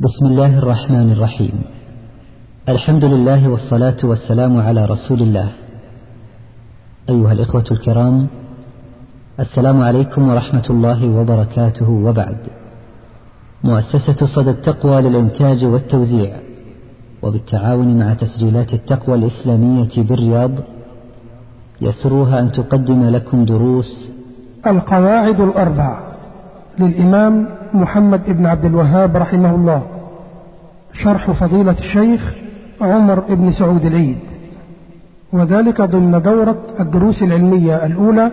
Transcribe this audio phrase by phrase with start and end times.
[0.00, 1.62] بسم الله الرحمن الرحيم.
[2.68, 5.48] الحمد لله والصلاة والسلام على رسول الله.
[7.08, 8.26] أيها الإخوة الكرام
[9.40, 12.36] السلام عليكم ورحمة الله وبركاته وبعد.
[13.64, 16.36] مؤسسة صدى التقوى للإنتاج والتوزيع
[17.22, 20.50] وبالتعاون مع تسجيلات التقوى الإسلامية بالرياض
[21.80, 24.10] يسرها أن تقدم لكم دروس
[24.66, 26.14] القواعد الأربع
[26.78, 29.82] للإمام محمد بن عبد الوهاب رحمه الله.
[30.92, 32.34] شرح فضيلة الشيخ
[32.80, 34.18] عمر بن سعود العيد.
[35.32, 38.32] وذلك ضمن دورة الدروس العلمية الأولى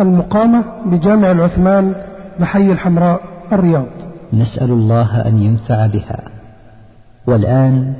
[0.00, 1.94] المقامة بجامع العثمان
[2.40, 3.20] بحي الحمراء
[3.52, 3.86] الرياض.
[4.32, 6.20] نسأل الله أن ينفع بها.
[7.26, 7.94] والآن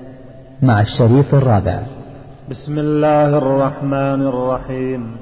[0.62, 1.78] مع الشريط الرابع.
[2.50, 5.16] بسم الله الرحمن الرحيم.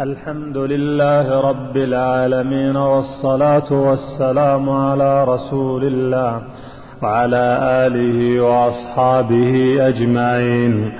[0.00, 6.42] الحمد لله رب العالمين والصلاة والسلام على رسول الله
[7.02, 10.92] وعلى آله وأصحابه أجمعين.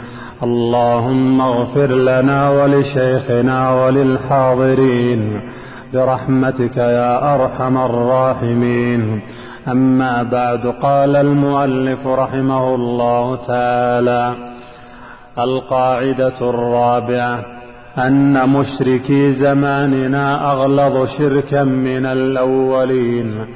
[0.43, 5.41] اللهم اغفر لنا ولشيخنا وللحاضرين.
[5.95, 9.21] برحمتك يا أرحم الراحمين.
[9.69, 14.35] أما بعد قال المؤلف رحمه الله تعالى
[15.39, 17.56] القاعدة الرابعة
[17.99, 23.47] أن مشركي زماننا أغلظ شركا من الأولين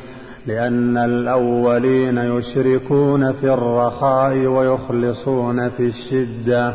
[0.46, 6.74] لأن الأولين يشركون في الرخاء ويخلصون في الشدة.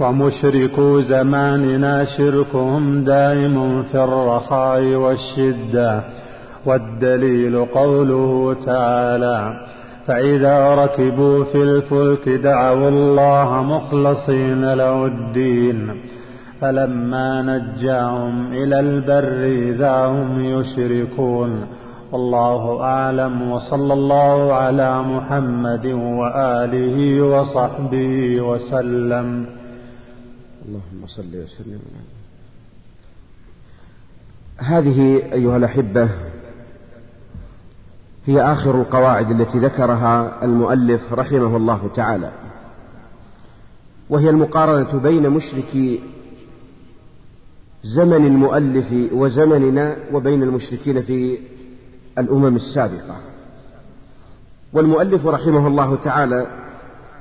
[0.00, 6.04] ومشركو زماننا شركهم دائم في الرخاء والشدة.
[6.66, 9.52] والدليل قوله تعالى
[10.06, 16.02] فإذا ركبوا في الفلك دعوا الله مخلصين له الدين.
[16.60, 21.66] فلما نجاهم إلى البر إذا هم يشركون.
[22.12, 29.46] والله أعلم وصلى الله على محمد وآله وصحبه وسلم.
[30.68, 31.80] اللهم صل وسلم.
[34.58, 36.08] هذه أيها الأحبة
[38.26, 42.30] هي آخر القواعد التي ذكرها المؤلف رحمه الله تعالى
[44.10, 46.00] وهي المقارنة بين مشركي
[47.94, 51.38] زمن المؤلف وزمننا وبين المشركين في
[52.18, 53.16] الأمم السابقة.
[54.72, 56.46] والمؤلف رحمه الله تعالى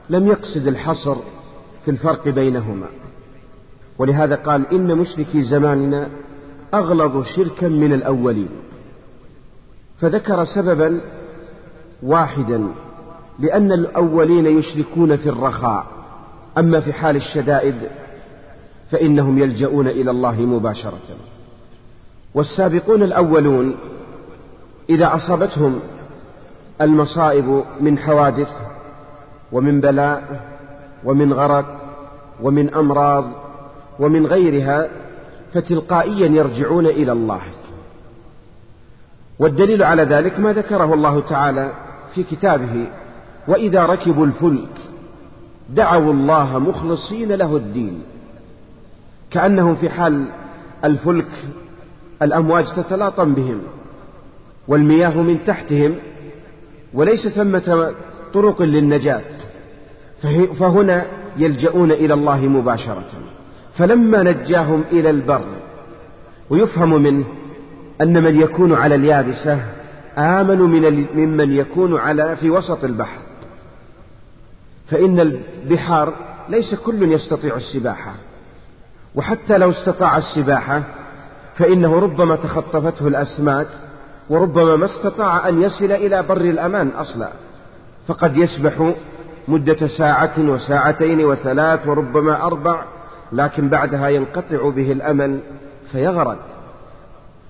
[0.09, 1.15] لم يقصد الحصر
[1.85, 2.87] في الفرق بينهما.
[3.97, 6.09] ولهذا قال إن مشركي زماننا
[6.73, 8.49] أغلظ شركا من الأولين.
[9.99, 11.01] فذكر سببا
[12.03, 12.67] واحدا
[13.39, 15.85] لأن الأولين يشركون في الرخاء
[16.57, 17.75] أما في حال الشدائد
[18.91, 21.16] فإنهم يلجؤون إلى الله مباشرة.
[22.35, 23.75] والسابقون الأولون
[24.90, 25.79] إذا أصابتهم
[26.81, 28.50] المصائب من حوادث
[29.51, 30.41] ومن بلاء
[31.03, 31.66] ومن غرق
[32.41, 33.25] ومن أمراض
[34.00, 34.90] ومن غيرها
[35.53, 37.41] فتلقائيا يرجعون إلى الله.
[39.40, 41.73] والدليل على ذلك ما ذكره الله تعالى
[42.16, 42.88] في كتابه
[43.47, 44.78] وإذا ركبوا الفلك
[45.69, 48.02] دعوا الله مخلصين له الدين.
[49.35, 50.25] كأنهم في حال
[50.84, 51.28] الفلك
[52.22, 53.62] الأمواج تتلاطم بهم
[54.68, 55.96] والمياه من تحتهم
[56.94, 57.94] وليس ثمة
[58.34, 59.22] طرق للنجاة
[60.59, 61.06] فهنا
[61.38, 63.09] يلجؤون إلى الله مباشرة.
[63.78, 65.46] فلما نجاهم إلى البر
[66.50, 67.25] ويفهم منه
[68.02, 69.59] أن من يكون على اليابسة
[70.17, 73.19] آمن من ممن يكون على في وسط البحر.
[74.90, 76.13] فإن البحار
[76.50, 78.13] ليس كل يستطيع السباحة.
[79.15, 80.83] وحتى لو استطاع السباحة
[81.55, 83.67] فإنه ربما تخطفته الأسماك
[84.29, 87.29] وربما ما استطاع أن يصل إلى بر الأمان أصلا.
[88.07, 88.93] فقد يسبح
[89.47, 92.83] مدة ساعة وساعتين وثلاث وربما أربع
[93.31, 95.39] لكن بعدها ينقطع به الأمل
[95.91, 96.37] فيغرق.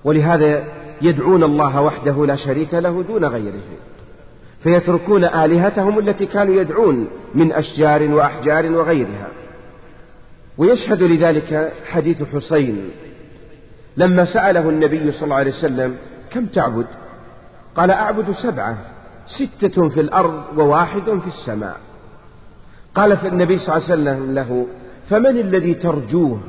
[0.04, 0.64] ولهذا
[1.02, 3.62] يدعون الله وحده لا شريك له دون غيره.
[4.62, 9.26] فيتركون آلهتهم التي كانوا يدعون من أشجار وأحجار وغيرها.
[10.58, 12.90] ويشهد لذلك حديث حسين
[13.96, 15.96] لما سأله النبي صلى الله عليه وسلم
[16.30, 16.86] كم تعبد؟
[17.76, 18.78] قال أعبد سبعة
[19.26, 21.76] ستة في الأرض وواحد في السماء.
[22.94, 24.66] قال في النبي صلى الله عليه وسلم له
[25.08, 26.40] فمن الذي ترجوه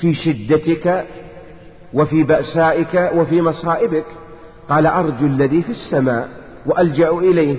[0.00, 1.06] في شدتك
[1.94, 4.06] وفي بأسائك وفي مصائبك؟
[4.68, 6.28] قال أرجو الذي في السماء
[6.66, 7.56] وألجأ إليه.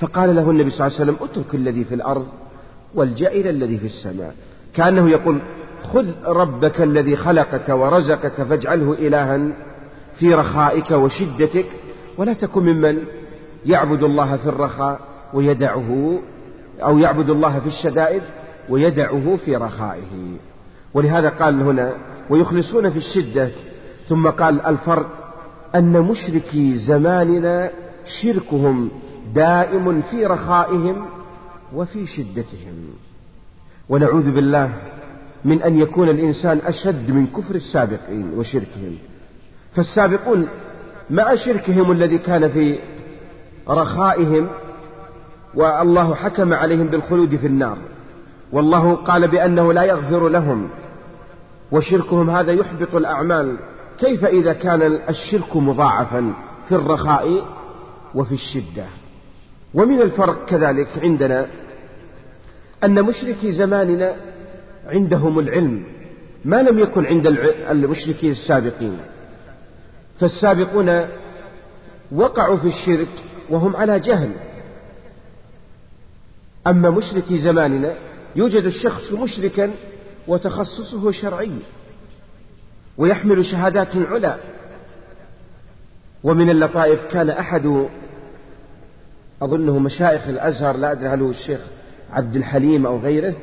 [0.00, 2.26] فقال له النبي صلى الله عليه وسلم اترك الذي في الأرض
[2.94, 4.34] وألجأ إلى الذي في السماء.
[4.74, 5.38] كأنه يقول
[5.92, 9.48] خذ ربك الذي خلقك ورزقك فاجعله إلها
[10.18, 11.66] في رخائك وشدتك
[12.18, 12.98] ولا تكن ممن
[13.66, 15.00] يعبد الله في الرخاء
[15.34, 16.18] ويدعه
[16.82, 18.22] أو يعبد الله في الشدائد
[18.68, 20.36] ويدعه في رخائه.
[20.94, 21.92] ولهذا قال هنا
[22.30, 23.50] ويخلصون في الشدة
[24.08, 25.06] ثم قال الفرق
[25.74, 27.70] أن مشركي زماننا
[28.22, 28.90] شركهم
[29.34, 31.06] دائم في رخائهم
[31.74, 33.07] وفي شدتهم.
[33.88, 34.72] ونعوذ بالله
[35.44, 38.96] من أن يكون الإنسان أشد من كفر السابقين وشركهم.
[39.76, 40.48] فالسابقون
[41.10, 42.78] مع شركهم الذي كان في
[43.68, 44.48] رخائهم
[45.54, 47.78] والله حكم عليهم بالخلود في النار.
[48.52, 50.68] والله قال بأنه لا يغفر لهم
[51.72, 53.56] وشركهم هذا يحبط الأعمال.
[53.98, 56.32] كيف إذا كان الشرك مضاعفا
[56.68, 57.44] في الرخاء
[58.14, 58.84] وفي الشدة؟
[59.74, 61.46] ومن الفرق كذلك عندنا
[62.84, 64.16] أن مشركي زماننا
[64.86, 65.84] عندهم العلم
[66.44, 67.26] ما لم يكن عند
[67.70, 68.98] المشركين السابقين.
[70.20, 71.08] فالسابقون
[72.12, 73.08] وقعوا في الشرك
[73.50, 74.32] وهم على جهل.
[76.66, 77.94] أما مشركي زماننا
[78.36, 79.70] يوجد الشخص مشركا
[80.28, 81.52] وتخصصه شرعي
[82.98, 84.36] ويحمل شهادات علا.
[86.24, 87.86] ومن اللطائف كان أحد
[89.42, 91.60] أظنه مشايخ الأزهر لا أدري هل هو الشيخ
[92.12, 93.34] عبد الحليم أو غيره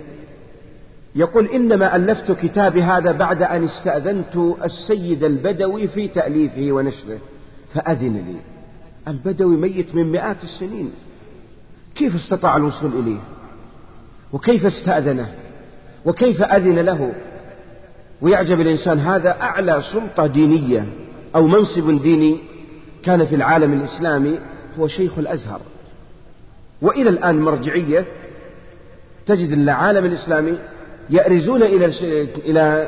[1.16, 7.20] يقول إنما ألفت كتابي هذا بعد أن استأذنت السيد البدوي في تأليفه ونشره
[7.74, 8.36] فأذن لي.
[9.08, 10.92] البدوي ميت من مئات السنين.
[11.96, 13.20] كيف استطاع الوصول إليه؟
[14.34, 15.30] وكيف استأذنه؟
[16.06, 17.14] وكيف أذن له؟
[18.22, 20.86] ويعجب الإنسان هذا أعلى سلطة دينية
[21.36, 22.38] أو منصب ديني
[23.04, 24.40] كان في العالم الإسلامي
[24.80, 25.62] هو شيخ الأزهر.
[26.82, 28.06] وإلى الآن مرجعية
[29.25, 30.57] تجد العالم الإسلامي
[31.10, 31.86] يأرزون إلى
[32.38, 32.88] إلى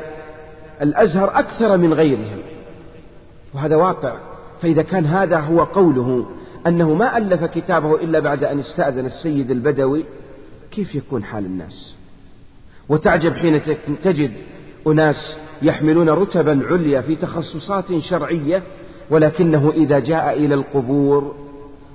[0.82, 2.38] الأزهر أكثر من غيرهم.
[3.54, 4.16] وهذا واقع.
[4.62, 6.26] فإذا كان هذا هو قوله
[6.66, 10.04] أنه ما ألف كتابه إلا بعد أن استأذن السيد البدوي
[10.70, 11.96] كيف يكون حال الناس؟
[12.88, 13.60] وتعجب حين
[14.02, 14.32] تجد
[14.86, 18.62] أناس يحملون رتبا عليا في تخصصات شرعية
[19.10, 21.34] ولكنه إذا جاء إلى القبور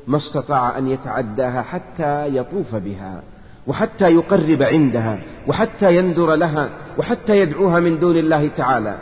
[0.07, 3.23] ما استطاع أن يتعداها حتى يطوف بها.
[3.67, 8.97] وحتى يقرب عندها وحتى ينذر لها وحتى يدعوها من دون الله تعالى.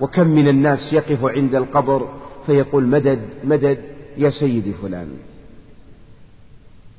[0.00, 2.08] وكم من الناس يقف عند القبر
[2.46, 3.78] فيقول مدد مدد
[4.16, 5.08] يا سيدي فلان.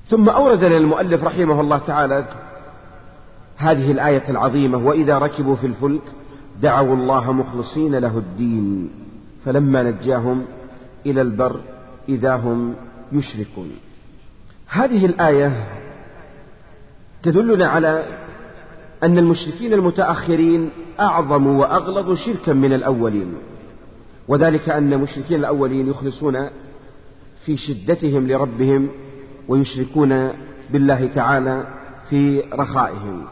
[0.07, 2.25] ثم أورد لنا المؤلف رحمه الله تعالى
[3.57, 6.01] هذه الآية العظيمة وإذا ركبوا في الفلك
[6.61, 8.89] دعوا الله مخلصين له الدين
[9.45, 10.45] فلما نجاهم
[11.05, 11.59] إلى البر
[12.09, 12.75] إذا هم
[13.11, 13.71] يشركون.
[14.67, 15.67] هذه الآية
[17.23, 18.05] تدلنا على
[19.03, 20.69] أن المشركين المتأخرين
[20.99, 23.33] أعظم وأغلظ شركا من الأولين.
[24.27, 26.49] وذلك أن المشركين الأولين يخلصون
[27.45, 28.89] في شدتهم لربهم
[29.47, 30.31] ويشركون
[30.69, 31.67] بالله تعالى
[32.09, 33.25] في رخائهم.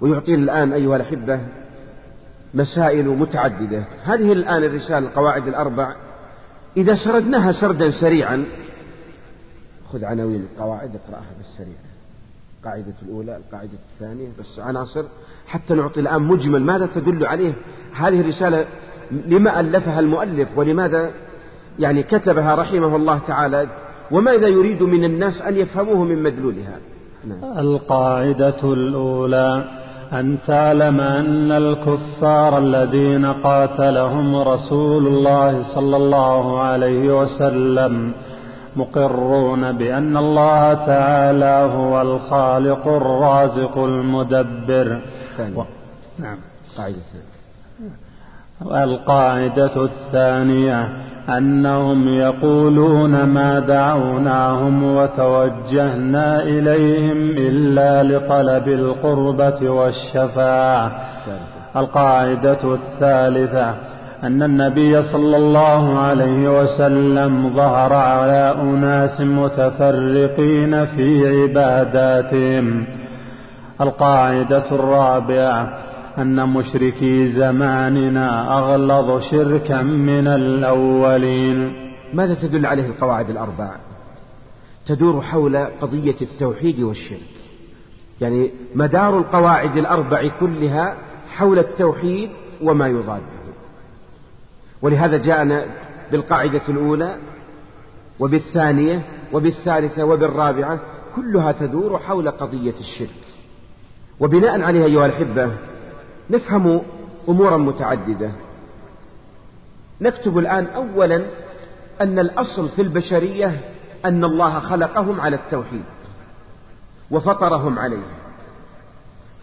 [0.00, 1.40] ويعطينا الآن أيها الأحبة
[2.54, 3.84] مسائل متعددة.
[4.04, 5.96] هذه الآن الرسالة القواعد الأربع.
[6.76, 8.44] إذا سردناها سردا سريعا
[9.92, 11.91] خذ عناوين القواعد اقرأها بالسريع.
[12.62, 14.28] القاعدة الأولى القاعدة الثانية.
[14.38, 15.04] بس عناصر
[15.46, 17.54] حتى نعطي الآن مجمل ماذا تدل عليه.
[17.94, 18.66] هذه الرسالة
[19.26, 21.10] لما ألفها المؤلف ولماذا
[21.78, 23.68] يعني كتبها رحمه الله تعالى
[24.10, 26.78] وماذا يريد من الناس أن يفهموه من مدلولها.
[27.24, 27.58] نعم.
[27.58, 29.64] القاعدة الأولى
[30.12, 38.12] أن تعلم أن الكفار الذين قاتلهم رسول الله صلى الله عليه وسلم
[38.76, 45.00] مقرون بأن الله تعالى هو الخالق الرازق المدبر.
[45.56, 45.62] و...
[46.18, 46.36] نعم.
[46.76, 46.96] قاعدة.
[48.84, 50.88] القاعدة الثانية
[51.28, 60.92] أنهم يقولون ما دعوناهم وتوجهنا إليهم إلا لطلب القربة والشفاعة.
[61.76, 63.74] القاعدة الثالثة
[64.22, 72.86] أن النبي صلى الله عليه وسلم ظهر على أناس متفرقين في عباداتهم.
[73.80, 75.78] القاعدة الرابعة
[76.18, 81.72] أن مشركي زماننا أغلظ شركا من الأولين.
[82.14, 83.70] ماذا تدل عليه القواعد الأربع
[84.86, 87.32] تدور حول قضية التوحيد والشرك.
[88.20, 90.94] يعني مدار القواعد الأربع كلها
[91.28, 92.30] حول التوحيد
[92.62, 93.41] وما يضاده
[94.82, 95.66] ولهذا جاءنا
[96.12, 97.16] بالقاعدة الأولى
[98.20, 100.80] وبالثانية وبالثالثة وبالرابعة
[101.16, 103.22] كلها تدور حول قضية الشرك.
[104.20, 105.52] وبناء عليها أيها الأحبة
[106.30, 106.82] نفهم
[107.28, 108.32] أمورا متعددة.
[110.00, 111.26] نكتب الآن أولا
[112.00, 113.60] أن الأصل في البشرية
[114.04, 115.84] أن الله خلقهم على التوحيد
[117.10, 118.06] وفطرهم عليه.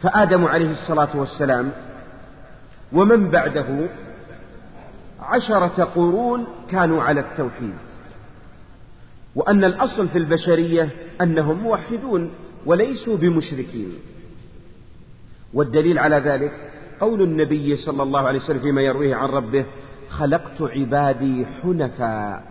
[0.02, 1.72] فآدم عليه الصلاة والسلام
[2.94, 3.90] ومن بعده
[5.30, 7.74] عشرة قرون كانوا على التوحيد.
[9.36, 10.90] وأن الأصل في البشرية
[11.22, 12.32] أنهم موحدون
[12.66, 13.94] وليسوا بمشركين.
[15.54, 19.66] والدليل على ذلك قول النبي صلى الله عليه وسلم فيما يرويه عن ربه
[20.10, 22.44] خلقت عبادي حنفاء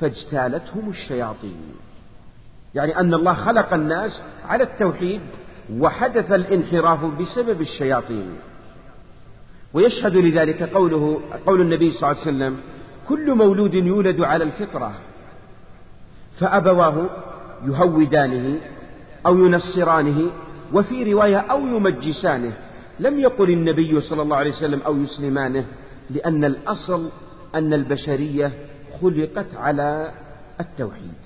[0.00, 1.74] فاجتالتهم الشياطين.
[2.74, 5.20] يعني أن الله خلق الناس على التوحيد
[5.78, 8.36] وحدث الانحراف بسبب الشياطين.
[9.74, 12.56] ويشهد لذلك قوله قول النبي صلى الله عليه وسلم
[13.08, 14.94] كل مولود يولد على الفطرة
[16.38, 17.10] فأبواه
[17.66, 18.60] يهودانه
[19.26, 20.30] أو ينصرانه
[20.72, 22.52] وفي رواية أو يمجسانه.
[23.00, 25.64] لم يقل النبي صلى الله عليه وسلم أو يسلمانه
[26.10, 27.08] لأن الأصل
[27.54, 28.52] أن البشرية
[29.02, 30.12] خلقت على
[30.60, 31.22] التوحيد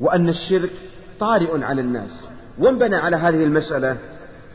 [0.00, 0.72] وأن الشرك
[1.20, 2.28] طارئ على الناس.
[2.58, 3.96] وانبنى على هذه المسألة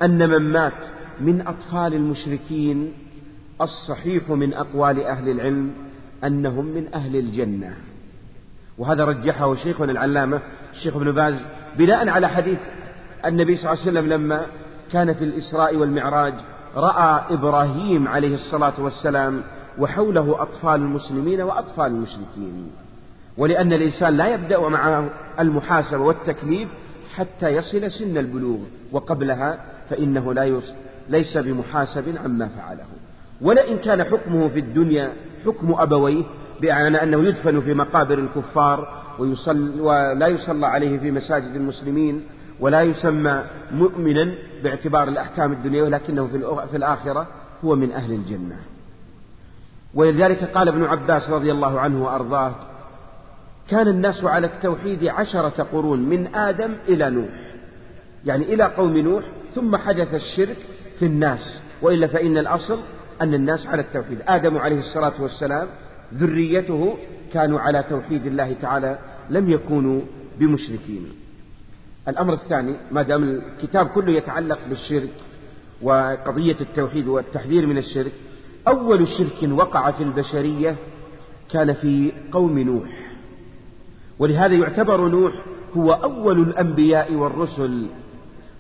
[0.03, 0.85] أن من مات
[1.19, 2.93] من أطفال المشركين
[3.61, 5.71] الصحيح من أقوال أهل العلم
[6.23, 7.73] أنهم من أهل الجنة.
[8.77, 10.41] وهذا رجحه شيخنا العلامة
[10.73, 11.35] الشيخ ابن باز
[11.77, 12.59] بناء على حديث
[13.25, 14.45] النبي صلى الله عليه وسلم لما
[14.91, 16.33] كان في الإسراء والمعراج
[16.75, 19.41] رأى إبراهيم عليه الصلاة والسلام
[19.79, 22.71] وحوله أطفال المسلمين وأطفال المشركين.
[23.37, 26.69] ولأن الإنسان لا يبدأ معه المحاسبة والتكليف
[27.15, 28.59] حتى يصل سن البلوغ
[28.91, 30.43] وقبلها فإنه لا
[31.09, 32.85] ليس بمحاسب عما فعله.
[33.41, 35.13] ولئن كان حكمه في الدنيا
[35.45, 36.23] حكم أبويه
[36.61, 42.23] بمعنى أنه يدفن في مقابر الكفار ويصل ولا يصلى عليه في مساجد المسلمين
[42.59, 46.27] ولا يسمى مؤمنا باعتبار الأحكام الدنيا ولكنه
[46.71, 47.27] في الآخرة
[47.65, 48.55] هو من أهل الجنة.
[49.93, 52.55] ولذلك قال ابن عباس رضي الله عنه وأرضاه
[53.69, 57.51] كان الناس على التوحيد عشرة قرون من آدم إلى نوح
[58.25, 59.23] يعني إلى قوم نوح
[59.55, 60.57] ثم حدث الشرك
[60.99, 62.79] في الناس وإلا فإن الأصل
[63.21, 64.19] أن الناس على التوحيد.
[64.27, 65.67] آدم عليه الصلاة والسلام
[66.13, 66.97] ذريته
[67.33, 68.99] كانوا على توحيد الله تعالى
[69.29, 70.01] لم يكونوا
[70.39, 71.05] بمشركين.
[72.07, 75.13] الأمر الثاني ما دام الكتاب كله يتعلق بالشرك
[75.81, 78.11] وقضية التوحيد والتحذير من الشرك
[78.67, 80.75] أول شرك وقع في البشرية
[81.51, 82.89] كان في قوم نوح.
[84.19, 85.33] ولهذا يعتبر نوح
[85.77, 87.87] هو أول الأنبياء والرسل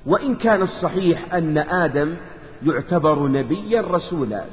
[0.05, 2.17] وإن كان الصحيح أن آدم
[2.65, 4.45] يعتبر نبيا رسولا.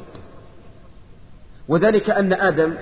[1.68, 2.74] وذلك أن آدم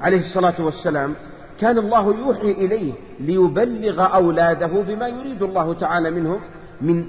[0.00, 1.14] عليه الصلاة والسلام
[1.60, 6.40] كان الله يوحي إليه ليبلغ أولاده بما يريد الله تعالى منهم
[6.80, 7.04] من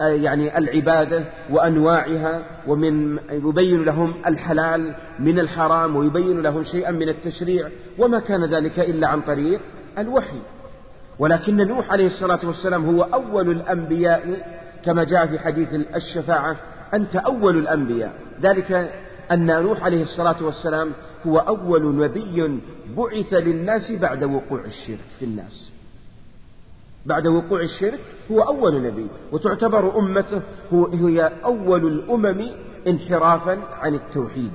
[0.00, 7.68] آه، يعني العبادة وأنواعها ومن يبين لهم الحلال من الحرام ويبين لهم شيئا من التشريع
[7.98, 9.60] وما كان ذلك إلا عن طريق
[9.98, 10.38] الوحي.
[11.18, 14.46] ولكن نوح عليه الصلاة والسلام هو أول الأنبياء
[14.84, 16.56] كما جاء في حديث الشفاعة
[16.94, 18.12] أنت أول الأنبياء.
[18.42, 18.92] ذلك
[19.32, 20.90] أن نوح عليه الصلاة والسلام
[21.26, 22.60] هو أول نبي
[22.96, 25.72] بعث للناس بعد وقوع الشرك في الناس.
[27.06, 30.42] بعد وقوع الشرك هو أول نبي وتعتبر أمته
[30.92, 32.50] هي أول الأمم
[32.86, 34.52] انحرافا عن التوحيد.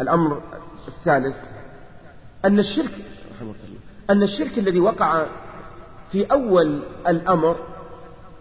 [0.00, 0.42] الأمر
[0.88, 1.36] الثالث
[2.44, 3.04] أن الشرك
[4.10, 5.26] أن الشرك الذي وقع
[6.12, 7.56] في أول الأمر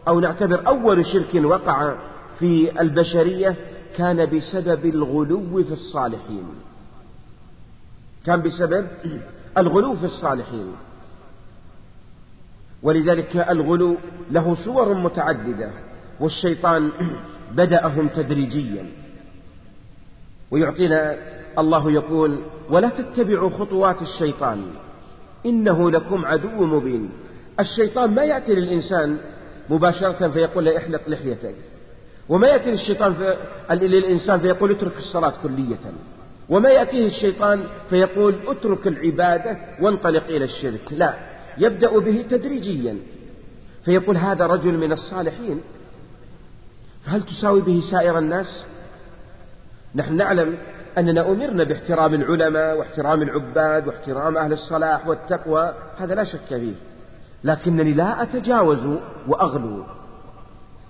[0.07, 1.95] أو نعتبر أول شرك وقع
[2.39, 3.55] في البشرية
[3.97, 6.45] كان بسبب الغلو في الصالحين.
[8.25, 8.88] كان بسبب
[9.57, 10.71] الغلو في الصالحين.
[12.83, 13.97] ولذلك الغلو
[14.31, 15.71] له صور متعددة
[16.19, 16.91] والشيطان
[17.51, 18.85] بدأهم تدريجيا.
[20.51, 21.17] ويعطينا
[21.59, 24.63] الله يقول ولا تتبعوا خطوات الشيطان.
[25.46, 27.10] إنه لكم عدو مبين.
[27.60, 29.17] الشيطان ما يأتي للإنسان
[29.69, 31.55] مباشرة فيقول له احلق لحيتك.
[32.29, 33.38] وما يأتي للشيطان في...
[33.72, 35.79] للإنسان فيقول اترك الصلاة كلية.
[36.50, 40.81] وما يأتيه الشيطان فيقول اترك العبادة وانطلق إلى الشرك.
[40.91, 41.13] لا
[41.58, 42.98] يبدأ به تدريجيا.
[43.86, 45.62] فيقول هذا رجل من الصالحين.
[47.05, 48.65] فهل تساوي به سائر الناس؟
[49.96, 50.58] نحن نعلم
[50.99, 56.73] أننا أمرنا باحترام العلماء واحترام العباد واحترام أهل الصلاح والتقوى هذا لا شك فيه.
[57.43, 58.87] لكنني لا أتجاوز
[59.27, 59.83] وأغلو.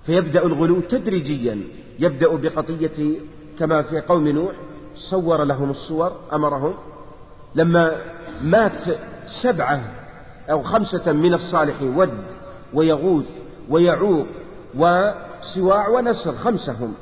[0.06, 1.58] فيبدأ الغلو تدريجيا.
[1.98, 3.20] يبدأ بقضية
[3.58, 4.52] كما في قوم نوح
[5.10, 6.74] صور لهم الصور أمرهم.
[7.54, 7.92] لما
[8.42, 8.82] مات
[9.42, 9.80] سبعة
[10.50, 12.24] أو خمسة من الصالحين ود
[12.74, 13.28] ويغوث
[13.68, 14.26] ويعوق
[14.74, 16.94] وسواع ونسر خمسة هم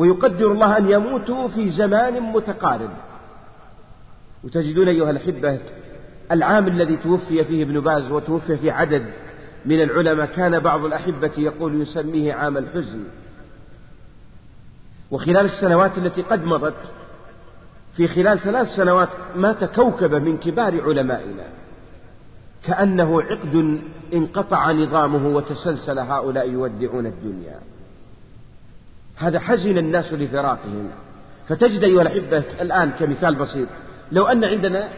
[0.00, 2.90] ويقدر الله أن يموتوا في زمان متقارب.
[4.44, 5.60] وتجدون أيها الأحبة
[6.32, 9.06] العام الذي توفي فيه ابن باز وتوفي في عدد
[9.66, 13.04] من العلماء كان بعض الأحبة يقول يسميه عام الحزن.
[15.10, 16.92] وخلال السنوات التي قد مضت
[17.96, 21.46] في خلال ثلاث سنوات مات كوكبة من كبار علمائنا.
[22.64, 23.80] كأنه عقد
[24.14, 27.69] انقطع نظامه وتسلسل هؤلاء يودعون الدنيا.
[29.20, 30.90] هذا حزن الناس لفراقهم.
[31.48, 33.68] فتجد أيها الأحبة الآن كمثال بسيط.
[34.12, 34.88] لو أن عندنا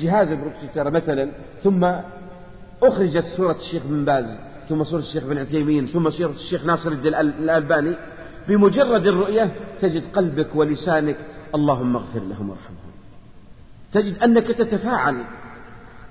[0.00, 1.30] جهاز البروكسيتر مثلا
[1.62, 1.90] ثم
[2.82, 7.14] أخرجت صورة الشيخ بن باز ثم صورة الشيخ بن عثيمين ثم صورة الشيخ ناصر الدين
[7.14, 7.96] الألباني
[8.48, 11.16] بمجرد الرؤية تجد قلبك ولسانك
[11.54, 12.92] اللهم اغفر لهم وارحمهم.
[13.92, 15.16] تجد أنك تتفاعل.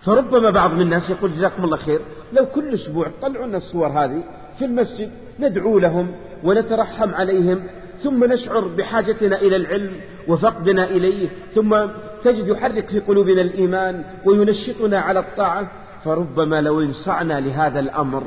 [0.01, 2.01] فربما بعض من الناس يقول جزاكم الله خير
[2.33, 4.23] لو كل أسبوع طلعوا لنا الصور هذه
[4.59, 6.11] في المسجد ندعو لهم
[6.43, 7.63] ونترحم عليهم
[8.03, 9.95] ثم نشعر بحاجتنا إلى العلم
[10.27, 11.77] وفقدنا إليه ثم
[12.23, 15.71] تجد يحرك في قلوبنا الإيمان وينشطنا على الطاعة.
[16.03, 18.23] فربما لو انصعنا لهذا الأمر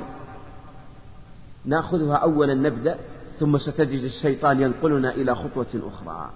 [1.64, 2.97] نأخذها أولا نبدأ
[3.38, 6.31] ثم ستجد الشيطان ينقلنا إلى خطوة أخرى.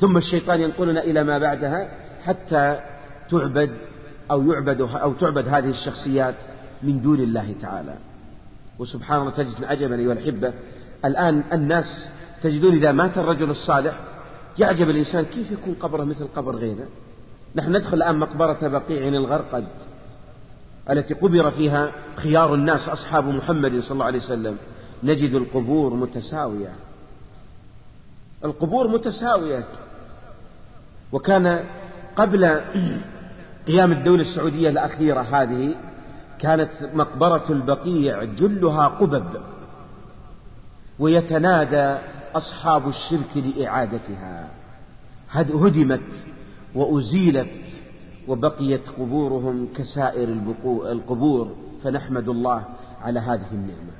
[0.00, 1.90] ثم الشيطان ينقلنا إلى ما بعدها
[2.24, 2.80] حتى
[3.30, 3.70] تعبد
[4.30, 6.34] أو يعبد أو تعبد هذه الشخصيات
[6.82, 7.94] من دون الله تعالى.
[8.78, 10.52] وسبحان الله تجد عجبا أيها الأحبة.
[11.04, 12.08] الآن الناس
[12.42, 14.00] تجدون إذا مات الرجل الصالح
[14.58, 16.86] يعجب الإنسان كيف يكون قبره مثل قبر غيره؟
[17.56, 19.66] نحن ندخل الآن مقبرة بقيع الغرقد
[20.90, 24.56] التي قبر فيها خيار الناس أصحاب محمد صلى الله عليه وسلم.
[25.04, 26.72] نجد القبور متساوية.
[28.44, 29.64] القبور متساوية.
[31.12, 31.64] وكان
[32.16, 32.60] قبل
[33.68, 35.74] قيام الدولة السعودية الأخيرة هذه
[36.38, 39.26] كانت مقبرة البقيع جلها قبب
[40.98, 42.02] ويتنادى
[42.34, 44.48] أصحاب الشرك لإعادتها.
[45.30, 46.24] هدمت
[46.74, 47.50] وأزيلت
[48.28, 50.28] وبقيت قبورهم كسائر
[50.66, 52.64] القبور فنحمد الله
[53.02, 53.92] على هذه النعمة.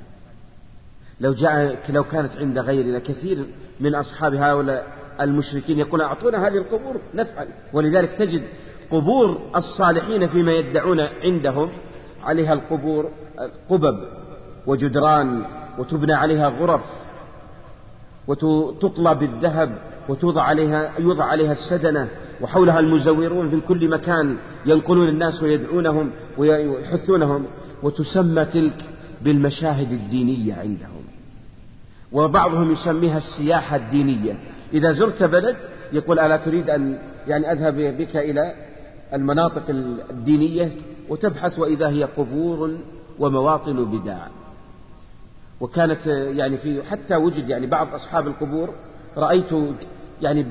[1.19, 3.45] لو جاء لو كانت عند غيرنا كثير
[3.79, 4.87] من أصحاب هؤلاء
[5.21, 7.47] المشركين يقول أعطونا هذه القبور نفعل.
[7.73, 8.43] ولذلك تجد
[8.91, 11.71] قبور الصالحين فيما يدعون عندهم
[12.23, 13.09] عليها القبور
[13.69, 13.99] قبب
[14.67, 15.41] وجدران
[15.77, 16.81] وتبنى عليها غرف
[18.27, 19.77] وتطلى بالذهب
[20.09, 22.07] وتوضع عليها يوضع عليها السدنة
[22.41, 27.45] وحولها المزورون في كل مكان ينقلون الناس ويدعونهم ويحثونهم
[27.83, 28.89] وتسمى تلك
[29.21, 31.03] بالمشاهد الدينية عندهم.
[32.11, 34.37] وبعضهم يسميها السياحة الدينية.
[34.73, 35.57] إذا زرت بلد
[35.93, 38.53] يقول ألا تريد أن يعني أذهب بك إلى
[39.13, 39.63] المناطق
[40.09, 40.71] الدينية
[41.09, 42.77] وتبحث وإذا هي قبور
[43.19, 44.27] ومواطن بدع.
[45.61, 48.73] وكانت يعني في حتى وجد يعني بعض أصحاب القبور
[49.17, 49.49] رأيت
[50.21, 50.45] يعني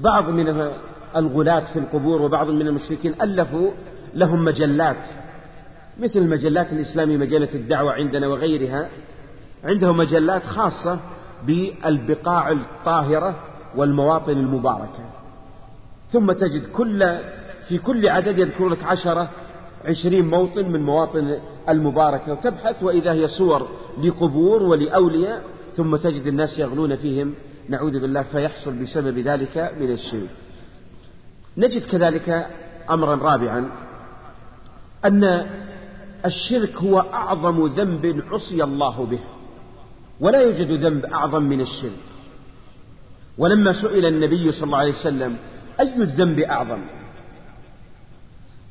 [0.00, 0.70] بعض من
[1.16, 3.70] الغلاة في القبور وبعض من المشركين ألفوا
[4.14, 5.06] لهم مجلات
[6.00, 8.88] مثل المجلات الإسلامية مجلة الدعوة عندنا وغيرها.
[9.64, 10.98] عندهم مجلات خاصة
[11.46, 13.36] بالبقاع الطاهرة
[13.76, 15.04] والمواطن المباركة.
[16.10, 17.18] ثم تجد كل
[17.72, 19.30] في كل عدد يذكر لك عشرة
[19.84, 23.68] عشرين موطن من مواطن المباركة وتبحث وإذا هي صور
[24.02, 25.42] لقبور ولأولياء
[25.76, 27.34] ثم تجد الناس يغلون فيهم.
[27.68, 30.30] نعوذ بالله فيحصل بسبب ذلك من الشرك.
[31.56, 32.46] نجد كذلك
[32.90, 33.70] أمرا رابعا
[35.04, 35.46] أن
[36.24, 39.20] الشرك هو أعظم ذنب عصي الله به.
[40.20, 42.02] ولا يوجد ذنب أعظم من الشرك.
[43.38, 45.36] ولما سئل النبي صلى الله عليه وسلم
[45.80, 47.01] أي الذنب أعظم؟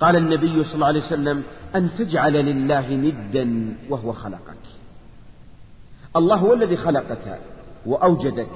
[0.01, 1.43] قال النبي صلى الله عليه وسلم
[1.75, 4.65] أن تجعل لله ندا وهو خلقك.
[6.15, 7.39] الله هو الذي خلقك
[7.85, 8.55] وأوجدك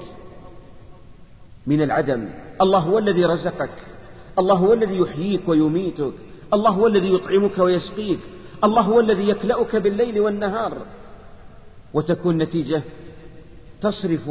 [1.66, 2.28] من العدم.
[2.60, 3.78] الله هو الذي رزقك.
[4.38, 6.12] الله هو الذي يحييك ويميتك.
[6.54, 8.20] الله هو الذي يطعمك ويسقيك.
[8.64, 10.76] الله هو الذي يكلأك بالليل والنهار.
[11.94, 12.82] وتكون نتيجة
[13.80, 14.30] تصرف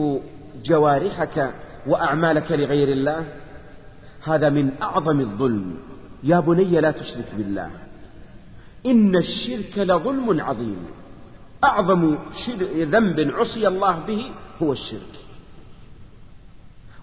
[0.65, 1.53] جوارحك
[1.87, 3.25] وأعمالك لغير الله.
[4.23, 5.77] هذا من أعظم الظلم.
[6.23, 7.69] يا بني لا تشرك بالله
[8.85, 10.77] إن الشرك لظلم عظيم
[11.63, 12.17] أعظم
[12.77, 14.21] ذنب عصي الله به
[14.61, 15.13] هو الشرك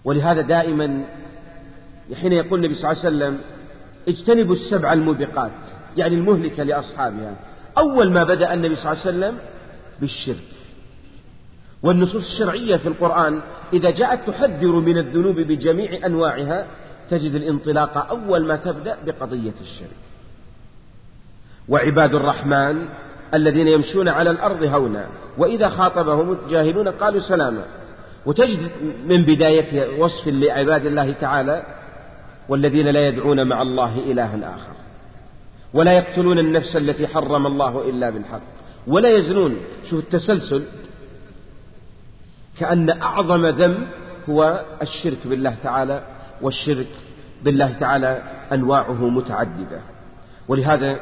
[0.03, 1.05] ولهذا دائما
[2.21, 3.41] حين يقول النبي صلى الله عليه وسلم
[4.07, 5.51] اجتنبوا السبع الموبقات
[5.97, 7.35] يعني المهلكة لأصحابها
[7.77, 9.37] أول ما بدأ النبي صلى الله عليه وسلم
[10.01, 10.53] بالشرك
[11.83, 13.41] والنصوص الشرعية في القرآن
[13.73, 16.67] إذا جاءت تحذر من الذنوب بجميع أنواعها
[17.09, 20.03] تجد الانطلاق أول ما تبدأ بقضية الشرك.
[21.69, 22.85] وعباد الرحمن
[23.33, 27.65] الذين يمشون على الأرض هونا وإذا خاطبهم الجاهلون قالوا سلاما.
[28.25, 28.71] وتجد
[29.07, 31.65] من بداية وصف لعباد الله تعالى
[32.49, 34.73] والذين لا يدعون مع الله إلها آخر.
[35.73, 38.41] ولا يقتلون النفس التي حرم الله إلا بالحق.
[38.87, 39.57] ولا يزنون.
[39.89, 40.63] شوف التسلسل.
[42.59, 43.87] كأن أعظم ذنب
[44.29, 46.03] هو الشرك بالله تعالى
[46.43, 46.87] والشرك
[47.43, 49.81] بالله تعالى أنواعه متعددة.
[50.47, 50.99] ولهذا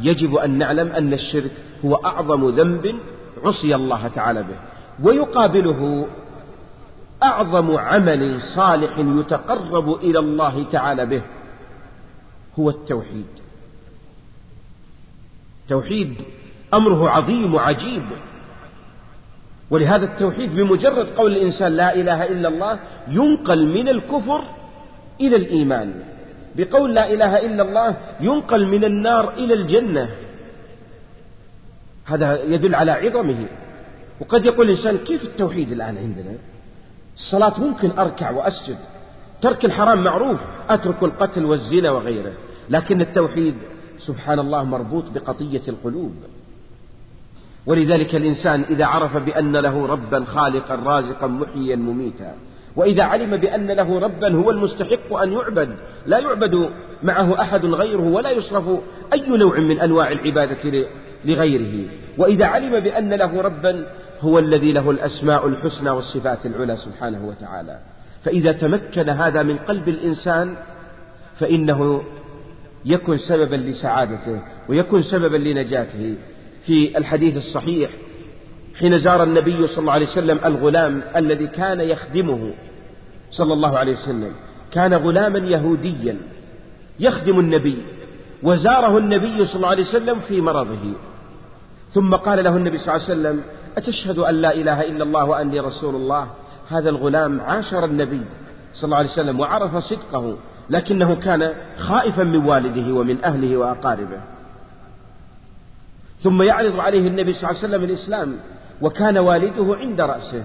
[0.00, 1.52] يجب أن نعلم أن الشرك
[1.84, 2.94] هو أعظم ذنب
[3.44, 4.56] عصي الله تعالى به
[5.02, 6.06] ويقابله
[7.22, 11.22] أعظم عمل صالح يتقرب إلى الله تعالى به
[12.58, 13.26] هو التوحيد.
[15.68, 16.14] توحيد
[16.74, 18.04] أمره عظيم وعجيب.
[19.70, 22.78] ولهذا التوحيد بمجرد قول الإنسان لا إله إلا الله
[23.08, 24.44] ينقل من الكفر
[25.20, 25.94] إلى الإيمان
[26.56, 30.10] بقول لا إله إلا الله ينقل من النار إلى الجنة.
[32.04, 33.46] هذا يدل على عظمه.
[34.20, 36.34] وقد يقول الإنسان كيف التوحيد الآن عندنا؟
[37.14, 38.76] الصلاة ممكن أركع وأسجد
[39.42, 42.32] ترك الحرام معروف أترك القتل والزنا وغيره
[42.70, 43.54] لكن التوحيد
[43.98, 46.14] سبحان الله مربوط بقضية القلوب.
[47.66, 52.36] ولذلك الإنسان إذا عرف بأن له ربا خالقا رازقا محيا مميتا
[52.76, 56.70] وإذا علم بأن له ربا هو المستحق أن يعبد لا يعبد
[57.02, 58.68] معه أحد غيره ولا يصرف
[59.12, 60.86] أي نوع من أنواع العبادة
[61.24, 61.88] لغيره.
[62.18, 63.86] وإذا علم بأن له ربا
[64.20, 67.78] هو الذي له الأسماء الحسنى والصفات العلى سبحانه وتعالى.
[68.24, 70.54] فإذا تمكن هذا من قلب الإنسان
[71.38, 72.02] فإنه
[72.84, 76.16] يكن سببا لسعادته ويكن سببا لنجاته.
[76.66, 77.90] في الحديث الصحيح
[78.78, 82.50] حين زار النبي صلى الله عليه وسلم الغلام الذي كان يخدمه
[83.30, 84.32] صلى الله عليه وسلم.
[84.72, 86.16] كان غلاما يهوديا
[87.00, 87.78] يخدم النبي
[88.42, 90.92] وزاره النبي صلى الله عليه وسلم في مرضه.
[91.92, 93.42] ثم قال له النبي صلى الله عليه وسلم
[93.76, 96.28] أتشهد أن لا إله إلا الله وأني رسول الله؟
[96.68, 98.22] هذا الغلام عاشر النبي
[98.74, 100.36] صلى الله عليه وسلم وعرف صدقه
[100.70, 104.20] لكنه كان خائفا من والده ومن أهله وأقاربه.
[106.22, 108.36] ثم يعرض عليه النبي صلى الله عليه وسلم الإسلام.
[108.84, 110.44] وكان والده عند رأسه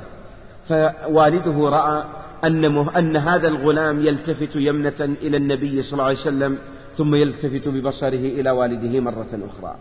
[0.70, 2.04] فوالده رأى
[2.44, 2.66] أن,
[2.98, 6.58] أن هذا الغلام يلتفت يمنة إلى النبي صلى الله عليه وسلم
[6.98, 9.76] ثم يلتفت ببصره إلى والده مرة أخرى.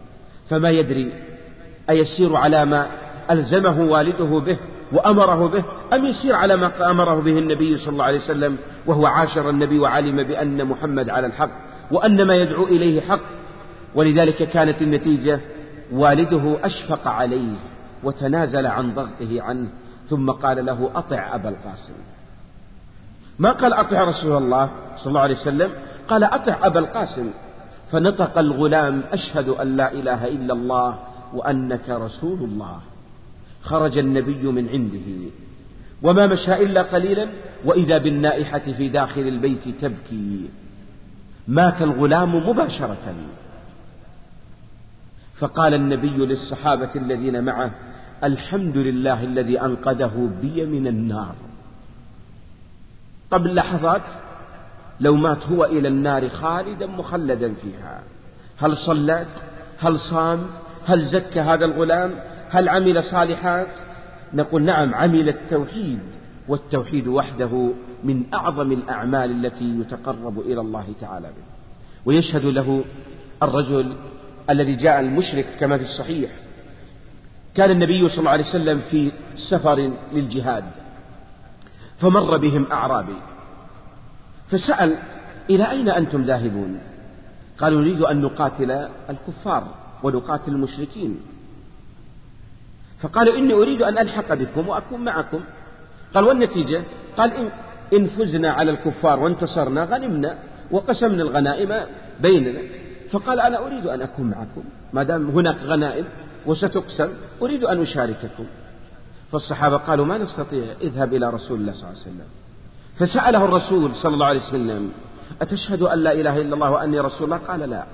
[0.50, 1.12] فما يدري
[1.90, 2.86] أيسير على ما
[3.30, 4.58] ألزمه والده به
[4.92, 9.50] وأمره به أم يسير على ما أمره به النبي صلى الله عليه وسلم وهو عاشر
[9.50, 11.50] النبي وعلم بأن محمد على الحق
[11.90, 13.20] وأن ما يدعو إليه حق.
[13.94, 15.40] ولذلك كانت النتيجة
[15.92, 17.54] والده أشفق عليه.
[18.04, 19.68] وتنازل عن ضغطه عنه
[20.08, 21.92] ثم قال له أطع أبا القاسم.
[23.38, 25.72] ما قال أطع رسول الله صلى الله عليه وسلم؟
[26.08, 27.30] قال أطع أبا القاسم.
[27.90, 30.98] فنطق الغلام أشهد أن لا إله إلا الله
[31.34, 32.80] وأنك رسول الله.
[33.62, 35.30] خرج النبي من عنده.
[36.02, 37.28] وما مشى إلا قليلا
[37.64, 40.48] وإذا بالنائحة في داخل البيت تبكي.
[41.48, 43.14] مات الغلام مباشرة.
[45.38, 47.70] فقال النبي للصحابة الذين معه
[48.24, 51.34] الحمد لله الذي أنقذه بي من النار.
[53.30, 54.02] قبل لحظات
[55.00, 58.02] لو مات هو إلى النار خالدا مخلدا فيها.
[58.58, 59.28] هل صلت؟
[59.78, 60.46] هل صام؟
[60.86, 62.14] هل زكى هذا الغلام؟
[62.50, 63.70] هل عمل صالحات؟
[64.34, 66.00] نقول نعم عمل التوحيد
[66.48, 67.70] والتوحيد وحده
[68.04, 71.44] من أعظم الأعمال التي يتقرب إلى الله تعالى به.
[72.06, 72.84] ويشهد له
[73.42, 73.96] الرجل
[74.50, 76.30] الذي جاء المشرك كما في الصحيح
[77.54, 79.12] كان النبي صلى الله عليه وسلم في
[79.50, 80.64] سفر للجهاد
[81.98, 83.16] فمر بهم أعرابي
[84.50, 84.98] فسأل
[85.50, 86.80] إلى أين أنتم ذاهبون؟
[87.58, 88.70] قالوا نريد أن نقاتل
[89.10, 91.20] الكفار ونقاتل المشركين.
[93.00, 95.40] فقالوا إني أريد أن ألحق بكم وأكون معكم.
[96.14, 96.82] قال والنتيجة؟
[97.16, 97.50] قال إن,
[97.92, 100.38] إن فزنا على الكفار وانتصرنا غنمنا
[100.70, 101.86] وقسمنا الغنائم
[102.20, 102.60] بيننا.
[103.10, 106.04] فقال أنا أريد أن أكون معكم ما دام هناك غنائم.
[106.46, 107.08] وستقسم
[107.42, 108.44] أريد أن أشارككم.
[109.32, 112.26] فالصحابة قالوا ما نستطيع اذهب إلى رسول الله صلى الله عليه وسلم.
[112.98, 114.92] فسأله الرسول صلى الله عليه وسلم
[115.42, 117.84] أتشهد أن لا إله إلا الله وأني رسول الله؟ قال لا.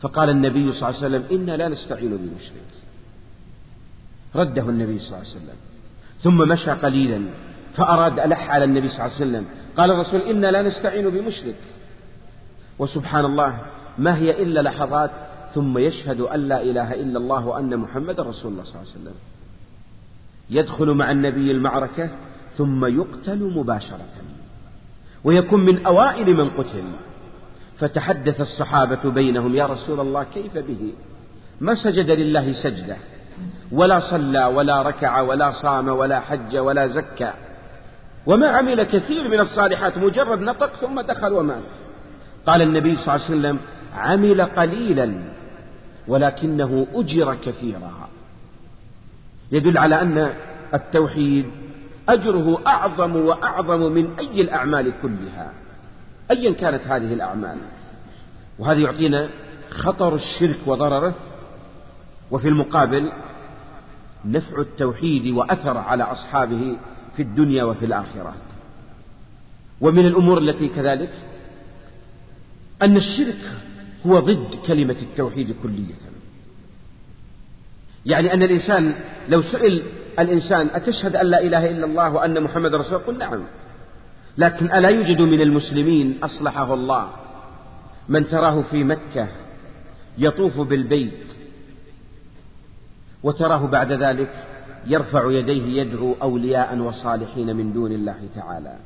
[0.00, 2.68] فقال النبي صلى الله عليه وسلم إنا لا نستعين بمشرك.
[4.34, 5.56] رده النبي صلى الله عليه وسلم.
[6.20, 7.22] ثم مشى قليلا
[7.76, 9.46] فأراد ألح على النبي صلى الله عليه وسلم.
[9.76, 11.60] قال الرسول إنا لا نستعين بمشرك.
[12.78, 13.60] وسبحان الله
[13.98, 15.10] ما هي إلا لحظات
[15.54, 19.14] ثم يشهد أن لا إله إلا الله وأن محمد رسول الله صلى الله عليه وسلم.
[20.50, 22.10] يدخل مع النبي المعركة
[22.56, 24.14] ثم يقتل مباشرة.
[25.24, 26.84] ويكون من أوائل من قتل.
[27.78, 30.92] فتحدث الصحابة بينهم يا رسول الله كيف به؟
[31.60, 32.96] ما سجد لله سجدة؟
[33.72, 37.32] ولا صلى ولا ركع ولا صام ولا حج ولا زكى.
[38.26, 41.62] وما عمل كثير من الصالحات مجرد نطق ثم دخل ومات.
[42.46, 43.58] قال النبي صلى الله عليه وسلم
[43.94, 45.37] عمل قليلا.
[46.08, 48.08] ولكنه أجر كثيرا.
[49.52, 50.32] يدل على أن
[50.74, 51.46] التوحيد
[52.08, 55.52] أجره أعظم وأعظم من أي الأعمال كلها
[56.30, 57.58] أيا كانت هذه الأعمال.
[58.58, 59.28] وهذا يعطينا
[59.70, 61.14] خطر الشرك وضرره
[62.30, 63.12] وفي المقابل
[64.24, 66.76] نفع التوحيد وأثر على أصحابه
[67.16, 68.34] في الدنيا وفي الآخرة
[69.80, 71.12] ومن الأمور التي كذلك
[72.82, 73.38] أن الشرك
[74.06, 75.94] هو ضد كلمة التوحيد كلية.
[78.06, 78.94] يعني أن الإنسان
[79.28, 79.82] لو سئل
[80.18, 83.44] الإنسان أتشهد أن لا إله إلا الله وأن محمد رسول قل نعم.
[84.38, 87.08] لكن ألا يوجد من المسلمين أصلحه الله
[88.08, 89.28] من تراه في مكة
[90.18, 91.26] يطوف بالبيت
[93.22, 94.46] وتراه بعد ذلك
[94.86, 98.76] يرفع يديه يدعو أولياء وصالحين من دون الله تعالى.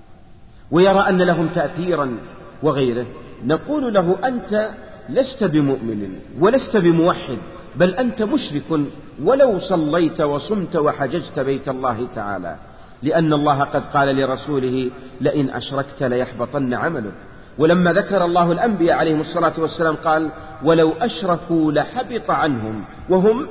[0.70, 2.18] ويرى أن لهم تأثيرا
[2.62, 3.06] وغيره.
[3.44, 4.70] نقول له أنت
[5.08, 7.38] لست بمؤمن ولست بموحد
[7.76, 8.80] بل أنت مشرك
[9.22, 12.56] ولو صليت وصمت وحججت بيت الله تعالى.
[13.02, 17.14] لأن الله قد قال لرسوله لئن أشركت ليحبطن عملك.
[17.58, 20.30] ولما ذكر الله الأنبياء عليهم الصلاة والسلام قال
[20.64, 23.46] ولو أشركوا لحبط عنهم وهم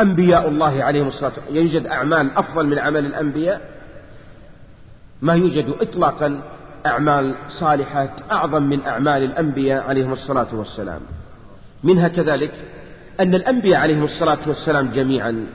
[0.00, 1.56] أنبياء الله عليهم الصلاة والسلام.
[1.56, 3.60] يوجد أعمال أفضل من عمل الأنبياء؟
[5.22, 6.40] ما يوجد إطلاقا.
[6.86, 11.00] أعمال صالحة أعظم من أعمال الأنبياء عليهم الصلاة والسلام.
[11.84, 12.52] منها كذلك
[13.20, 15.46] أن الأنبياء عليهم الصلاة والسلام جميعا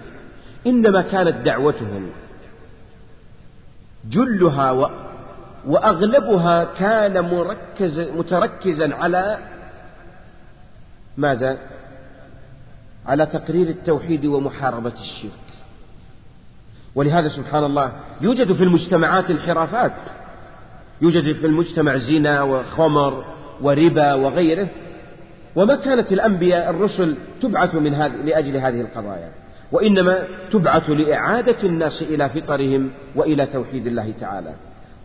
[0.68, 2.10] إنما كانت دعوتهم.
[4.10, 4.90] جلها و
[5.68, 9.38] وأغلبها كان مركز متركزا على
[11.18, 11.58] ماذا؟
[13.06, 15.32] على تقرير التوحيد ومحاربة الشرك.
[16.96, 19.94] ولهذا سبحان الله يوجد في المجتمعات انحرافات.
[21.02, 23.26] يوجد في المجتمع زنا وخمر
[23.62, 24.70] وربا وغيره.
[25.56, 29.32] وما كانت الأنبياء الرسل تبعث من هذه لأجل هذه القضايا
[29.72, 34.54] وإنما تبعث لإعادة الناس إلى فطرهم وإلى توحيد الله تعالى.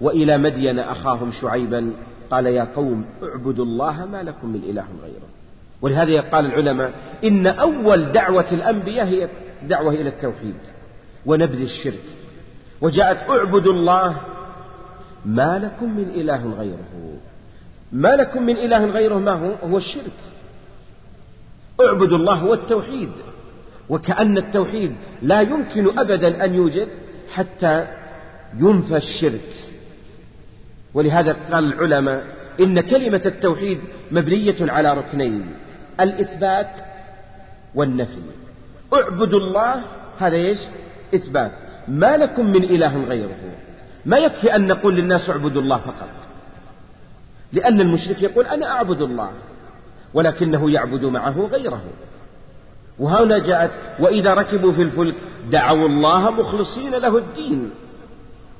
[0.00, 1.92] وإلى مدين أخاهم شعيبا
[2.30, 5.28] قال يا قوم اعبدوا الله ما لكم من إله غيره.
[5.82, 6.92] ولهذا قال العلماء
[7.24, 9.28] إن أول دعوة الأنبياء هي
[9.62, 10.54] دعوة إلى التوحيد
[11.26, 12.04] ونبذ الشرك.
[12.80, 14.16] وجاءت اعبدوا الله
[15.28, 17.18] ما لكم من إله غيره.
[17.92, 20.18] ما لكم من إله غيره ما هو؟ هو الشرك.
[21.80, 23.10] اعبدوا الله هو التوحيد
[23.88, 26.88] وكأن التوحيد لا يمكن أبدا أن يوجد
[27.34, 27.86] حتى
[28.58, 29.54] ينفى الشرك.
[30.94, 32.24] ولهذا قال العلماء
[32.60, 33.78] إن كلمة التوحيد
[34.10, 35.46] مبنية على ركنين
[36.00, 36.70] الإثبات
[37.74, 38.22] والنفي.
[38.94, 39.82] اعبدوا الله
[40.18, 40.58] هذا إيش؟
[41.14, 41.52] إثبات.
[41.88, 43.36] ما لكم من إله غيره.
[44.08, 46.08] ما يكفي أن نقول للناس اعبدوا الله فقط.
[47.52, 49.30] لأن المشرك يقول أنا أعبد الله
[50.14, 51.82] ولكنه يعبد معه غيره.
[52.98, 55.14] وهنا جاءت وإذا ركبوا في الفلك
[55.50, 57.70] دعوا الله مخلصين له الدين.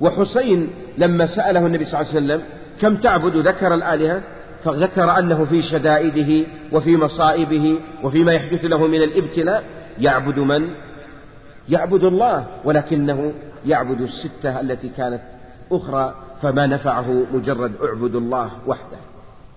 [0.01, 2.41] وحسين لما سأله النبي صلى الله عليه وسلم
[2.81, 4.21] كم تعبد ذكر الآلهة؟
[4.63, 9.63] فذكر أنه في شدائده وفي مصائبه وفيما يحدث له من الابتلاء.
[9.99, 10.69] يعبد من؟
[11.69, 13.33] يعبد الله ولكنه
[13.65, 15.21] يعبد الستة التي كانت
[15.71, 18.97] أخرى فما نفعه مجرد اعبد الله وحده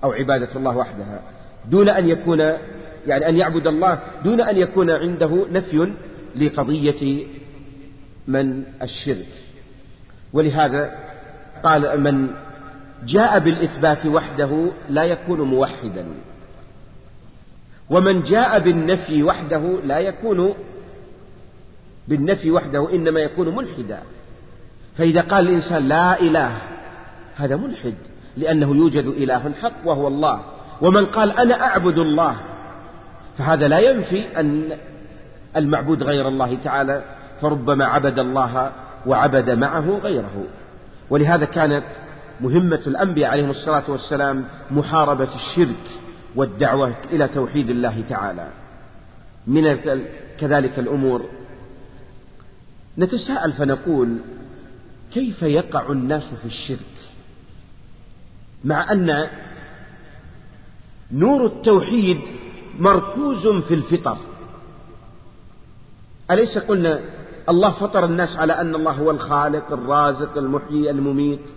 [0.04, 1.22] أو عبادة الله وحدها.
[1.70, 2.40] دون أن يكون
[3.06, 5.92] يعني أن يعبد الله دون أن يكون عنده نفي
[6.36, 7.26] لقضية
[8.28, 9.28] من الشرك.
[10.32, 10.98] ولهذا
[11.64, 12.28] قال من
[13.06, 16.06] جاء بالإثبات وحده لا يكون موحدا.
[17.90, 20.54] ومن جاء بالنفي وحده لا يكون
[22.08, 24.02] بالنفي وحده إنما يكون ملحدا.
[24.96, 26.58] فإذا قال الإنسان لا إله
[27.36, 27.94] هذا ملحد
[28.36, 30.40] لأنه يوجد إله حق وهو الله.
[30.80, 32.36] ومن قال أنا أعبد الله
[33.38, 34.68] فهذا لا ينفي أن
[35.56, 37.04] المعبود غير الله تعالى
[37.40, 38.72] فربما عبد الله
[39.06, 40.44] وعبد معه غيره.
[41.10, 41.84] ولهذا كانت
[42.40, 45.84] مهمة الأنبياء عليهم الصلاة والسلام محاربة الشرك
[46.36, 48.48] والدعوة إلى توحيد الله تعالى.
[49.46, 49.78] من
[50.38, 51.22] كذلك الأمور.
[52.98, 54.16] نتساءل فنقول
[55.14, 56.78] كيف يقع الناس في الشرك؟
[58.64, 59.26] مع أن
[61.12, 62.20] نور التوحيد
[62.78, 64.16] مركوز في الفطر.
[66.30, 67.00] أليس قلنا
[67.48, 71.48] الله فطر الناس على أن الله هو الخالق الرازق المحيي المميت؟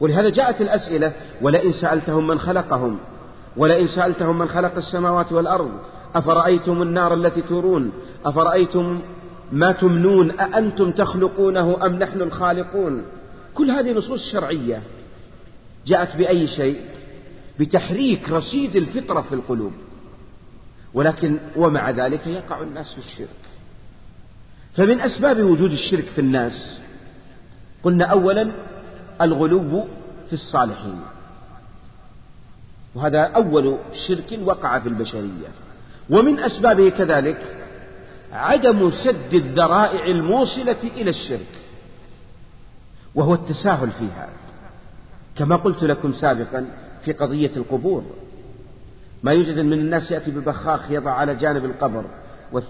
[0.00, 2.98] ولهذا جاءت الأسئلة ولئن سألتهم من خلقهم
[3.56, 5.70] ولئن سألتهم من خلق السماوات والأرض
[6.14, 7.92] أفرأيتم النار التي تورون؟
[8.24, 9.02] أفرأيتم
[9.52, 13.04] ما تمنون أأنتم تخلقونه أم نحن الخالقون؟
[13.54, 14.82] كل هذه نصوص شرعية
[15.86, 16.80] جاءت بأي شيء؟
[17.60, 19.72] بتحريك رصيد الفطرة في القلوب.
[20.94, 23.28] ولكن ومع ذلك يقع الناس في الشرك.
[24.76, 26.80] فمن أسباب وجود الشرك في الناس
[27.82, 28.50] قلنا أولا
[29.20, 29.84] الغلو
[30.26, 31.00] في الصالحين.
[32.94, 35.48] وهذا أول شرك وقع في البشرية.
[36.10, 37.57] ومن أسبابه كذلك
[38.32, 41.52] عدم سد الذرائع الموصلة إلى الشرك
[43.14, 44.28] وهو التساهل فيها.
[45.36, 46.66] كما قلت لكم سابقا
[47.04, 48.04] في قضية القبور
[49.22, 52.04] ما يوجد من الناس يأتي ببخاخ يضع على جانب القبر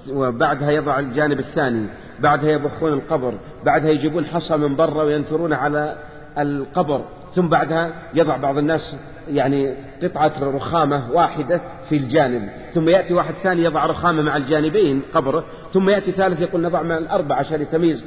[0.09, 1.89] وبعدها يضع الجانب الثاني
[2.21, 5.99] بعدها يبخون القبر بعدها يجيبون حصى من برا وينثرون على
[6.39, 7.05] القبر.
[7.35, 8.97] ثم بعدها يضع بعض الناس
[9.29, 12.49] يعني قطعة رخامة واحدة في الجانب.
[12.75, 15.45] ثم يأتي واحد ثاني يضع رخامة مع الجانبين قبره.
[15.73, 18.05] ثم يأتي ثالث يقول نضع مع الأربع عشان يتميز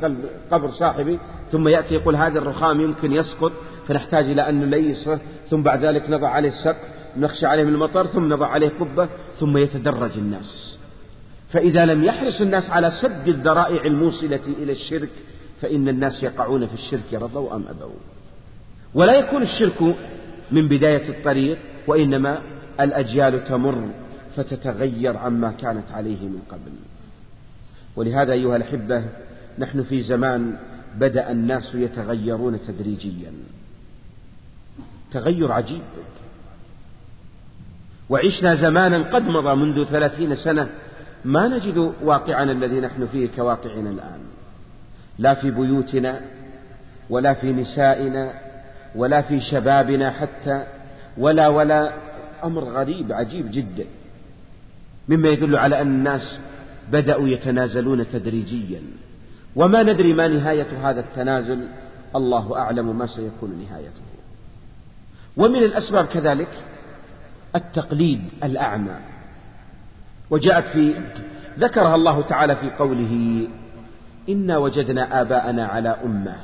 [0.52, 1.20] قبر صاحبي.
[1.52, 3.52] ثم يأتي يقول هذا الرخام يمكن يسقط
[3.88, 8.34] فنحتاج إلى أن نليسه ثم بعد ذلك نضع عليه السقف نخشى عليه من المطر ثم
[8.34, 10.80] نضع عليه قبة ثم يتدرج الناس.
[11.50, 15.10] فإذا لم يحرص الناس على سد الذرائع الموصلة إلى الشرك
[15.62, 18.11] فإن الناس يقعون في الشرك رضوا أم أبوا.
[18.94, 19.96] ولا يكون الشرك
[20.52, 22.42] من بداية الطريق وإنما
[22.80, 23.90] الأجيال تمر
[24.36, 26.72] فتتغير عما كانت عليه من قبل.
[27.96, 29.04] ولهذا أيها الأحبة
[29.60, 30.58] نحن في زمان
[30.96, 33.32] بدأ الناس يتغيرون تدريجيا.
[35.12, 35.82] تغير عجيب.
[38.10, 40.70] وعشنا زمانا قد مضى منذ ثلاثين سنة
[41.26, 44.20] ما نجد واقعنا الذي نحن فيه كواقعنا الآن.
[45.20, 46.22] لا في بيوتنا
[47.10, 48.51] ولا في نسائنا
[48.96, 50.66] ولا في شبابنا حتى
[51.18, 51.94] ولا ولا
[52.44, 53.86] أمر غريب عجيب جدا
[55.10, 56.40] مما يدل على أن الناس
[56.92, 58.82] بدأوا يتنازلون تدريجيا.
[59.56, 61.68] وما ندري ما نهاية هذا التنازل
[62.16, 64.02] الله أعلم ما سيكون نهايته.
[65.38, 66.50] ومن الأسباب كذلك
[67.56, 68.96] التقليد الأعمى.
[70.30, 71.02] وجاءت في
[71.60, 73.48] ذكرها الله تعالى في قوله
[74.30, 76.36] إنا وجدنا آباءنا على أمة.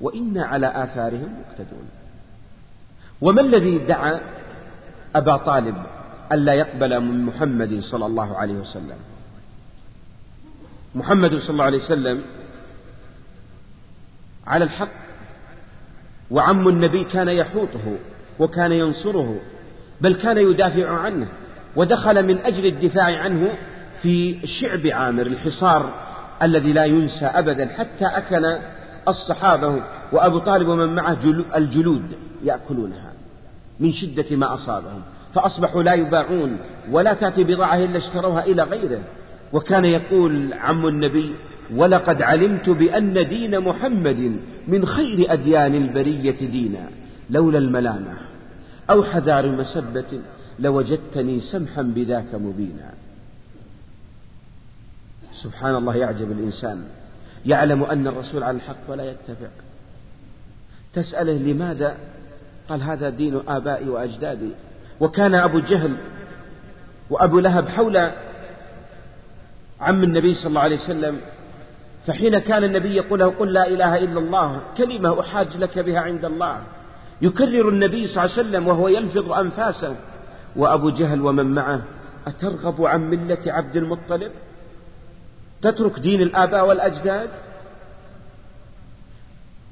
[0.00, 1.88] وإنا على آثارهم مقتدون.
[3.20, 4.20] وما الذي دعا
[5.16, 5.76] أبا طالب
[6.32, 8.96] ألا يقبل من محمد صلى الله عليه وسلم؟
[10.94, 12.22] محمد صلى الله عليه وسلم
[14.46, 15.02] على الحق
[16.30, 17.96] وعم النبي كان يحوطه
[18.38, 19.40] وكان ينصره
[20.00, 21.28] بل كان يدافع عنه
[21.76, 23.58] ودخل من أجل الدفاع عنه
[24.02, 25.94] في شعب عامر الحصار
[26.42, 28.58] الذي لا ينسى أبدا حتى أكل
[29.08, 31.18] الصحابة وأبو طالب ومن معه
[31.56, 33.12] الجلود يأكلونها
[33.80, 35.02] من شدة ما أصابهم
[35.34, 36.56] فأصبحوا لا يباعون
[36.90, 39.02] ولا تأتي بضاعة إلا اشتروها إلى غيره.
[39.52, 41.34] وكان يقول عم النبي
[41.74, 44.36] ولقد علمت بأن دين محمد
[44.68, 46.88] من خير أديان البرية دينا
[47.30, 48.14] لولا الملامة
[48.90, 50.20] أو حذار مسبة
[50.58, 52.94] لوجدتني سمحا بذاك مبينا.
[55.42, 56.84] سبحان الله يعجب الإنسان.
[57.46, 59.48] يعلم أن الرسول على الحق ولا يتبع
[60.92, 61.96] تسأله لماذا؟
[62.68, 64.50] قال هذا دين آبائي وأجدادي.
[65.00, 65.96] وكان أبو جهل
[67.10, 68.10] وأبو لهب حول
[69.80, 71.20] عم النبي صلى الله عليه وسلم
[72.06, 76.24] فحين كان النبي يقول له قل لا إله إلا الله كلمة أحاج لك بها عند
[76.24, 76.58] الله.
[77.22, 79.96] يكرر النبي صلى الله عليه وسلم وهو يلفظ أنفاسه.
[80.56, 81.82] وأبو جهل ومن معه
[82.26, 84.32] أترغب عن ملة عبد المطلب؟
[85.62, 87.30] تترك دين الآباء والأجداد؟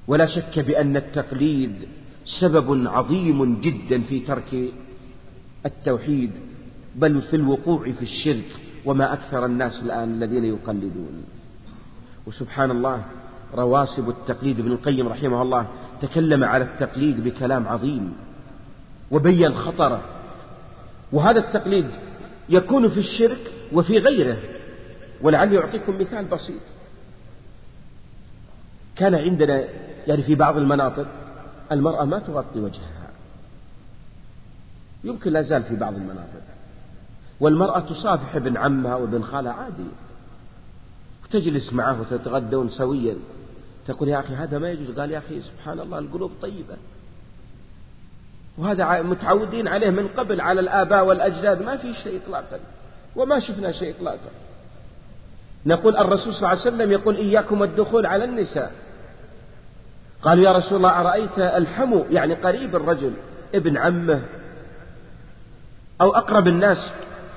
[0.09, 1.89] ولا شك بأن التقليد
[2.41, 4.73] سبب عظيم جدا في ترك
[5.67, 6.31] التوحيد
[6.97, 8.51] بل في الوقوع في الشرك
[8.85, 11.25] وما أكثر الناس الآن الذين يقلدون.
[12.27, 13.05] وسبحان الله
[13.55, 15.67] رواسب التقليد ابن القيم رحمه الله
[16.03, 18.13] تكلم على التقليد بكلام عظيم
[19.11, 20.03] وبين خطره.
[21.13, 21.87] وهذا التقليد
[22.49, 24.39] يكون في الشرك وفي غيره.
[25.23, 26.63] ولعلي أعطيكم مثال بسيط.
[28.97, 29.65] كان عندنا
[30.07, 31.07] يعني في بعض المناطق
[31.73, 33.11] المرأة ما تغطي وجهها.
[35.05, 36.43] يمكن لا زال في بعض المناطق.
[37.41, 39.85] والمرأة تصافح ابن عمها وابن خالها عادي.
[41.25, 43.17] وتجلس معه وتتغدون سويا.
[43.87, 44.99] تقول يا أخي هذا ما يجوز.
[44.99, 46.77] قال يا أخي سبحان الله القلوب طيبة.
[48.59, 51.63] وهذا متعودين عليه من قبل على الآباء والأجداد.
[51.63, 52.61] ما في شيء إطلاقا.
[53.17, 54.31] وما شفنا شيء إطلاقا.
[55.67, 58.73] نقول الرسول صلى الله عليه وسلم يقول إياكم الدخول على النساء.
[60.23, 63.13] قالوا يا رسول الله أرأيت الحمو يعني قريب الرجل
[63.55, 64.23] ابن عمه
[66.01, 66.93] أو أقرب الناس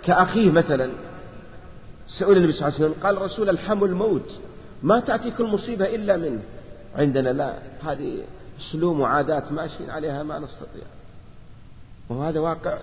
[0.05, 0.91] كأخيه مثلا؟
[2.07, 4.39] سئل النبي صلى الله عليه وسلم قال رسول الحمو الموت
[4.83, 6.39] ما تأتي كل مصيبة إلا منه.
[6.95, 8.23] عندنا لا هذه
[8.71, 10.83] سلوم وعادات ماشيين عليها ما نستطيع.
[12.09, 12.77] وهذا واقع.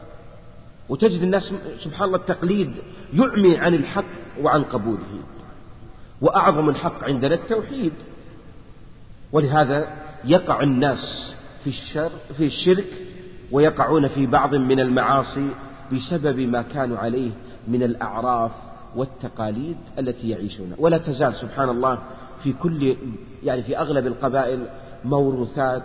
[0.89, 1.53] وتجد الناس
[1.85, 2.73] سبحان الله التقليد
[3.15, 4.05] يعمي عن الحق.
[4.43, 5.21] وعن قبوله.
[6.21, 7.93] وأعظم الحق عندنا التوحيد.
[9.33, 9.89] ولهذا
[10.25, 11.35] يقع الناس
[11.65, 12.87] في الشر في الشرك
[13.53, 15.49] ويقعون في بعض من المعاصي
[15.93, 17.31] بسبب ما كانوا عليه
[17.69, 18.51] من الأعراف
[18.97, 21.99] والتقاليد التي يعيشونها ولا تزال سبحان الله
[22.43, 22.97] في كل
[23.45, 24.67] يعني في أغلب القبائل
[25.05, 25.85] موروثات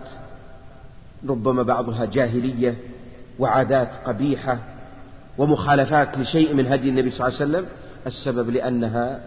[1.30, 2.78] ربما بعضها جاهلية
[3.40, 4.58] وعادات قبيحة
[5.38, 7.66] ومخالفات لشيء من هدي النبي صلى الله عليه وسلم.
[8.06, 9.24] السبب لأنها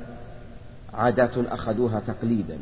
[0.95, 2.59] عادات أخذوها تقليدا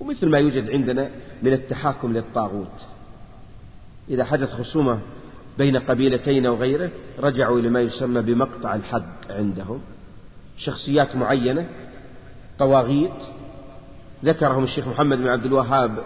[0.00, 1.10] ومثل ما يوجد عندنا
[1.42, 2.86] من التحاكم للطاغوت.
[4.08, 4.98] إذا حدث خصومة
[5.58, 9.80] بين قبيلتين أو غيره رجعوا إلى ما يسمى بمقطع الحق عندهم.
[10.58, 11.68] شخصيات معينة
[12.58, 13.22] طواغيت.
[14.24, 15.98] ذكرهم الشيخ محمد بن عبد الوهاب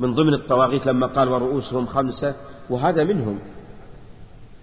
[0.00, 2.34] من ضمن الطواغيت لما قال ورؤوسهم خمسة
[2.70, 3.38] وهذا منهم.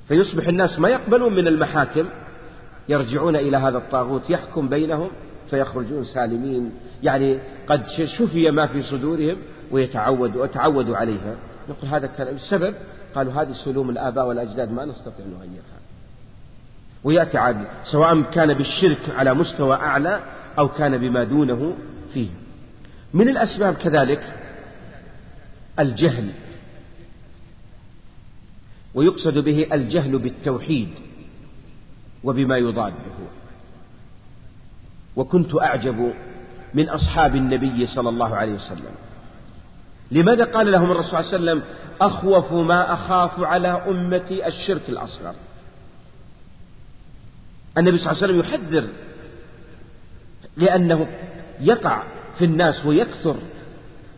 [0.07, 2.05] فيصبح الناس ما يقبلون من المحاكم
[2.89, 5.09] يرجعون إلى هذا الطاغوت يحكم بينهم
[5.49, 6.71] فيخرجون سالمين.
[7.03, 7.83] يعني قد
[8.17, 9.37] شفي ما في صدورهم
[9.71, 11.35] ويتعودوا وتعودوا عليها.
[11.69, 12.75] نقول هذا كلام السبب
[13.15, 15.79] قالوا هذه سلوم الآباء والأجداد ما نستطيع نغيرها.
[17.03, 17.57] ويأتي عاد
[17.91, 20.19] سواء كان بالشرك على مستوى أعلى
[20.59, 21.75] أو كان بما دونه
[22.13, 22.29] فيه.
[23.13, 24.37] من الأسباب كذلك
[25.79, 26.29] الجهل.
[28.93, 30.89] ويقصد به الجهل بالتوحيد.
[32.23, 33.19] وبما يضاده.
[35.15, 36.13] وكنت أعجب
[36.73, 38.91] من أصحاب النبي صلى الله عليه وسلم.
[40.11, 41.63] لماذا قال لهم الرسول صلى الله عليه وسلم
[42.01, 45.35] أخوف ما أخاف على أمتي الشرك الأصغر؟
[47.77, 48.87] النبي صلى الله عليه وسلم يحذر
[50.57, 51.07] لأنه
[51.59, 52.03] يقع
[52.37, 53.35] في الناس ويكثر.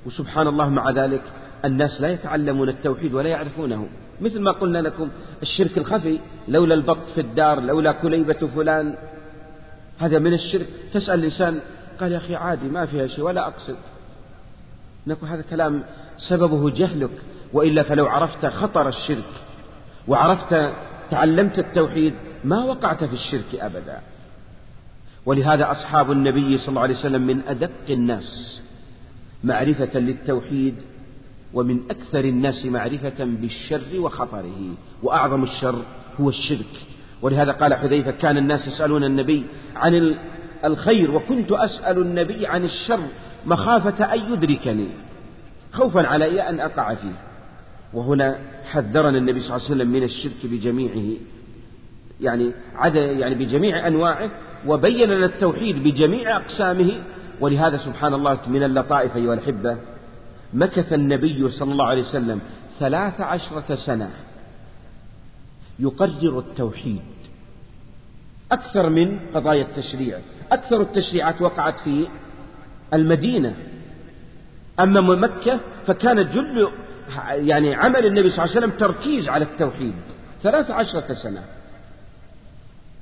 [0.06, 1.24] وسبحان الله مع ذلك
[1.66, 3.88] الناس لا يتعلمون التوحيد ولا يعرفونه.
[4.22, 5.10] مثل ما قلنا لكم
[5.42, 8.96] الشرك الخفي لولا البط في الدار لولا كليبة فلان.
[10.00, 10.68] هذا من الشرك.
[10.94, 11.60] تسأل الإنسان
[12.00, 13.78] قال يا أخي عادي ما فيها شيء ولا أقصد.
[15.08, 15.84] نقول هذا كلام
[16.18, 17.12] سببه جهلك
[17.54, 19.32] وإلا فلو عرفت خطر الشرك
[20.08, 20.74] وعرفت
[21.12, 22.14] تعلمت التوحيد
[22.44, 24.00] ما وقعت في الشرك أبدا.
[25.26, 28.62] ولهذا أصحاب النبي صلى الله عليه وسلم من أدق الناس
[29.44, 30.76] معرفة للتوحيد
[31.54, 34.74] ومن أكثر الناس معرفة بالشر وخطره
[35.04, 35.82] وأعظم الشر
[36.22, 36.88] هو الشرك.
[37.22, 39.44] ولهذا قال حذيفة كان الناس يسألون النبي
[39.76, 40.16] عن
[40.66, 43.00] الخير وكنت أسأل النبي عن الشر
[43.46, 44.88] مخافة أن يدركني
[45.72, 47.16] خوفا علي أن أقع فيه.
[47.94, 51.18] وهنا حذرنا النبي صلى الله عليه وسلم من الشرك بجميعه
[52.22, 54.32] يعني عدا يعني بجميع أنواعه
[54.68, 57.02] وبين لنا التوحيد بجميع أقسامه.
[57.40, 59.78] ولهذا سبحان الله من اللطائف أيها الأحبة
[60.54, 62.42] مكث النبي صلى الله عليه وسلم
[62.80, 64.10] ثلاث عشرة سنة
[65.80, 67.02] يقرر التوحيد.
[68.52, 70.20] أكثر من قضايا التشريع.
[70.52, 72.08] أكثر التشريعات وقعت في
[72.94, 73.56] المدينة.
[74.80, 76.68] أما مكة فكان جل
[77.34, 79.96] يعني عمل النبي صلى الله عليه وسلم تركيز على التوحيد.
[80.44, 81.44] ثلاث عشرة سنة.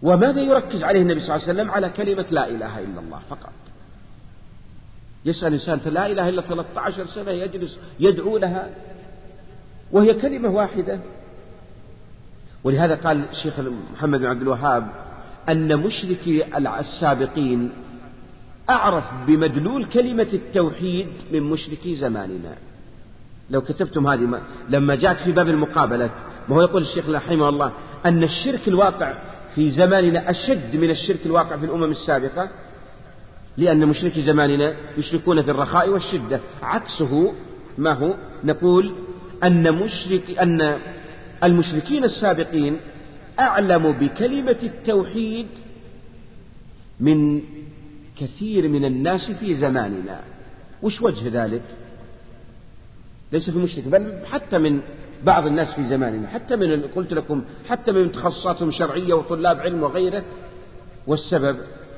[0.01, 3.53] وماذا يركز عليه النبي صلى الله عليه وسلم؟ على كلمة لا إله إلا الله فقط.
[5.25, 8.69] يسأل إنسان لا إله إلا 13 سنة يجلس يدعو لها
[9.91, 10.99] وهي كلمة واحدة.
[12.63, 13.53] ولهذا قال الشيخ
[13.93, 14.87] محمد بن عبد الوهاب
[15.49, 17.71] أن مشركي السابقين
[18.69, 22.55] أعرف بمدلول كلمة التوحيد من مشركي زماننا.
[23.49, 26.09] لو كتبتم هذه لما جاءت في باب المقابلة
[26.49, 27.71] ما هو يقول الشيخ رحمه الله
[28.05, 29.13] أن الشرك الواقع
[29.55, 32.49] في زماننا أشد من الشرك الواقع في الأمم السابقة؟
[33.59, 36.39] لأن مشركي زماننا يشركون في الرخاء والشدة.
[36.61, 37.33] عكسه
[37.77, 38.91] ما هو؟ نقول
[39.43, 40.79] أن مشرك أن
[41.43, 42.77] المشركين السابقين
[43.39, 45.47] أعلم بكلمة التوحيد
[46.99, 47.41] من
[48.19, 50.19] كثير من الناس في زماننا.
[50.83, 51.63] وش وجه ذلك؟
[53.31, 54.81] ليس في المشرك بل حتى من
[55.23, 56.27] بعض الناس في زماننا.
[56.27, 60.23] حتى من قلت لكم حتى من تخصصاتهم شرعية وطلاب علم وغيره.
[61.07, 61.57] والسبب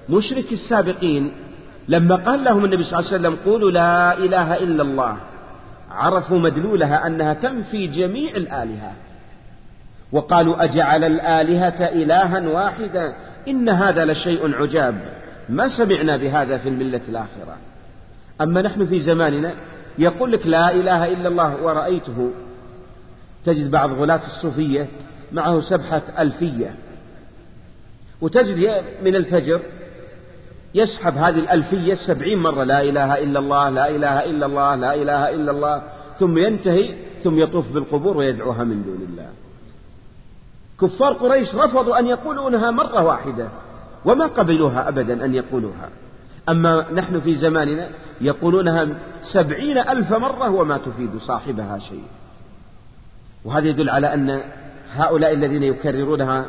[0.09, 1.31] مشرك السابقين
[1.87, 5.17] لما قال لهم النبي صلى الله عليه وسلم قولوا لا إله إلا الله
[5.91, 8.93] عرفوا مدلولها أنها تنفي جميع الآلهة.
[10.11, 13.13] وقالوا أجعل الآلهة إلها واحدا؟
[13.47, 14.95] إن هذا لشيء عجاب.
[15.49, 17.57] ما سمعنا بهذا في الملة الآخرة.
[18.41, 19.53] أما نحن في زماننا
[19.97, 22.31] يقول لك لا إله إلا الله ورأيته
[23.45, 24.87] تجد بعض غلاة الصوفية
[25.31, 26.75] معه سبحة ألفية
[28.21, 29.61] وتجد من الفجر
[30.75, 32.63] يسحب هذه الألفية سبعين مرة.
[32.63, 35.83] لا إله إلا الله لا إله إلا الله لا إله إلا الله.
[36.19, 39.29] ثم ينتهي ثم يطوف بالقبور ويدعوها من دون الله.
[40.81, 43.49] كفار قريش رفضوا أن يقولونها مرة واحدة
[44.05, 45.89] وما قبلوها أبدا أن يقولوها.
[46.49, 47.89] أما نحن في زماننا
[48.21, 48.87] يقولونها
[49.33, 52.03] سبعين ألف مرة وما تفيد صاحبها شيء.
[53.45, 54.41] وهذا يدل على أن
[54.91, 56.45] هؤلاء الذين يكررونها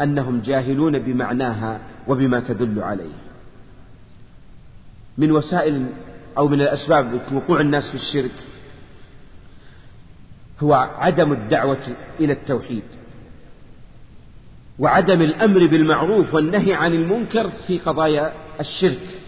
[0.00, 3.25] أنهم جاهلون بمعناها وبما تدل عليه.
[5.18, 5.86] من وسائل
[6.38, 8.34] أو من الأسباب وقوع الناس في الشرك
[10.62, 12.82] هو عدم الدعوة إلى التوحيد
[14.78, 19.20] وعدم الأمر بالمعروف والنهي عن المنكر في قضايا الشرك.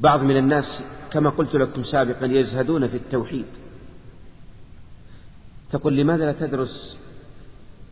[0.00, 3.46] بعض من الناس كما قلت لكم سابقا يزهدون في التوحيد.
[5.70, 6.98] تقول لماذا لا تدرس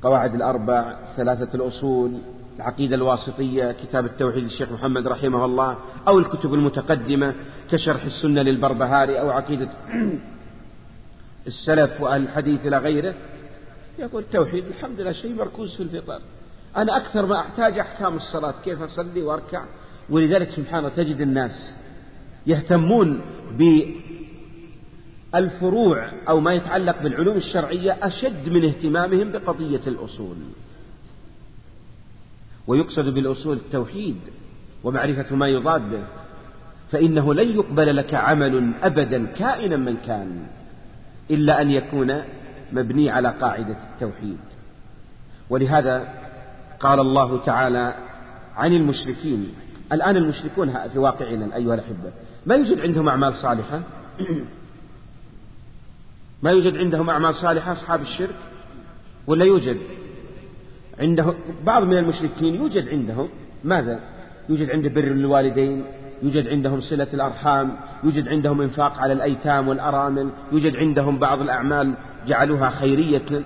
[0.02, 2.12] قواعد الأربع ثلاثة الأصول
[2.56, 5.76] العقيدة الواسطية كتاب التوحيد للشيخ محمد رحمه الله
[6.08, 7.34] أو الكتب المتقدمة
[7.70, 9.68] كشرح السنة للبربهاري أو عقيدة
[11.46, 13.14] السلف وأهل الحديث إلى غيره.
[13.98, 16.20] يقول التوحيد الحمد لله شيء مركوز في الفطر.
[16.76, 19.64] أنا أكثر ما أحتاج أحكام الصلاة كيف أصلي وأركع؟
[20.10, 21.76] ولذلك سبحانه تجد الناس
[22.46, 23.20] يهتمون
[25.32, 30.36] بالفروع أو ما يتعلق بالعلوم الشرعية أشد من اهتمامهم بقضية الأصول.
[32.66, 34.16] ويقصد بالأصول التوحيد
[34.84, 36.02] ومعرفة ما يضاده
[36.90, 40.46] فإنه لن يقبل لك عمل أبدا كائنا من كان
[41.30, 42.22] إلا أن يكون
[42.72, 44.38] مبني على قاعدة التوحيد.
[45.50, 46.08] ولهذا
[46.80, 47.94] قال الله تعالى
[48.56, 49.54] عن المشركين
[49.92, 52.12] الآن المشركون في واقعنا أيها الأحبة
[52.46, 53.82] ما يوجد عندهم أعمال صالحة؟
[56.42, 58.34] ما يوجد عندهم أعمال صالحة أصحاب الشرك؟
[59.26, 59.78] ولا يوجد؟
[61.00, 61.34] عنده
[61.64, 63.28] بعض من المشركين يوجد عندهم
[63.64, 64.00] ماذا؟
[64.48, 65.84] يوجد عنده بر الوالدين
[66.22, 71.94] يوجد عندهم صلة الأرحام يوجد عندهم إنفاق على الأيتام والأرامل يوجد عندهم بعض الأعمال
[72.26, 73.42] جعلوها خيرية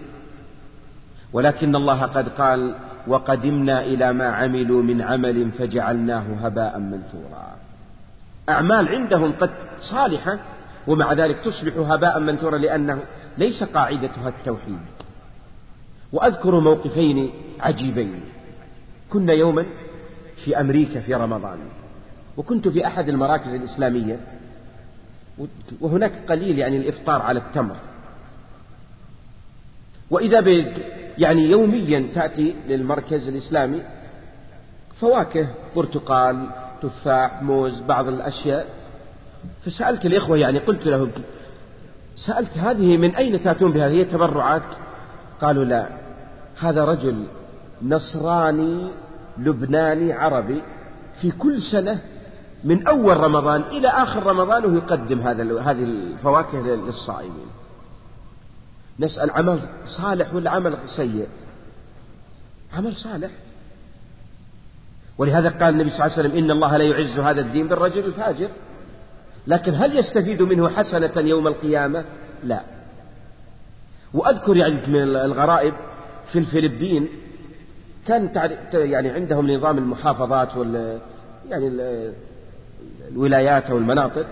[1.33, 2.75] ولكن الله قد قال
[3.07, 7.57] وقدمنا إلى ما عملوا من عمل فجعلناه هباء منثورا.
[8.49, 9.51] أعمال عندهم قد
[9.93, 10.39] صالحة
[10.87, 12.99] ومع ذلك تصبح هباء منثورا لأنه
[13.39, 14.79] ليس قاعدتها التوحيد.
[16.13, 17.31] وأذكر موقفين
[17.61, 18.21] عجيبين.
[19.11, 19.67] كنا يوما
[20.45, 21.59] في أمريكا في رمضان
[22.37, 24.21] وكنت في أحد المراكز الإسلامية
[25.81, 27.77] وهناك قليل يعني الإفطار على التمر.
[30.11, 30.45] وإذا
[31.19, 33.83] يعني يوميا تأتي للمركز الإسلامي
[35.01, 36.47] فواكه برتقال
[36.83, 38.67] تفاح موز بعض الأشياء.
[39.65, 41.11] فسألت الإخوة يعني قلت لهم
[42.27, 44.63] سألت هذه من أين تأتون بها؟ هي تبرعات؟
[45.41, 46.00] قالوا لا.
[46.61, 47.25] هذا رجل
[47.83, 48.91] نصراني
[49.39, 50.63] لبناني عربي
[51.21, 52.01] في كل سنة
[52.65, 57.51] من أول رمضان إلى آخر رمضان وهو يقدم هذا هذه الفواكه للصائمين.
[59.01, 61.29] نسأل عمل صالح ولا عمل سيء؟
[62.77, 63.31] عمل صالح.
[65.19, 68.49] ولهذا قال النبي صلى الله عليه وسلم إن الله لا يعز هذا الدين بالرجل الفاجر.
[69.47, 72.05] لكن هل يستفيد منه حسنة يوم القيامة؟
[72.45, 72.61] لا.
[74.15, 75.75] وأذكر يعني من الغرائب
[76.33, 77.09] في الفلبين
[78.07, 78.31] كان
[78.73, 81.01] يعني عندهم نظام المحافظات وال
[81.49, 81.69] يعني
[83.09, 84.27] الولايات أو المناطق.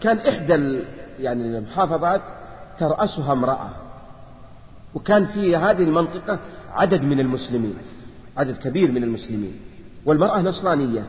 [0.00, 0.80] كان إحدى
[1.20, 2.22] يعني المحافظات
[2.78, 3.70] ترأسها امرأة.
[4.94, 6.38] وكان في هذه المنطقة
[6.72, 7.74] عدد من المسلمين
[8.36, 9.60] عدد كبير من المسلمين.
[10.04, 11.04] والمرأة نصرانية.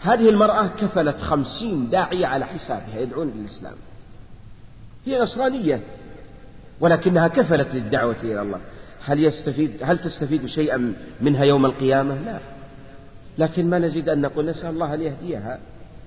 [0.00, 3.74] هذه المرأة كفلت خمسين داعية على حسابها يدعون للإسلام.
[5.06, 5.80] هي نصرانية
[6.80, 8.60] ولكنها كفلت للدعوة إلى الله.
[9.04, 12.38] هل يستفيد هل تستفيد شيئا منها يوم القيامة؟ لا.
[13.38, 15.58] لكن ما نزيد أن نقول نسأل الله أن يهديها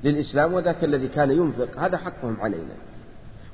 [0.04, 1.80] للإسلام وذاك الذي كان ينفق.
[1.80, 2.74] هذا حقهم علينا.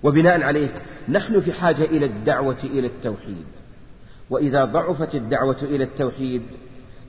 [0.03, 0.69] وبناء عليه
[1.09, 3.45] نحن في حاجة إلى الدعوة إلى التوحيد.
[4.29, 6.41] وإذا ضعفت الدعوة إلى التوحيد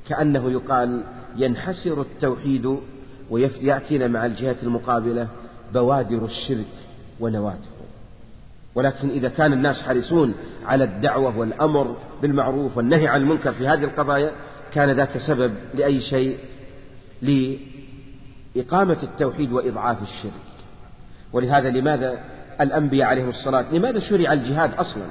[0.09, 1.05] كأنه يقال
[1.37, 2.77] ينحسر التوحيد
[3.31, 5.29] ويأتينا مع الجهات المقابلة
[5.75, 6.67] بوادر الشرك
[7.21, 7.80] ونواته
[8.75, 14.33] ولكن إذا كان الناس حريصون على الدعوة والأمر بالمعروف والنهي عن المنكر في هذه القضايا
[14.73, 16.39] كان ذاك سبب لأي شيء؟
[17.23, 20.33] لإقامة التوحيد وإضعاف الشرك.
[21.33, 22.25] ولهذا لماذا
[22.61, 25.07] الأنبياء عليهم الصلاة؟ لماذا شرع الجهاد أصلا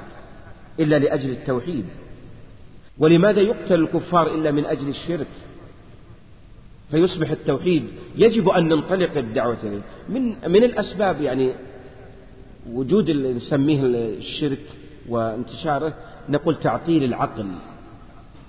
[0.80, 1.84] إلا لأجل التوحيد؟
[2.98, 5.26] ولماذا يقتل الكفار إلا من أجل الشرك؟
[6.90, 7.84] فيصبح التوحيد
[8.16, 9.80] يجب أن ننطلق الدعوة إليه.
[10.08, 11.54] من من الأسباب يعني
[12.72, 14.66] وجود اللي نسميه الشرك
[15.08, 15.94] وانتشاره
[16.28, 17.46] نقول تعطيل العقل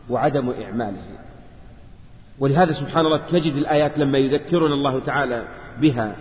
[0.09, 1.03] وعدم إعماله.
[2.39, 5.47] ولهذا سبحان الله تجد الآيات لما يذكرنا الله تعالى
[5.81, 6.15] بها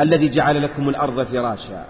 [0.00, 1.84] الذي جعل لكم الأرض فراشا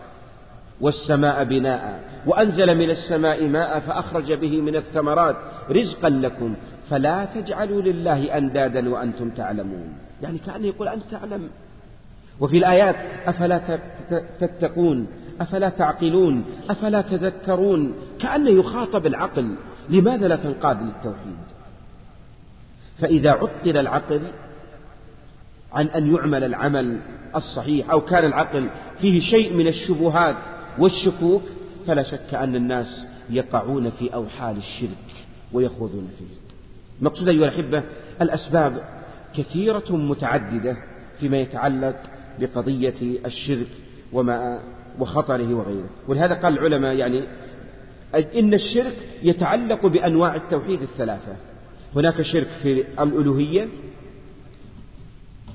[0.81, 5.37] والسماء بناء وأنزل من السماء ماء فأخرج به من الثمرات
[5.70, 6.55] رزقا لكم
[6.91, 9.99] فلا تجعلوا لله أندادا وأنتم تعلمون.
[10.22, 11.51] يعني كأنه يقول أنت تعلم
[12.41, 13.78] وفي الآيات أفلا
[14.41, 15.07] تتقون
[15.41, 19.55] أفلا تعقلون أفلا تذكرون؟ كأنه يخاطب العقل.
[19.91, 21.39] لماذا لا تنقاد للتوحيد؟
[22.99, 24.22] فإذا عطل العقل
[25.72, 27.01] عن أن يعمل العمل
[27.36, 28.68] الصحيح أو كان العقل
[29.01, 30.36] فيه شيء من الشبهات
[30.78, 31.43] والشكوك
[31.86, 36.24] فلا شك أن الناس يقعون في أوحال الشرك ويخوضون فيه.
[37.01, 37.82] المقصود أيها الأحبة
[38.22, 38.82] الأسباب
[39.34, 40.76] كثيرة متعددة
[41.20, 41.97] فيما يتعلق
[42.41, 42.95] بقضية
[43.26, 43.66] الشرك
[44.12, 44.61] وما
[44.99, 45.89] وخطره وغيره.
[46.09, 47.24] ولهذا قال العلماء يعني
[48.14, 51.36] إن الشرك يتعلق بأنواع التوحيد الثلاثة.
[51.97, 53.68] هناك شرك في الألوهية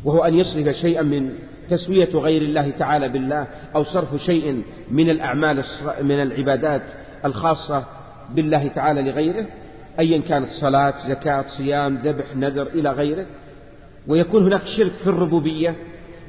[0.04, 1.34] وهو أن يصرف شيئا من
[1.70, 5.64] تسوية غير الله تعالى بالله أو صرف شيء من الأعمال
[6.02, 6.84] من العبادات
[7.26, 7.86] الخاصة
[8.36, 9.48] بالله تعالى لغيره
[10.00, 13.26] أيا كانت صلاة زكاة صيام ذبح نذر إلى غيره.
[14.08, 15.76] ويكون هناك شرك في الربوبية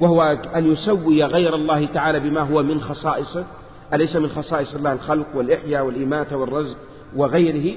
[0.01, 0.23] وهو
[0.57, 3.45] أن يسوي غير الله تعالى بما هو من خصائصه
[3.95, 6.79] أليس من خصائص الله الخلق والإحياء والإماتة والرزق
[7.17, 7.77] وغيره؟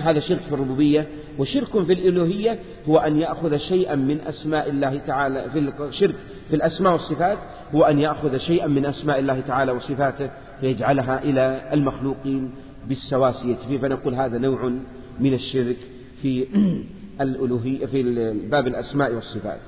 [0.00, 1.06] هذا شرك في الربوبية
[1.38, 2.58] وشرك في الإلوهية
[2.88, 6.14] هو أن يأخذ شيئا من أسماء الله تعالى في الشرك
[6.48, 7.38] في الأسماء والصفات
[7.74, 12.50] هو أن يأخذ شيئا من أسماء الله تعالى وصفاته فيجعلها إلى المخلوقين
[12.88, 13.56] بالسواسية.
[13.68, 14.72] فيه فنقول هذا نوع
[15.20, 15.76] من الشرك
[16.22, 16.46] في
[17.20, 18.02] الألوهية في
[18.50, 19.60] باب الأسماء والصفات.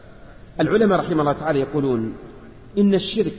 [0.60, 2.16] العلماء رحمه الله تعالى يقولون
[2.78, 3.38] إن الشرك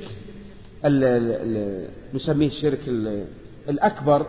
[2.13, 2.79] نسميه الشرك
[3.69, 4.25] الأكبر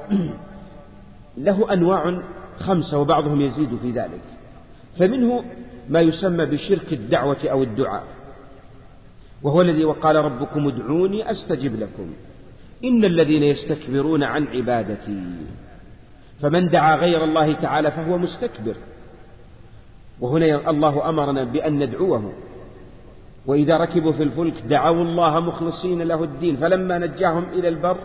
[1.46, 2.22] له أنواع
[2.58, 4.20] خمسة وبعضهم يزيد في ذلك.
[4.98, 5.44] فمنه
[5.88, 8.04] ما يسمى بشرك الدعوة أو الدعاء
[9.42, 12.12] وهو الذي وقال ربكم ادعوني أستجب لكم.
[12.84, 15.22] إن الذين يستكبرون عن عبادتي
[16.40, 18.76] فمن دعا غير الله تعالى فهو مستكبر.
[20.20, 22.32] وهنا الله أمرنا بأن ندعوه
[23.48, 27.98] وإذا ركبوا في الفلك دعوا الله مخلصين له الدين فلما نجاهم إلى البر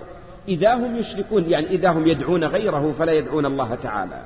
[0.47, 4.21] إذا هم يشركون يعني إذا هم يدعون غيره فلا يدعون الله تعالى.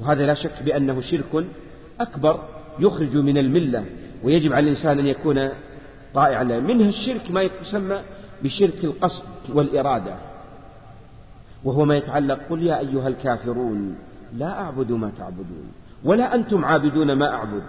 [0.00, 1.44] وهذا لا شك بأنه شرك
[2.00, 2.40] أكبر
[2.78, 3.84] يخرج من الملة
[4.22, 5.48] ويجب على الإنسان أن يكون
[6.14, 6.60] طائعا له.
[6.60, 8.00] منها الشرك ما يسمى
[8.42, 10.14] بشرك القصد والإرادة.
[11.64, 13.96] وهو ما يتعلق قل يا أيها الكافرون
[14.36, 15.72] لا أعبد ما تعبدون
[16.04, 17.62] ولا أنتم عابدون ما أعبد.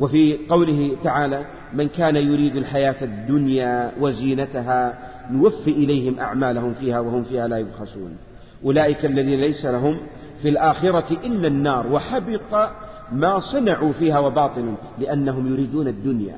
[0.00, 4.98] وفي قوله تعالى من كان يريد الحياة الدنيا وزينتها
[5.30, 8.16] نوفي إليهم أعمالهم فيها وهم فيها لا يبخسون.
[8.64, 10.00] أولئك الذين ليس لهم
[10.42, 12.70] في الآخرة إلا النار وحبط
[13.12, 16.36] ما صنعوا فيها وباطل لأنهم يريدون الدنيا.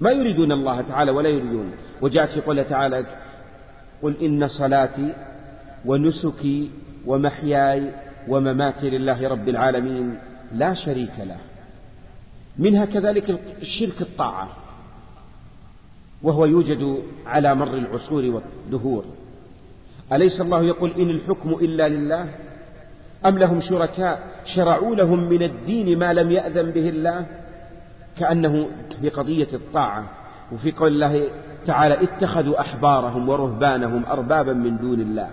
[0.00, 1.72] ما يريدون الله تعالى ولا يريدون.
[2.00, 3.06] وجاءت في قوله تعالى
[4.02, 5.12] قل إن صلاتي
[5.86, 6.70] ونسكي
[7.06, 7.92] ومحياي
[8.28, 10.18] ومماتي لله رب العالمين
[10.54, 11.36] لا شريك له.
[12.58, 14.48] منها كذلك الشرك الطاعة
[16.22, 19.04] وهو يوجد على مر العصور والدهور.
[20.12, 22.28] أليس الله يقول إن الحكم إلا لله؟
[23.26, 27.26] أم لهم شركاء شرعوا لهم من الدين ما لم يأذن به الله؟
[28.18, 28.68] كأنه
[29.00, 30.10] في قضية الطاعة
[30.52, 31.30] وفي قول الله
[31.66, 35.30] تعالى اتخذوا أحبارهم ورهبانهم أربابا من دون الله.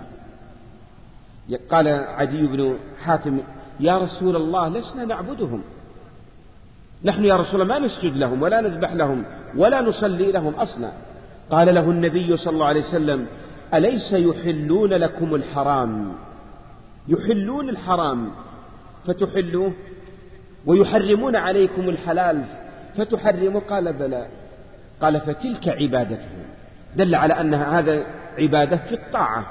[1.71, 3.39] قال عدي بن حاتم
[3.79, 5.61] يا رسول الله لسنا نعبدهم.
[7.03, 9.25] نحن يا رسول الله ما نسجد لهم ولا نذبح لهم
[9.57, 10.91] ولا نصلي لهم أصلا.
[11.51, 13.27] قال له النبي صلى الله عليه وسلم
[13.73, 16.13] أليس يحلون لكم الحرام؟
[17.07, 18.31] يحلون الحرام
[19.07, 19.73] فتحلوه.
[20.65, 22.43] ويحرمون عليكم الحلال
[22.97, 24.27] فتحرموا قال بلى.
[25.01, 26.45] قال فتلك عبادتهم.
[26.95, 28.05] دل على أن هذا
[28.39, 29.45] عبادة في الطاعة.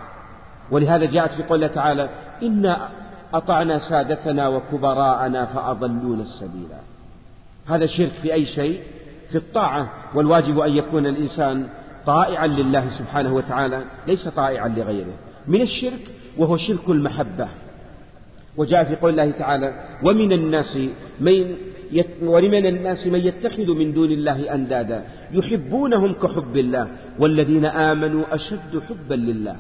[0.71, 2.09] ولهذا جاءت في قوله تعالى
[2.43, 2.89] إنا
[3.35, 6.69] أطعنا سادتنا وكبراءنا فأضلونا السبيل.
[7.67, 8.81] هذا شرك في أي شيء
[9.31, 11.67] في الطاعة والواجب أن يكون الإنسان
[12.07, 15.15] طائعا لله سبحانه وتعالى ليس طائعا لغيره.
[15.49, 17.49] من الشرك وهو شرك المحبة.
[18.57, 20.79] وجاء في قول الله تعالى ومن الناس
[21.21, 21.57] من
[21.93, 26.89] يت ومن الناس من يتخذ من دون الله أندادا يحبونهم كحب الله
[27.19, 29.57] والذين آمنوا أشد حبا لله.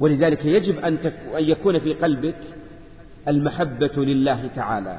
[0.00, 0.98] ولذلك يجب أن,
[1.38, 2.40] أن يكون في قلبك
[3.28, 4.98] المحبة لله تعالى.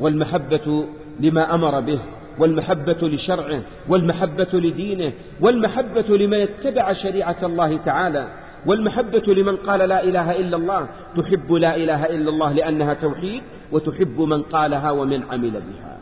[0.00, 0.86] والمحبة
[1.20, 2.00] لما أمر به
[2.38, 8.28] والمحبة لشرعه والمحبة لدينه والمحبة لمن يتبع شريعة الله تعالى
[8.66, 14.20] والمحبة لمن قال لا إله إلا الله تحب لا إله إلا الله لأنها توحيد وتحب
[14.20, 15.98] من قالها ومن عمل بها.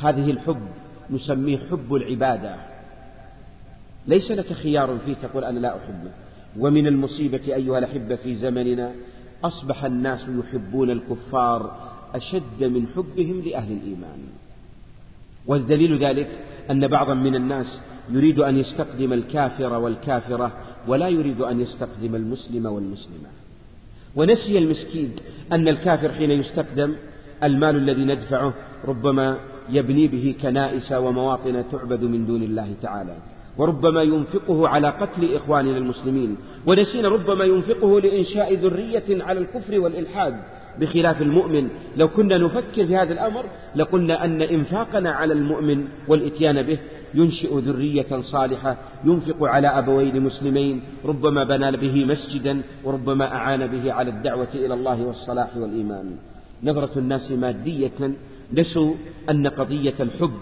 [0.00, 0.68] هذه الحب
[1.10, 2.54] نسميه حب العبادة.
[4.06, 6.10] ليس لك خيار فيه تقول أنا لا أحبه.
[6.58, 8.92] ومن المصيبة أيها الأحبة في زمننا
[9.44, 14.18] أصبح الناس يحبون الكفار أشد من حبهم لأهل الإيمان.
[15.46, 16.28] والدليل ذلك
[16.70, 20.52] أن بعضا من الناس يريد أن يستقدم الكافر والكافرة
[20.88, 23.28] ولا يريد أن يستقدم المسلم والمسلمة.
[24.16, 25.10] ونسي المسكين
[25.52, 26.94] أن الكافر حين يستقدم
[27.42, 28.54] المال الذي ندفعه
[28.84, 29.38] ربما
[29.70, 33.16] يبني به كنائس ومواطن تعبد من دون الله تعالى
[33.58, 36.36] وربما ينفقه على قتل إخواننا المسلمين
[36.66, 40.36] ونسينا ربما ينفقه لإنشاء ذرية على الكفر والإلحاد
[40.80, 41.68] بخلاف المؤمن.
[41.96, 43.44] لو كنا نفكر في هذا الأمر
[43.76, 46.78] لقلنا أن إنفاقنا على المؤمن والإتيان به
[47.14, 54.10] ينشئ ذرية صالحة ينفق على أبوين مسلمين ربما بنى به مسجدا وربما أعان به على
[54.10, 56.16] الدعوة إلى الله والصلاح والإيمان.
[56.64, 58.12] نظرة الناس مادية.
[58.52, 58.94] نسوا
[59.30, 60.34] أن قضية الحب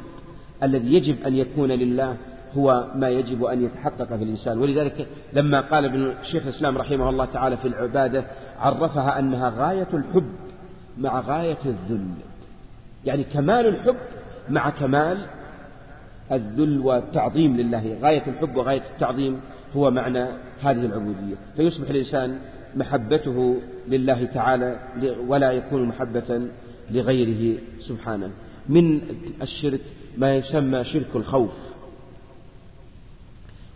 [0.63, 2.17] الذي يجب أن يكون لله
[2.57, 4.59] هو ما يجب أن يتحقق في الإنسان.
[4.59, 8.25] ولذلك لما قال ابن شيخ الإسلام رحمه الله تعالى في العبادة
[8.59, 10.33] عرفها أنها غاية الحب
[10.99, 12.09] مع غاية الذل.
[13.05, 13.97] يعني كمال الحب
[14.49, 15.27] مع كمال
[16.33, 17.97] الذل والتعظيم لله.
[18.03, 19.41] غاية الحب وغاية التعظيم
[19.77, 20.25] هو معنى
[20.63, 21.37] هذه العبودية.
[21.57, 22.39] فيصبح الإنسان
[22.77, 23.57] محبته
[23.89, 24.79] لله تعالى
[25.29, 26.49] ولا يكون محبة
[26.91, 28.31] لغيره سبحانه.
[28.69, 29.01] من
[29.43, 29.81] الشرك
[30.19, 31.70] ما يسمى شرك الخوف.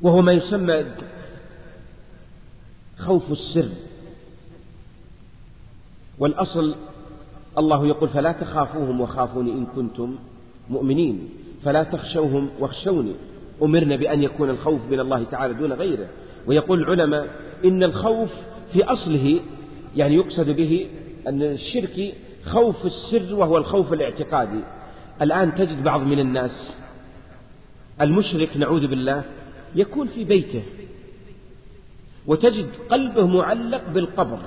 [0.03, 0.85] وهو ما يسمى
[2.99, 3.69] خوف السر.
[6.19, 6.75] والأصل
[7.59, 10.17] الله يقول فلا تخافوهم وخافوني إن كنتم
[10.71, 11.29] مؤمنين.
[11.65, 13.15] فلا تخشوهم واخشوني.
[13.63, 16.09] أمرنا بأن يكون الخوف من الله تعالى دون غيره.
[16.47, 17.29] ويقول العلماء
[17.65, 18.31] إن الخوف
[18.73, 19.41] في أصله
[19.97, 20.87] يعني يقصد به
[21.29, 22.15] أن الشرك
[22.45, 24.65] خوف السر وهو الخوف الاعتقادي.
[25.23, 26.77] الآن تجد بعض من الناس
[28.01, 29.25] المشرك نعوذ بالله
[29.75, 30.63] يكون في بيته
[32.27, 34.39] وتجد قلبه معلق بالقبر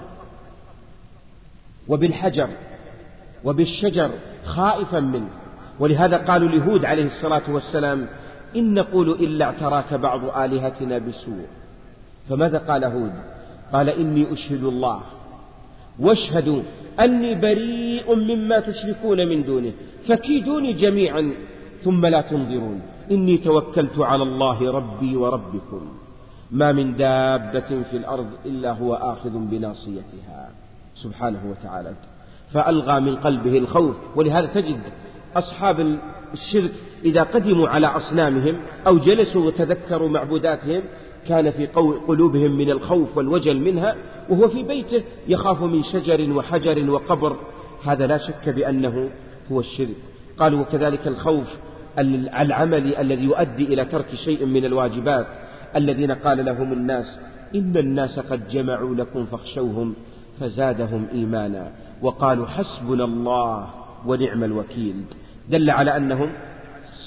[1.88, 2.50] وبالحجر
[3.44, 4.12] وبالشجر
[4.46, 5.30] خائفا منه.
[5.80, 8.08] ولهذا قالوا لهود عليه الصلاة والسلام
[8.56, 11.46] إن نقول إلا اعتراك بعض آلهتنا بسوء.
[12.30, 13.14] فماذا قال هود؟
[13.74, 15.02] قال إني أشهد الله.
[16.00, 16.62] واشهدوا
[17.00, 19.72] أني بريء مما تشركون من دونه
[20.08, 21.34] فكيدوني جميعا
[21.84, 22.82] ثم لا تنظرون.
[23.12, 25.82] إني توكلت على الله ربي وربكم.
[26.52, 30.50] ما من دابة في الأرض إلا هو آخذ بناصيتها.
[30.96, 31.94] سبحانه وتعالى.
[32.54, 33.96] فألغى من قلبه الخوف.
[34.16, 34.80] ولهذا تجد
[35.36, 36.00] أصحاب
[36.34, 36.72] الشرك
[37.06, 40.84] إذا قدموا على أصنامهم أو جلسوا وتذكروا معبوداتهم
[41.28, 41.66] كان في
[42.08, 43.96] قلوبهم من الخوف والوجل منها
[44.30, 47.38] وهو في بيته يخاف من شجر وحجر وقبر.
[47.86, 49.10] هذا لا شك بأنه
[49.52, 49.96] هو الشرك.
[50.40, 51.48] قالوا وكذلك الخوف
[52.00, 55.28] العملي الذي يؤدي إلى ترك شيء من الواجبات
[55.76, 57.20] الذين قال لهم الناس
[57.56, 59.96] إن الناس قد جمعوا لكم فاخشوهم
[60.40, 61.72] فزادهم إيمانا.
[62.02, 63.68] وقالوا حسبنا الله
[64.06, 64.96] ونعم الوكيل.
[65.50, 66.30] دل على أنهم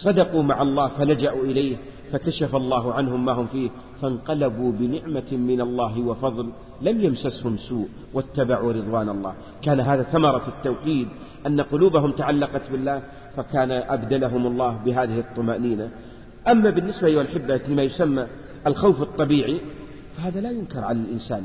[0.02, 1.76] صدقوا مع الله فلجأوا إليه
[2.12, 3.70] فكشف الله عنهم ما هم فيه
[4.02, 6.50] فانقلبوا بنعمة من الله وفضل
[6.82, 9.34] لم يمسسهم سوء واتبعوا رضوان الله.
[9.62, 11.08] كان هذا ثمرة التوحيد
[11.46, 13.02] أن قلوبهم تعلقت بالله
[13.36, 15.90] فكان أبدلهم الله بهذه الطمأنينة.
[16.48, 18.26] أما بالنسبة أيها الأحبة لما يسمى
[18.66, 19.60] الخوف الطبيعي
[20.16, 21.42] فهذا لا ينكر على الإنسان.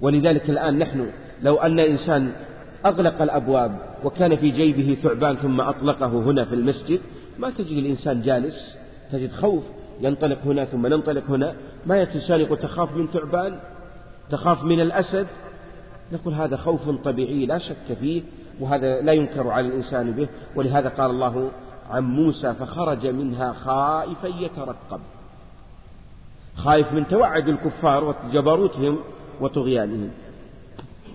[0.00, 1.10] ولذلك الآن نحن
[1.42, 2.32] لو أن إنسان
[2.86, 7.00] أغلق الأبواب وكان في جيبه ثعبان ثم أطلقه هنا في المسجد
[7.38, 8.78] ما تجد الإنسان جالس
[9.12, 9.64] تجد خوف
[10.00, 11.54] ينطلق هنا ثم ننطلق هنا.
[11.86, 13.58] ما يأتي الإنسان يقول تخاف من ثعبان
[14.30, 15.26] تخاف من الأسد.
[16.12, 18.22] نقول هذا خوف طبيعي لا شك فيه.
[18.60, 21.50] وهذا لا ينكر على الإنسان به ولهذا قال الله
[21.90, 25.00] عن موسى فخرج منها خائفا يترقب.
[26.56, 28.98] خايف من توعد الكفار وجبروتهم
[29.40, 30.10] وطغيانهم.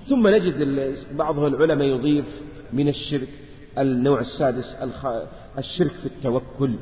[0.09, 2.41] ثم نجد بعض العلماء يضيف
[2.73, 3.29] من الشرك
[3.77, 4.75] النوع السادس
[5.57, 6.75] الشرك في التوكل.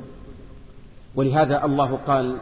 [1.16, 2.38] ولهذا الله قال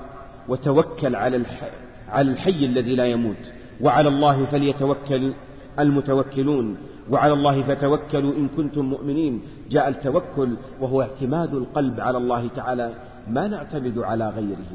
[0.47, 1.71] وتوكل على الحي,
[2.09, 5.33] على الحي الذي لا يموت وعلى الله فليتوكل
[5.79, 6.77] المتوكلون.
[7.09, 9.41] وعلى الله فتوكلوا إن كنتم مؤمنين.
[9.69, 12.93] جاء التوكل وهو اعتماد القلب على الله تعالى
[13.27, 14.71] ما نعتمد على غيره.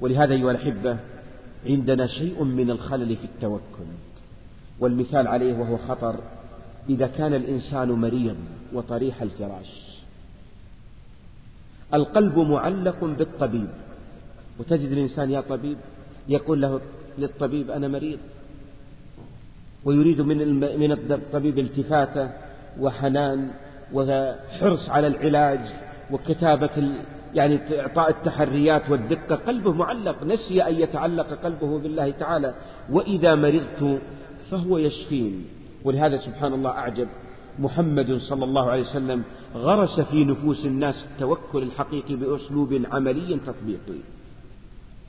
[0.00, 0.96] ولهذا أيها الأحبة
[1.66, 3.90] عندنا شيء من الخلل في التوكل.
[4.80, 6.16] والمثال عليه وهو خطر
[6.88, 8.36] إذا كان الإنسان مريض
[8.72, 10.00] وطريح الفراش
[11.94, 13.68] القلب معلق بالطبيب.
[14.58, 15.78] وتجد الإنسان يا طبيب
[16.28, 16.80] يقول له
[17.18, 18.18] للطبيب أنا مريض.
[19.84, 22.30] ويريد من من الطبيب التفاتة
[22.80, 23.50] وحنان
[23.92, 25.60] وحرص على العلاج
[26.10, 26.92] وكتابة
[27.34, 29.36] يعني إعطاء التحريات والدقة.
[29.36, 32.54] قلبه معلق نسي أن يتعلق قلبه بالله تعالى.
[32.90, 34.00] وإذا مرضت
[34.50, 35.44] فهو يشفين.
[35.84, 37.08] ولهذا سبحان الله أعجب.
[37.58, 39.22] محمد صلى الله عليه وسلم
[39.54, 44.00] غرس في نفوس الناس التوكل الحقيقي بأسلوب عملي تطبيقي.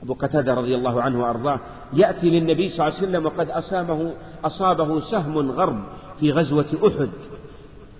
[0.02, 1.60] أبو قتادة رضي الله عنه وأرضاه
[1.92, 5.84] يأتي للنبي صلى الله عليه وسلم وقد أسامه أصابه سهم غرب
[6.20, 7.10] في غزوة أحد.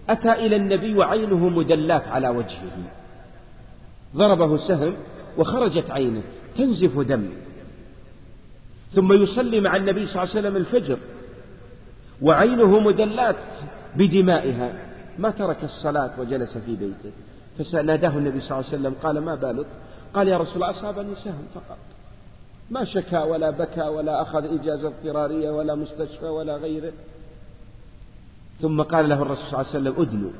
[0.09, 2.77] أتى إلى النبي وعينه مدلات على وجهه.
[4.17, 4.95] ضربه سهم
[5.39, 6.23] وخرجت عينه
[6.57, 7.29] تنزف دم.
[8.93, 10.99] ثم يصلي مع النبي صلى الله عليه وسلم الفجر.
[12.23, 13.45] وعينه مدلات
[13.97, 14.73] بدمائها.
[15.19, 17.13] ما ترك الصلاة وجلس في بيته.
[17.73, 19.67] فناداه النبي صلى الله عليه وسلم قال ما بالك؟
[20.15, 21.79] قال يا رسول الله أصابني سهم فقط.
[22.71, 26.93] ما شكا ولا بكى ولا أخذ إجازة اضطرارية ولا مستشفى ولا غيره.
[28.61, 30.31] ثم قال له الرسول صلى الله عليه وسلم أدنو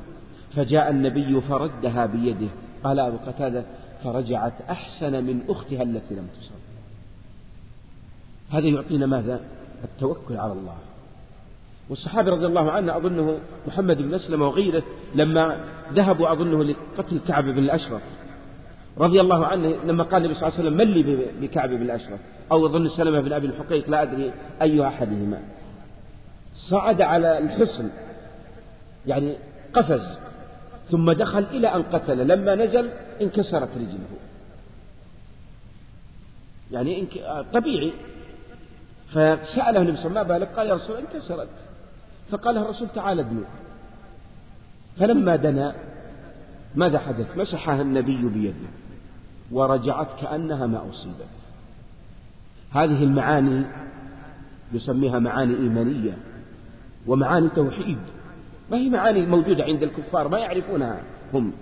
[0.55, 2.47] فجاء النبي فردها بيده.
[2.83, 3.63] قال أبو قتادة
[4.03, 6.63] فرجعت أحسن من أختها التي لم تصب.
[8.49, 9.39] هذا يعطينا ماذا؟
[9.83, 10.77] التوكل على الله.
[11.89, 14.83] والصحابي رضي الله عنه أظنه محمد بن أسلم وغيره
[15.15, 18.01] لما ذهبوا أظنه لقتل كعب بن الأشرف.
[18.97, 22.19] رضي الله عنه لما قال النبي صلى الله عليه وسلم من لي بكعب بن الأشرف
[22.51, 25.41] أو أظن سلمة بن أبي الحقيق لا أدري أي أحدهما.
[26.53, 27.89] صعد على الحصن
[29.07, 29.35] يعني
[29.73, 30.19] قفز
[30.91, 32.89] ثم دخل إلى أن قتل لما نزل
[33.21, 34.17] انكسرت رجله.
[36.71, 37.07] يعني
[37.53, 37.93] طبيعي.
[39.09, 41.49] فسأله النبي صلى الله عليه وسلم ما بالك؟ قال يا رسول الله انكسرت.
[42.29, 43.41] فقال الرسول تعال ادنو
[44.97, 45.75] فلما دنا
[46.75, 48.82] ماذا حدث؟ مسحها النبي بيده.
[49.51, 51.33] ورجعت كأنها ما أصيبت.
[52.71, 53.65] هذه المعاني
[54.73, 56.17] يسميها معاني إيمانية
[57.07, 57.99] ومعاني توحيد.
[58.71, 61.01] ما هي معاني موجودة عند الكفار ما يعرفونها
[61.33, 61.53] هم.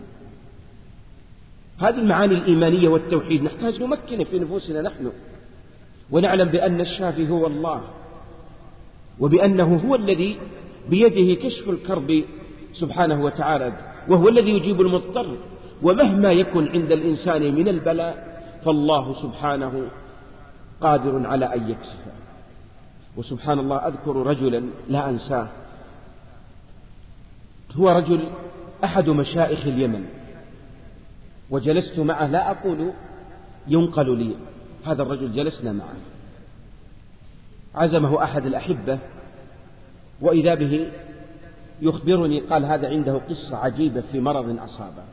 [1.79, 5.11] هذه المعاني الإيمانية والتوحيد نحتاج نمكن في نفوسنا نحن
[6.11, 7.82] ونعلم بأن الشافي هو الله
[9.19, 10.38] وبأنه هو الذي
[10.89, 12.23] بيده كشف الكرب
[12.73, 13.73] سبحانه وتعالى
[14.07, 15.38] وهو الذي يجيب المضطر.
[15.84, 19.88] ومهما يكن عند الإنسان من البلاء فالله سبحانه
[20.82, 22.11] قادر على أن يكشفه
[23.17, 25.47] وسبحان الله أذكر رجلا لا أنساه.
[27.75, 28.29] هو رجل
[28.84, 30.05] أحد مشائخ اليمن.
[31.49, 32.91] وجلست معه لا أقول
[33.67, 34.36] ينقل لي
[34.86, 35.95] هذا الرجل جلسنا معه.
[37.75, 38.99] عزمه أحد الأحبة
[40.21, 40.91] وإذا به
[41.82, 45.03] يخبرني قال هذا عنده قصة عجيبة في مرض أصابه.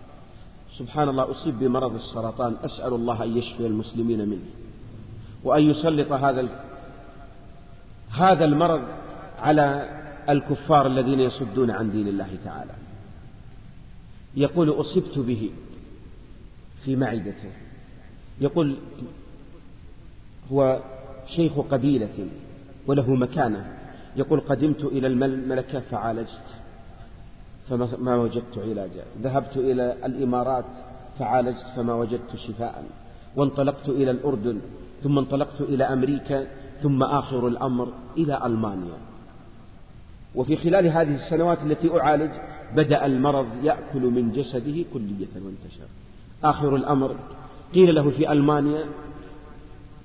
[0.79, 4.47] سبحان الله أصيب بمرض السرطان أسأل الله أن يشفي المسلمين منه.
[5.45, 6.49] وأن يسلط هذا
[8.11, 8.83] هذا المرض
[9.39, 9.99] على
[10.29, 12.75] الكفار الذين يصدون عن دين الله تعالى.
[14.37, 15.51] يقول أصبت به
[16.85, 17.51] في معدته.
[18.41, 18.77] يقول
[20.53, 20.83] هو
[21.37, 22.29] شيخ قبيلة
[22.87, 23.79] وله مكانة.
[24.17, 26.58] يقول قدمت إلى الملكة فعالجت.
[27.69, 30.65] فما وجدت علاجا ذهبت إلى الإمارات
[31.19, 32.85] فعالجت فما وجدت شفاء.
[33.37, 34.61] وانطلقت إلى الأردن
[35.03, 36.47] ثم انطلقت إلى أمريكا
[36.83, 38.99] ثم آخر الأمر إلى ألمانيا.
[40.35, 42.31] وفي خلال هذه السنوات التي أعالج
[42.77, 45.89] بدأ المرض يأكل من جسده كلية وانتشر.
[46.45, 47.17] آخر الأمر
[47.75, 48.85] قيل له في ألمانيا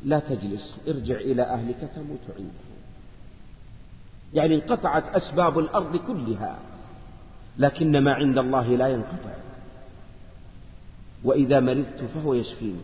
[0.05, 2.63] لا تجلس ارجع إلى أهلك تموت عنده
[4.33, 6.55] يعني انقطعت أسباب الأرض كلها.
[7.57, 9.33] لكن ما عند الله لا ينقطع.
[11.23, 12.81] وإذا مرضت فهو يشفيني.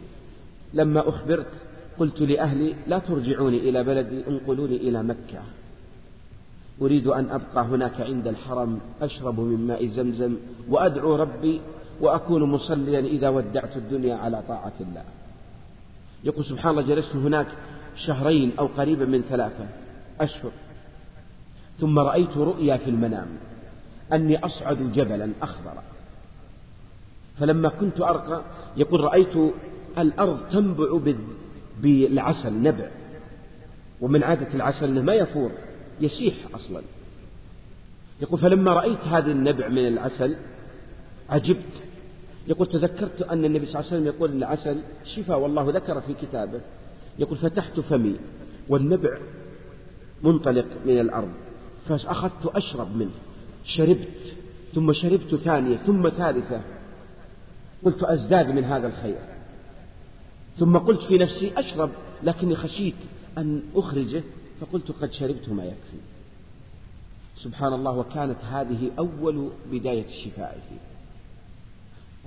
[0.74, 1.66] لما أخبرت
[2.00, 5.42] قلت لأهلي لا ترجعوني إلى بلدي انقلوني إلى مكة.
[6.82, 10.36] أريد أن أبقى هناك عند الحرم أشرب من ماء زمزم
[10.70, 11.62] وأدعو ربي
[12.02, 15.04] وأكون مصليا إذا ودعت الدنيا على طاعة الله.
[16.24, 17.48] يقول سبحان الله جلست هناك
[17.96, 19.68] شهرين أو قريبا من ثلاثة
[20.22, 20.52] أشهر.
[21.80, 23.28] ثم رأيت رؤيا في المنام.
[24.14, 25.74] أني أصعد جبلا أخضر.
[27.40, 28.42] فلما كنت أرقى
[28.78, 29.54] يقول رأيت
[29.98, 31.00] الأرض تنبع
[31.82, 32.88] بالعسل نبع.
[34.02, 35.52] ومن عادة العسل أنه ما يفور
[36.02, 36.82] يسيح أصلا.
[38.22, 40.36] يقول فلما رأيت هذا النبع من العسل
[41.30, 41.84] عجبت.
[42.48, 44.82] يقول تذكرت أن النبي صلى الله عليه وسلم يقول العسل
[45.16, 46.62] شفاء والله ذكر في كتابه.
[47.20, 48.16] يقول فتحت فمي
[48.70, 49.18] والنبع
[50.24, 51.30] منطلق من الأرض
[51.88, 53.12] فأخذت أشرب منه.
[53.76, 54.36] شربت
[54.74, 56.62] ثم شربت ثانية ثم ثالثة.
[57.84, 59.20] قلت أزداد من هذا الخير.
[60.58, 61.90] ثم قلت في نفسي أشرب
[62.24, 62.96] لكني خشيت
[63.38, 64.24] أن أخرجه
[64.62, 65.98] فقلت قد شربت ما يكفي.
[67.44, 70.08] سبحان الله وكانت هذه أول بداية
[70.70, 70.80] فيه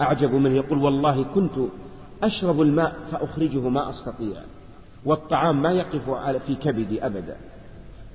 [0.01, 1.53] أعجب من يقول والله كنت
[2.23, 4.43] أشرب الماء فأخرجه ما أستطيع
[5.05, 7.37] والطعام ما يقف في كبدي أبدا.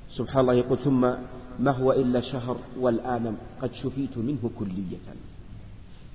[0.09, 1.11] سبحان الله يقول ثم
[1.59, 4.97] ما هو إلا شهر والآن قد شفيت منه كلية.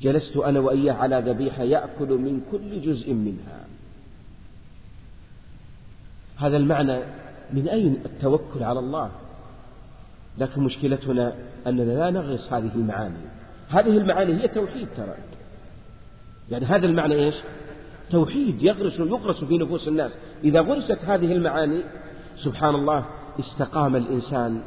[0.02, 3.64] جلست أنا وإياه على ذبيحة يأكل من كل جزء منها.
[6.36, 7.00] هذا المعنى
[7.52, 9.10] من أين؟ التوكل على الله.
[10.38, 11.34] لكن مشكلتنا
[11.66, 13.14] أننا لا نغرس هذه المعاني.
[13.68, 15.14] هذه المعاني هي توحيد ترى.
[16.50, 17.34] يعني هذا المعنى إيش؟
[18.10, 20.12] توحيد يغرس يغرس في نفوس الناس.
[20.44, 21.82] إذا غرست هذه المعاني
[22.36, 23.04] سبحان الله
[23.40, 24.62] استقام الإنسان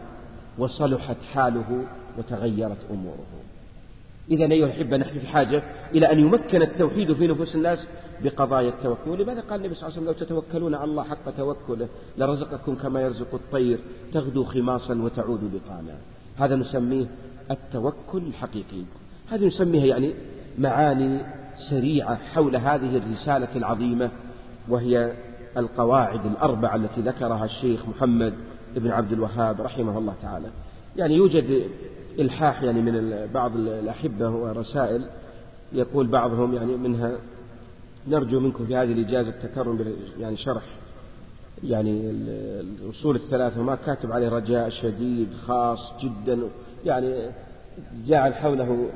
[0.57, 1.85] وصلحت حاله
[2.17, 3.25] وتغيرت أموره.
[4.31, 7.87] إذا أيها الأحبة نحن في حاجة إلى أن يمكن التوحيد في نفوس الناس
[8.23, 9.09] بقضايا التوكل.
[9.09, 11.87] ولماذا قال النبي صلى الله عليه وسلم لو تتوكلون على الله حق توكله
[12.17, 13.79] لرزقكم كما يرزق الطير
[14.13, 15.97] تغدو خماصا وتعود بطانا
[16.37, 17.05] هذا نسميه
[17.51, 18.83] التوكل الحقيقي.
[19.29, 20.13] هذه نسميها يعني
[20.57, 21.19] معاني
[21.69, 24.11] سريعة حول هذه الرسالة العظيمة
[24.69, 25.13] وهي
[25.57, 28.33] القواعد الأربعة التي ذكرها الشيخ محمد
[28.75, 30.47] بن عبد الوهاب رحمه الله تعالى.
[30.95, 31.69] يعني يوجد
[32.19, 35.05] إلحاح يعني من بعض الأحبة ورسائل
[35.73, 37.11] يقول بعضهم يعني منها
[38.07, 40.63] نرجو منكم في هذه الإجازة التكرم يعني شرح
[41.63, 46.39] يعني الأصول الثلاثة ما كاتب عليه رجاء شديد خاص جدا.
[46.85, 47.31] يعني
[48.05, 48.89] جعل حوله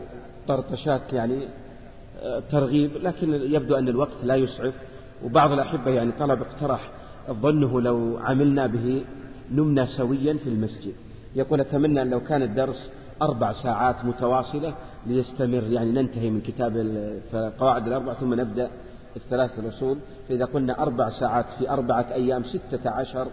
[0.48, 1.40] طرطشات يعني
[2.52, 4.74] ترغيب لكن يبدو أن الوقت لا يسعف.
[5.26, 6.92] وبعض الأحبة يعني طلب اقترح
[7.32, 9.06] ظنه لو عملنا به
[9.52, 10.94] نمنا سويا في المسجد.
[11.36, 12.92] يقول أتمنى أن لو كان الدرس
[13.22, 14.74] أربع ساعات متواصلة
[15.08, 16.78] ليستمر يعني ننتهي من كتاب
[17.34, 18.70] القواعد الأربع ثم نبدأ
[19.16, 19.98] الثلاث الأصول.
[20.30, 23.28] فإذا قلنا أربع ساعات في أربعة أيام ستة عشر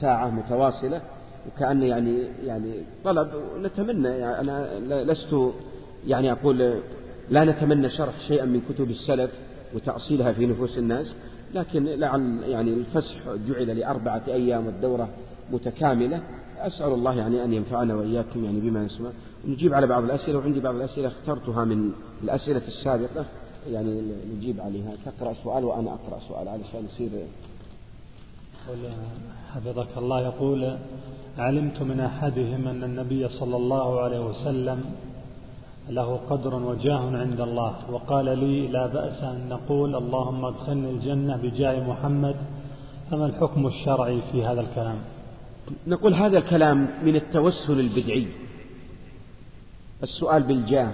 [0.00, 1.00] ساعة متواصلة
[1.46, 3.28] وكأن يعني يعني طلب
[3.62, 4.80] نتمنى يعني أنا
[5.12, 5.36] لست
[6.06, 6.80] يعني أقول
[7.30, 9.30] لا نتمنى شرح شيئا من كتب السلف
[9.74, 11.14] وتأصيلها في نفوس الناس
[11.54, 13.16] لكن لعل يعني الفسح
[13.48, 15.08] جعل لأربعة أيام والدورة
[15.52, 16.22] متكاملة.
[16.58, 19.10] أسأل الله يعني أن ينفعنا وإياكم يعني بما نسمع.
[19.48, 21.90] نجيب على بعض الأسئلة وعندي بعض الأسئلة اخترتها من
[22.24, 23.24] الأسئلة السابقة.
[23.70, 24.02] يعني
[24.36, 24.92] نجيب عليها.
[25.04, 27.10] تقرأ سؤال وأنا أقرأ سؤال علشان يصير
[29.54, 30.20] حفظك الله.
[30.20, 30.76] يقول
[31.38, 34.84] علمت من أحدهم أن النبي صلى الله عليه وسلم
[35.88, 37.90] له قدر وجاه عند الله.
[37.90, 42.36] وقال لي لا بأس أن نقول اللهم ادخلني الجنة بجاه محمد.
[43.10, 44.98] فما الحكم الشرعي في هذا الكلام؟
[45.86, 48.28] نقول هذا الكلام من التوسل البدعي.
[50.02, 50.92] السؤال بالجاه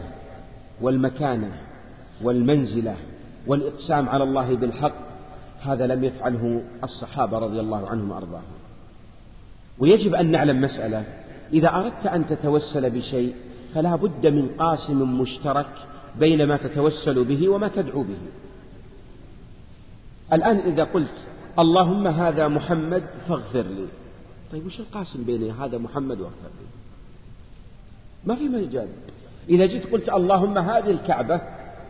[0.80, 1.52] والمكانة
[2.22, 2.96] والمنزلة
[3.46, 4.94] والإقسام على الله بالحق
[5.60, 8.42] هذا لم يفعله الصحابة رضي الله عنهم وأرضاهم.
[9.78, 11.04] ويجب أن نعلم مسألة
[11.52, 13.34] إذا أردت أن تتوسل بشيء
[13.74, 15.72] فلا بد من قاسم مشترك
[16.18, 18.18] بين ما تتوسل به وما تدعو به.
[20.32, 21.26] الآن إذا قلت
[21.58, 23.86] اللهم هذا محمد فاغفر لي.
[24.52, 26.28] طيب وش القاسم بين هذا محمد لي
[28.24, 28.88] ما في مجال
[29.48, 31.40] إذا جيت قلت اللهم هذه الكعبة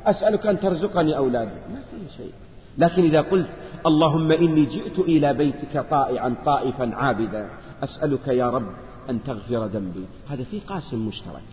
[0.06, 1.50] أسألك أن ترزقني أولادي.
[1.50, 2.32] ما في شيء.
[2.78, 3.50] لكن إذا قلت
[3.86, 7.50] اللهم إني جئت إلى بيتك طائعا طائفا عابدا
[7.82, 8.68] أسألك يا رب
[9.10, 10.04] أن تغفر ذنبي.
[10.28, 11.48] هذا في قاسم مشترك.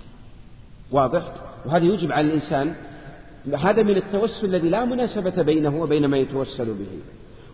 [0.91, 1.34] واضح؟
[1.66, 2.76] وهذا يجب على الإنسان.
[3.58, 6.99] هذا من التوسل الذي لا مناسبة بينه وبين ما يتوسل به.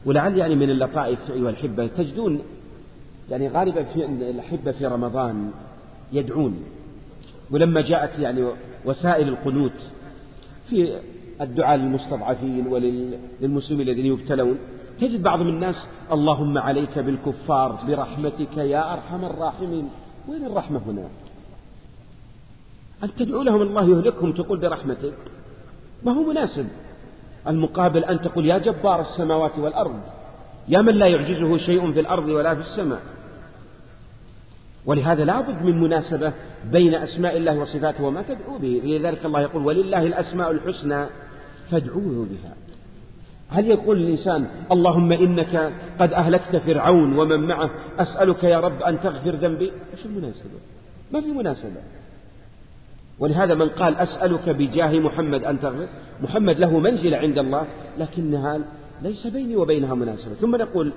[0.06, 2.42] ولعل يعني من اللطائف أيها الأحبة تجدون
[3.32, 5.52] يعني غالبا في الأحبة في رمضان
[6.12, 6.64] يدعون
[7.52, 8.46] ولما جاءت يعني
[8.86, 9.92] وسائل القنوت
[10.70, 11.00] في
[11.42, 14.58] الدعاء للمستضعفين وللمسلمين الذين يبتلون
[15.00, 19.90] تجد بعض من الناس اللهم عليك بالكفار برحمتك يا أرحم الراحمين.
[20.30, 21.08] وين الرحمة هنا؟
[23.04, 25.14] أن تدعو لهم الله يهلكهم تقول برحمتك.
[26.06, 26.68] ما هو مناسب.
[27.48, 30.00] المقابل أن تقول يا جبار السماوات والأرض
[30.68, 33.02] يا من لا يعجزه شيء في الأرض ولا في السماء.
[34.86, 36.34] ولهذا لا بد من مناسبة
[36.72, 38.82] بين أسماء الله وصفاته وما تدعو به.
[38.84, 41.06] لذلك الله يقول ولله الأسماء الحسنى
[41.72, 42.54] فادعوه بها.
[43.50, 47.70] هل يقول الإنسان اللهم إنك قد أهلكت فرعون ومن معه
[48.00, 50.60] أسألك يا رب أن تغفر ذنبي؟ إيش المناسبة؟
[51.12, 51.82] ما في مناسبة.
[53.20, 55.88] ولهذا من قال أسألك بجاه محمد أن تغفر
[56.22, 57.66] محمد له منزلة عند الله
[57.98, 58.60] لكنها
[59.02, 60.34] ليس بيني وبينها مناسبة.
[60.34, 60.94] ثم نقول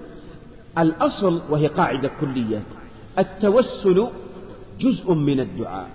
[0.79, 2.63] الأصل وهي قاعدة كلية.
[3.19, 4.09] التوسل
[4.81, 5.91] جزء من الدعاء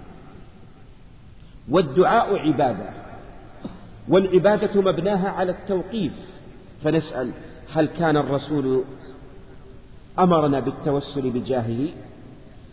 [1.70, 2.90] والدعاء عبادة
[4.10, 6.14] والعبادة مبناها على التوقيف.
[6.84, 7.32] فنسأل
[7.74, 8.84] هل كان الرسول
[10.20, 11.88] أمرنا بالتوسل بجاهه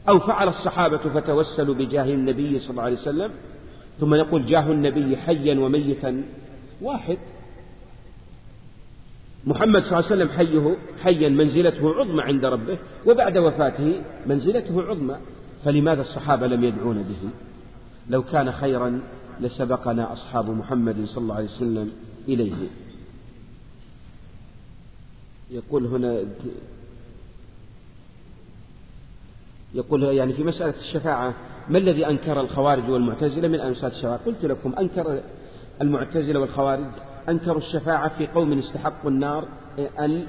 [0.09, 3.31] أو فعل الصحابة فتوسلوا بجاه النبي صلى الله عليه وسلم؟
[3.99, 6.23] ثم نقول جاه النبي حيا وميتا
[6.83, 7.19] واحد.
[9.47, 15.17] محمد صلى الله عليه وسلم حيه حيا منزلته عظمى عند ربه وبعد وفاته منزلته عظمى.
[15.65, 17.31] فلماذا الصحابة لم يدعون به؟
[18.11, 19.01] لو كان خيرا
[19.41, 21.93] لسبقنا أصحاب محمد صلى الله عليه وسلم
[22.29, 22.55] إليه.
[25.51, 26.21] يقول هنا
[29.75, 31.35] يقول يعني في مسألة الشفاعة
[31.69, 35.21] ما الذي أنكر الخوارج والمعتزلة من أنسات الشفاعة؟ قلت لكم أنكر
[35.83, 36.91] المعتزلة والخوارج.
[37.29, 39.49] أنكروا الشفاعة في قوم استحقوا النار
[39.99, 40.27] أن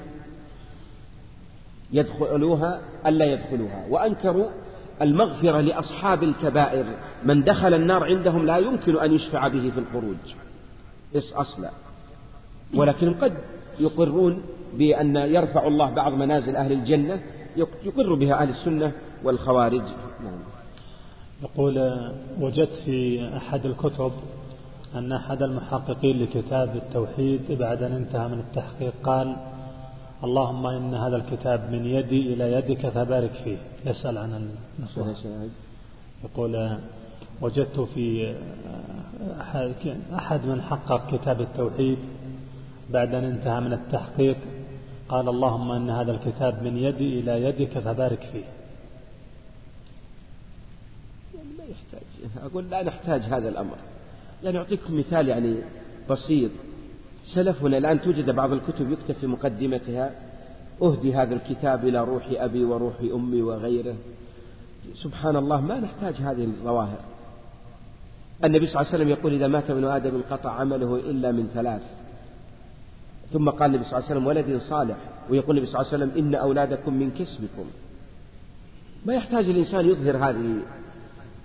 [1.92, 3.86] يدخلوها ألا يدخلوها.
[3.90, 4.50] وأنكروا
[5.02, 6.86] المغفرة لأصحاب الكبائر.
[7.24, 10.16] من دخل النار عندهم لا يمكن أن يشفع به في الخروج.
[11.34, 11.70] أصلا
[12.74, 13.34] ولكن قد
[13.80, 14.42] يقرون
[14.74, 17.20] بأن يرفع الله بعض منازل أهل الجنة
[17.84, 18.92] يقر بها أهل السنة
[19.24, 19.82] والخوارج.
[20.24, 20.38] نعم.
[21.42, 21.78] يقول
[22.40, 24.12] وجدت في أحد الكتب
[24.94, 29.36] أن أحد المحققين لكتاب التوحيد بعد أن انتهى من التحقيق قال
[30.24, 33.56] اللهم إن هذا الكتاب من يدي إلى يدك فبارك فيه.
[33.86, 35.26] يسأل عن النصوص.
[36.24, 36.78] يقول
[37.40, 38.34] وجدت في
[40.14, 41.98] أحد من حقق كتاب التوحيد
[42.90, 44.36] بعد أن انتهى من التحقيق
[45.08, 48.44] قال اللهم إن هذا الكتاب من يدي إلى يدك فبارك فيه.
[51.34, 52.44] يعني ما يحتاج.
[52.44, 53.76] أقول لا نحتاج هذا الأمر.
[54.42, 55.56] يعني أعطيكم مثال يعني
[56.10, 56.50] بسيط.
[57.24, 60.10] سلفنا الآن توجد بعض الكتب يكتب في مقدمتها
[60.82, 63.96] أهدي هذا الكتاب إلى روح أبي وروح أمي وغيره.
[64.94, 67.00] سبحان الله ما نحتاج هذه الظواهر.
[68.44, 71.82] النبي صلى الله عليه وسلم يقول إذا مات ابن آدم انقطع عمله إلا من ثلاث.
[73.32, 74.96] ثم قال النبي صلى الله عليه وسلم ولد صالح
[75.30, 77.64] ويقول النبي صلى الله عليه وسلم إن أولادكم من كسبكم.
[79.06, 80.56] ما يحتاج الإنسان يظهر هذه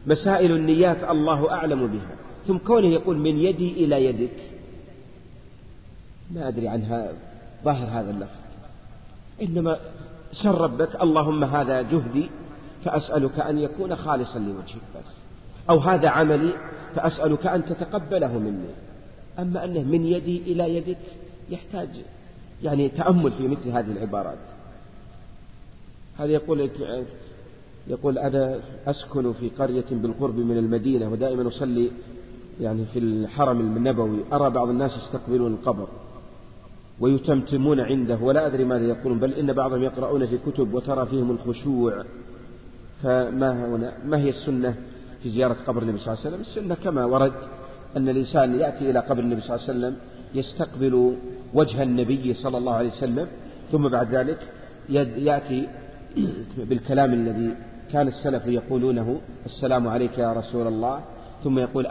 [0.07, 2.22] مسائل النيات الله أعلم بها.
[2.47, 4.51] ثم كونه يقول من يدي إلى يدك.
[6.31, 7.11] ما أدري عنها
[7.63, 8.39] ظاهر هذا اللفظ.
[9.41, 9.79] إنما
[10.31, 12.29] سر ربك اللهم هذا جهدي
[12.85, 15.15] فأسألك أن يكون خالصا لوجهك بس.
[15.69, 16.53] أو هذا عملي
[16.95, 18.73] فأسألك أن تتقبله مني.
[19.39, 21.01] أما أنه من يدي إلى يدك
[21.49, 21.89] يحتاج
[22.63, 24.37] يعني تأمل في مثل هذه العبارات.
[26.19, 26.69] هذا يقول
[27.87, 31.91] يقول أنا أسكن في قرية بالقرب من المدينة ودائما أصلي
[32.59, 35.87] يعني في الحرم النبوي أرى بعض الناس يستقبلون القبر
[36.99, 42.03] ويتمتمون عنده ولا أدري ماذا يقولون بل إن بعضهم يقرؤون في كتب وترى فيهم الخشوع.
[43.03, 44.75] فما هنا؟ ما هي السنة
[45.23, 47.33] في زيارة قبر النبي صلى الله عليه وسلم؟ السنة كما ورد
[47.97, 49.95] أن الإنسان يأتي إلى قبر النبي صلى الله عليه وسلم
[50.35, 51.17] يستقبل
[51.53, 53.27] وجه النبي صلى الله عليه وسلم
[53.71, 54.39] ثم بعد ذلك
[54.89, 55.67] يأتي
[56.69, 57.55] بالكلام الذي
[57.91, 60.99] كان السلف يقولونه السلام عليك يا رسول الله.
[61.43, 61.87] ثم يقول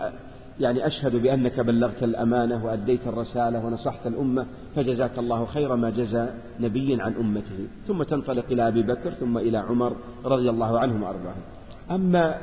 [0.61, 4.47] يعني أشهد بأنك بلغت الأمانة وأديت الرسالة ونصحت الأمة
[4.77, 6.27] فجزاك الله خير ما جزى
[6.61, 7.67] نبي عن أمته.
[7.87, 11.43] ثم تنطلق إلى أبي بكر ثم إلى عمر رضي الله عنهم وأرضاهم.
[11.91, 12.39] أما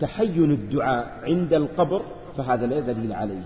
[0.00, 2.02] تحين الدعاء عند القبر
[2.36, 3.42] فهذا لا دليل عليه.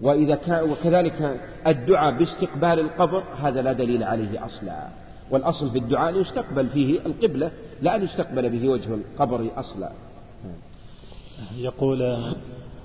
[0.00, 4.88] وإذا كان وكذلك الدعاء باستقبال القبر هذا لا دليل عليه أصلا.
[5.30, 7.50] والأصل في الدعاء أن يستقبل فيه القبلة
[7.82, 9.92] لا أن يستقبل به وجه القبر أصلا.
[11.56, 12.16] يقول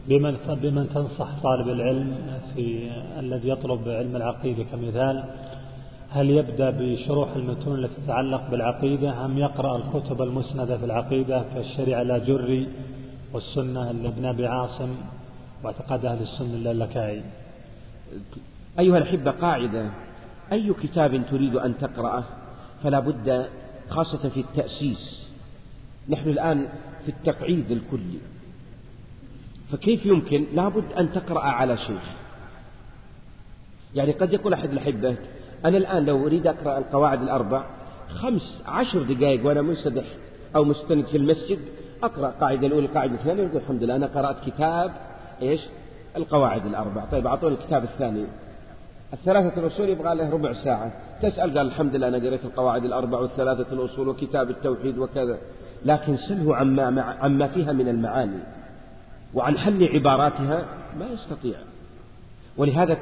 [0.08, 5.24] بمن بمن تنصح طالب العلم في الذي يطلب علم العقيدة كمثال
[6.10, 12.68] هل يبدأ بشروح المتون التي تتعلق بالعقيدة أم يقرأ الكتب المسندة في العقيدة كالشريعة الأجري
[13.34, 14.96] والسنة لابن أبي عاصم
[15.64, 17.24] واعتقاد أهل السنة اللالكائي
[18.80, 19.90] أيها الأحبة قاعدة.
[20.52, 22.24] أي كتاب تريد أن تقرأه؟
[22.84, 23.48] فلا بد
[23.90, 25.28] خاصة في التأسيس.
[26.10, 26.68] نحن الآن
[27.06, 28.20] في التقعيد الكلي.
[29.72, 32.04] فكيف يمكن؟ لابد أن تقرأ على شيخ.
[33.96, 35.18] يعني قد يقول أحد الأحبة
[35.66, 37.66] أنا الآن لو أريد أقرأ القواعد الأربع
[38.10, 40.04] خمس عشر دقائق وأنا منسدح
[40.56, 41.60] أو مستند في المسجد
[42.04, 44.92] أقرأ قاعدة الأولى القاعدة الثانية ويقول الحمد لله أنا قرأت كتاب
[45.42, 45.62] إيش؟
[46.18, 47.06] القواعد الأربع.
[47.06, 48.26] طيب أعطوني الكتاب الثاني.
[49.14, 50.92] الثلاثة الأصول يبغى له ربع ساعة.
[51.22, 55.38] تسأل قال الحمد لله أنا قريت القواعد الأربع والثلاثة الأصول وكتاب التوحيد وكذا.
[55.86, 58.40] لكن سله عما, عما فيها من المعاني.
[59.34, 60.66] وعن حل عباراتها
[61.00, 61.56] ما يستطيع.
[62.58, 62.98] ولهذا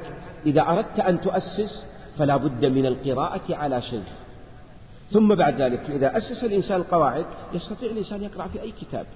[0.46, 1.86] إذا أردت أن تؤسس
[2.18, 4.04] فلا بد من القراءة على شيخ
[5.10, 9.06] ثم بعد ذلك إذا أسس الإنسان القواعد يستطيع الإنسان يقرأ في أي كتاب.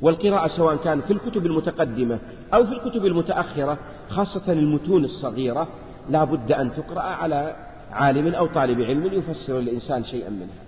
[0.00, 2.18] والقراءة سواء كان في الكتب المتقدمة
[2.54, 3.78] أو في الكتب المتأخرة
[4.08, 5.68] خاصة المتون الصغيرة
[6.10, 7.56] لا بد أن تقرأ على
[7.92, 10.64] عالم أو طالب علم يفسر الإنسان شيئا منها.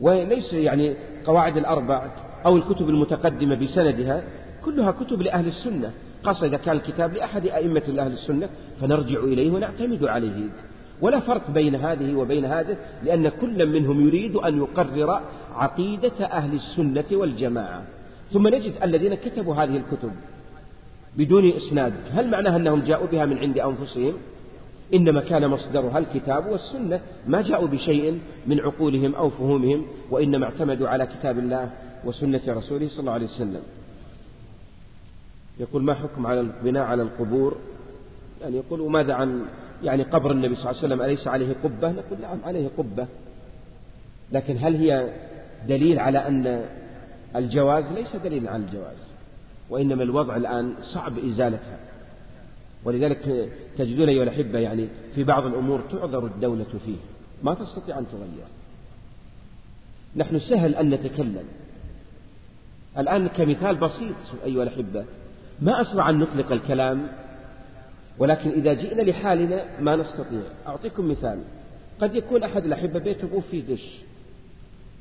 [0.00, 0.96] وليس يعني
[1.26, 2.10] قواعد الأربع
[2.46, 4.22] أو الكتب المتقدمة بسندها
[4.64, 5.92] كلها كتب لأهل السنة.
[6.24, 8.48] خاصة إذا كان الكتاب لأحد أئمة أهل السنة
[8.80, 10.48] فنرجع إليه ونعتمد عليه.
[11.00, 15.20] ولا فرق بين هذه وبين هذه لأن كل منهم يريد أن يقرر
[15.54, 17.82] عقيدة أهل السنة والجماعة.
[18.30, 20.12] ثم نجد الذين كتبوا هذه الكتب
[21.16, 21.92] بدون إسناد.
[22.12, 24.14] هل معناها أنهم جاءوا بها من عند أنفسهم؟
[24.94, 27.00] إنما كان مصدرها الكتاب والسنة.
[27.26, 31.70] ما جاءوا بشيء من عقولهم أو فهومهم وإنما اعتمدوا على كتاب الله
[32.06, 33.62] وسنة رسوله صلى الله عليه وسلم.
[35.60, 37.56] يقول ما حكم على البناء على القبور؟
[38.42, 39.42] يعني يقول وماذا عن
[39.82, 43.06] يعني قبر النبي صلى الله عليه وسلم أليس عليه قبة؟ نقول نعم عليه قبة.
[44.32, 45.12] لكن هل هي
[45.68, 46.68] دليل على أن
[47.36, 49.14] الجواز؟ ليس دليلا على الجواز
[49.70, 51.78] وإنما الوضع الآن صعب إزالتها.
[52.84, 56.96] ولذلك تجدون أيها الأحبة يعني في بعض الأمور تعذر الدولة فيه.
[57.42, 58.46] ما تستطيع أن تغير.
[60.16, 61.44] نحن سهل أن نتكلم.
[62.98, 65.04] الآن كمثال بسيط أيها الأحبة.
[65.60, 67.08] ما أسرع أن نطلق الكلام؟
[68.18, 70.42] ولكن إذا جئنا لحالنا ما نستطيع.
[70.66, 71.42] أعطيكم مثال.
[72.00, 73.98] قد يكون أحد الأحبة بيته فيه دش.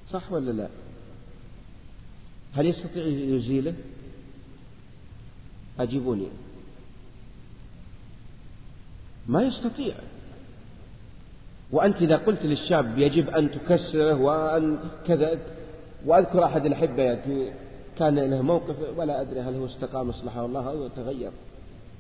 [0.09, 0.67] صح ولا لا؟
[2.53, 3.73] هل يستطيع يزيله؟
[5.80, 6.27] أجيبوني.
[9.27, 9.95] ما يستطيع.
[11.72, 14.77] وأنت إذا قلت للشاب يجب أن تكسره وأن
[15.07, 15.39] كذا
[16.05, 17.13] وأذكر أحد الأحبة
[17.97, 21.31] كان له موقف ولا أدري هل هو استقى مصلحة الله أو تغير.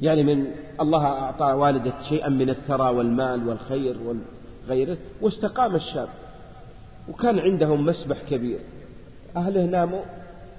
[0.01, 0.47] يعني من
[0.81, 3.97] الله أعطى والدة شيئا من الثرى والمال والخير
[4.67, 6.09] وغيره واستقام الشاب.
[7.09, 8.59] وكان عندهم مسبح كبير.
[9.35, 10.01] أهله ناموا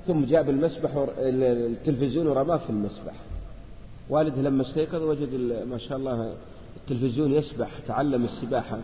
[0.06, 3.14] ثم جاب المسبح التلفزيون ورماه في المسبح.
[4.10, 6.34] والده لما استيقظ وجد ما شاء الله
[6.76, 8.78] التلفزيون يسبح تعلم السباحة.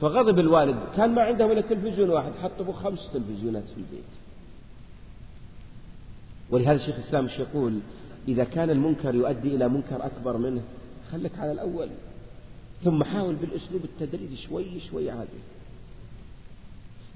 [0.00, 0.76] فغضب الوالد.
[0.96, 4.12] كان ما عندهم إلا تلفزيون واحد حطوا خمس تلفزيونات في البيت.
[6.50, 7.80] ولهذا الشيخ الإسلام يقول
[8.28, 10.62] إذا كان المنكر يؤدي إلى منكر أكبر منه
[11.12, 11.88] خلك على الأول.
[12.84, 15.40] ثم حاول بالأسلوب التدريجي شوي شوي عادي.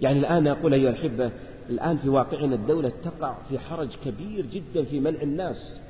[0.01, 1.31] يعني الآن أقول أيها الأحبة
[1.71, 5.81] الآن في واقعنا الدولة تقع في حرج كبير جدا في منع الناس.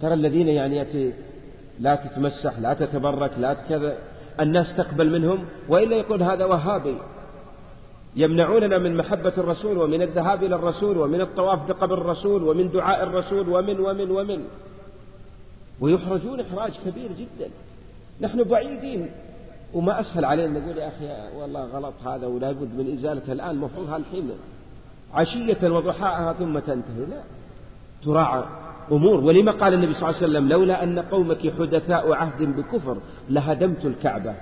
[0.00, 1.12] ترى الذين يعني يأتي
[1.80, 3.98] لا تتمسح لا تتبرك لا كذا
[4.40, 6.98] الناس تقبل منهم وإلا يقول هذا وهابي.
[8.16, 13.48] يمنعوننا من محبة الرسول ومن الذهاب إلى الرسول ومن الطواف بقبر الرسول ومن دعاء الرسول
[13.48, 14.44] ومن ومن ومن.
[15.80, 17.50] ويحرجون إحراج كبير جدا.
[18.20, 19.10] نحن بعيدين.
[19.74, 23.88] وما أسهل علينا نقول يا أخي والله غلط هذا ولا بد من إزالته الآن المفروض
[23.88, 24.30] هالحين
[25.14, 27.06] عشية وضحاها ثم تنتهي.
[27.10, 27.22] لا.
[28.04, 28.44] تراعى
[28.92, 29.20] أمور.
[29.20, 32.96] ولما قال النبي صلى الله عليه وسلم لولا أن قومك حدثاء عهد بكفر
[33.30, 34.34] لهدمت الكعبة.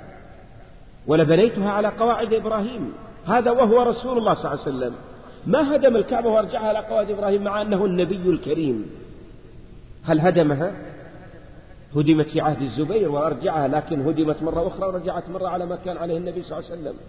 [1.06, 2.92] ولبنيتها على قواعد إبراهيم.
[3.26, 4.94] هذا وهو رسول الله صلى الله عليه وسلم.
[5.46, 8.86] ما هدم الكعبة وأرجعها على قواعد إبراهيم مع أنه النبي الكريم.
[10.04, 10.72] هل هدمها؟
[11.96, 16.16] هدمت في عهد الزبير وأرجعها لكن هدمت مرة أخرى ورجعت مرة على ما كان عليه
[16.16, 17.00] النبي صلى الله عليه وسلم.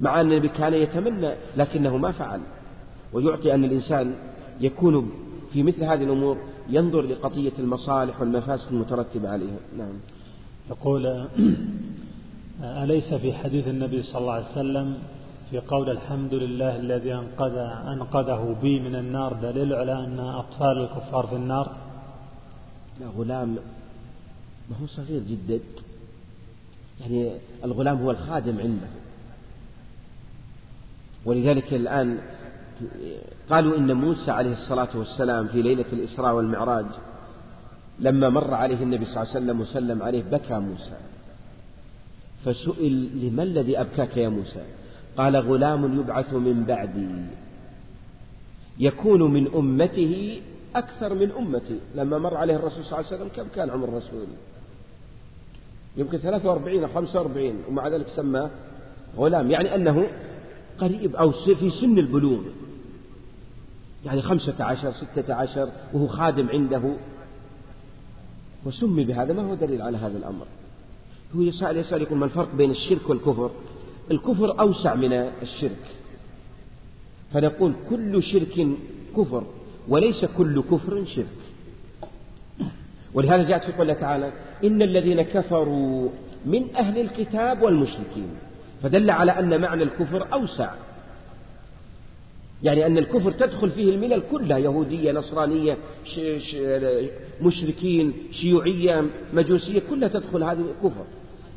[0.00, 2.40] مع أن النبي كان يتمنى لكنه ما فعل.
[3.12, 4.14] ويعطي أن الإنسان
[4.60, 5.10] يكون
[5.52, 6.38] في مثل هذه الأمور
[6.68, 9.58] ينظر لقضية المصالح والمفاسد المترتبة عليها.
[9.78, 9.94] نعم.
[10.70, 11.06] يقول
[12.82, 14.98] أليس في حديث النبي صلى الله عليه وسلم
[15.50, 17.56] في قول الحمد لله الذي أنقذ
[17.92, 19.32] أنقذه بي من النار.
[19.32, 21.76] دليل على أن أطفال الكفار في النار؟
[23.00, 23.58] لا غلام
[24.70, 25.60] ما هو صغير جدا.
[27.00, 27.32] يعني
[27.64, 28.86] الغلام هو الخادم عنده.
[31.24, 32.18] ولذلك الآن
[33.50, 36.86] قالوا إن موسى عليه الصلاة والسلام في ليلة الإسراء والمعراج
[37.98, 40.96] لما مر عليه النبي صلى الله عليه وسلم وسلم عليه بكى موسى.
[42.44, 44.64] فسئل لما الذي أبكاك يا موسى؟
[45.16, 47.08] قال غلام يبعث من بعدي.
[48.78, 50.42] يكون من أمته
[50.74, 51.80] أكثر من أمتي.
[51.94, 54.26] لما مر عليه الرسول صلى الله عليه وسلم كم كان عمر الرسول؟
[55.96, 58.50] يمكن 43 أو 45 ومع ذلك سماه
[59.16, 59.50] غلام.
[59.50, 60.08] يعني أنه
[60.78, 62.40] قريب أو في سن البلوغ.
[64.04, 66.96] يعني خمسة عشر ستة عشر وهو خادم عنده.
[68.66, 70.46] وسمي بهذا ما هو دليل على هذا الأمر؟
[71.36, 73.50] هو يسأل يسأل يقول ما الفرق بين الشرك والكفر؟
[74.10, 75.84] الكفر أوسع من الشرك.
[77.32, 78.66] فنقول كل شرك
[79.16, 79.44] كفر
[79.88, 81.26] وليس كل كفر شرك.
[83.14, 84.32] ولهذا جاءت في قوله تعالى
[84.64, 86.08] إن الذين كفروا
[86.46, 88.28] من أهل الكتاب والمشركين.
[88.82, 90.70] فدل على أن معنى الكفر أوسع.
[92.62, 96.56] يعني أن الكفر تدخل فيه الملل كلها يهودية نصرانية ش ش
[97.42, 99.04] مشركين شيوعية
[99.34, 101.04] مجوسية كلها تدخل هذه الكفر.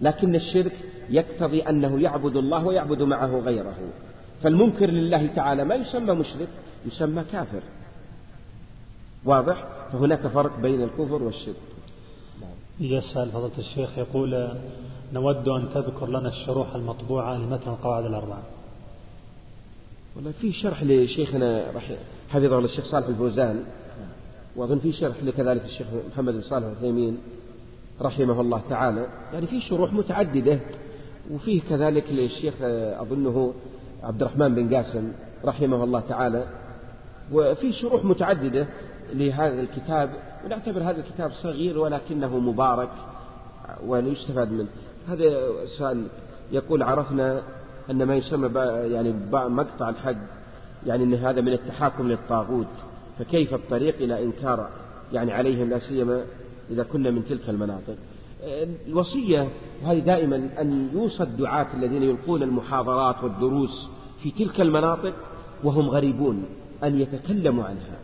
[0.01, 0.71] لكن الشرك
[1.09, 3.75] يقتضي أنه يعبد الله ويعبد معه غيره.
[4.41, 6.47] فالمنكر لله تعالى ما يسمى مشرك
[6.85, 7.61] يسمى كافر.
[9.25, 11.55] واضح؟ فهناك فرق بين الكفر والشرك.
[12.79, 14.49] يسأل فضيلة الشيخ يقول
[15.13, 18.43] نود أن تذكر لنا الشروح المطبوعة لمتن القواعد الأربعة.
[20.15, 21.65] والله في شرح لشيخنا
[22.29, 23.63] حفظه الله الشيخ صالح الفوزان.
[24.55, 27.17] وأظن في شرح لكذلك الشيخ محمد بن صالح العثيمين
[28.01, 29.07] رحمه الله تعالى.
[29.33, 30.59] يعني في شروح متعددة.
[31.31, 32.53] وفيه كذلك للشيخ
[33.01, 33.53] أظنه
[34.03, 35.11] عبد الرحمن بن قاسم
[35.45, 36.47] رحمه الله تعالى.
[37.31, 38.67] وفي شروح متعددة
[39.13, 40.09] لهذا الكتاب
[40.45, 42.89] ونعتبر هذا الكتاب صغير ولكنه مبارك
[43.87, 44.67] ويستفاد منه.
[45.07, 45.25] هذا
[45.77, 46.07] سؤال
[46.51, 47.41] يقول عرفنا
[47.89, 48.59] أن ما يسمى
[48.93, 50.17] يعني مقطع الحد
[50.85, 52.67] يعني أن هذا من التحاكم للطاغوت.
[53.19, 54.69] فكيف الطريق إلى إنكار
[55.13, 56.23] يعني عليهم لا سيما
[56.71, 57.95] إذا كنا من تلك المناطق؟
[58.87, 59.49] الوصية
[59.83, 63.89] وهذه دائما أن يوصى الدعاة الذين يلقون المحاضرات والدروس
[64.23, 65.13] في تلك المناطق
[65.63, 66.45] وهم غريبون
[66.83, 67.99] أن يتكلموا عنها.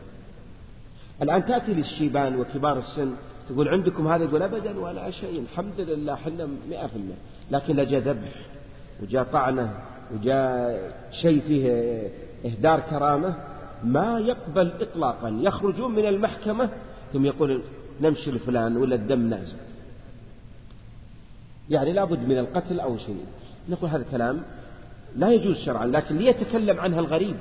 [1.22, 3.12] الآن تأتي للشيبان وكبار السن
[3.50, 7.18] تقول عندكم هذا؟ يقول أبدا ولا شيء الحمد لله إحنا مئة في المئة.
[7.52, 8.32] لكن جاء ذبح
[9.04, 9.74] وجاء طعنة
[10.14, 11.70] وجاء شيء فيه
[12.46, 13.36] إهدار كرامة
[13.84, 15.30] ما يقبل إطلاقا.
[15.30, 16.70] يخرجون من المحكمة
[17.14, 17.62] ثم يقول
[18.02, 19.58] نمشي لفلان ولا الدم نازل.
[21.70, 23.26] يعني لابد من القتل أو شيء.
[23.70, 24.42] نقول هذا الكلام
[25.16, 27.36] لا يجوز شرعا لكن ليتكلم عنها الغريب.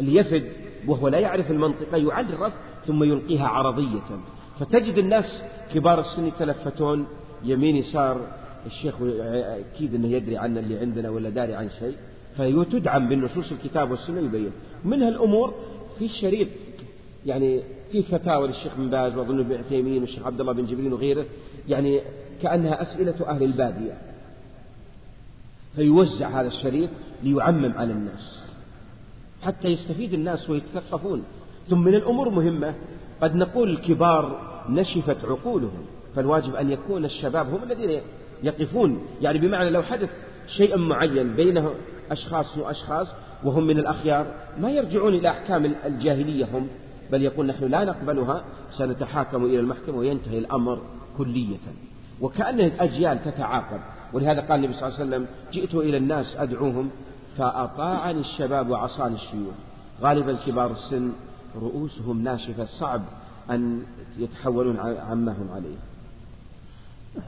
[0.00, 0.48] اللي يفد
[0.86, 2.52] وهو لا يعرف المنطقة يعرف
[2.86, 4.00] ثم يلقيها عرضية.
[4.60, 5.42] فتجد الناس
[5.74, 7.06] كبار السن يتلفتون
[7.44, 8.20] يمين يسار
[8.66, 11.96] الشيخ أكيد أنه يدري عن اللي عندنا ولا داري عن شيء.
[12.36, 14.52] فتدعم بالنصوص الكتاب والسنة يبين
[14.84, 15.54] منها الأمور
[15.98, 16.48] في الشريط
[17.26, 17.62] يعني
[17.92, 21.26] في فتاوى للشيخ بن باز وأظن ابن عثيمين والشيخ عبد الله بن جبرين وغيره.
[21.68, 22.00] يعني
[22.42, 23.98] كأنها أسئلة أهل البادية.
[25.76, 26.90] فيوزع هذا الشريط
[27.22, 28.46] ليعمم على الناس.
[29.42, 31.24] حتى يستفيد الناس ويتثقفون.
[31.68, 32.74] ثم من الأمور مهمة
[33.22, 35.84] قد نقول الكبار نشفت عقولهم.
[36.14, 38.02] فالواجب أن يكون الشباب هم الذين
[38.42, 39.06] يقفون.
[39.20, 40.10] يعني بمعنى لو حدث
[40.56, 41.68] شيء معين بين
[42.10, 43.14] أشخاص وأشخاص
[43.44, 44.26] وهم من الأخيار
[44.58, 46.66] ما يرجعون إلى أحكام الجاهلية هم.
[47.12, 48.44] بل يقول نحن لا نقبلها
[48.78, 50.82] سنتحاكم إلى المحكمة وينتهي الأمر
[51.18, 51.91] كلية.
[52.22, 53.80] وكأن الأجيال تتعاقب.
[54.12, 56.90] ولهذا قال النبي صلى الله عليه وسلم جئت إلى الناس أدعوهم
[57.36, 59.54] فأطاعني الشباب وعصاني الشيوخ.
[60.00, 61.12] غالبا كبار السن
[61.56, 62.64] رؤوسهم ناشفة.
[62.64, 63.02] صعب
[63.50, 63.82] أن
[64.18, 65.76] يتحولون عما هم عليه.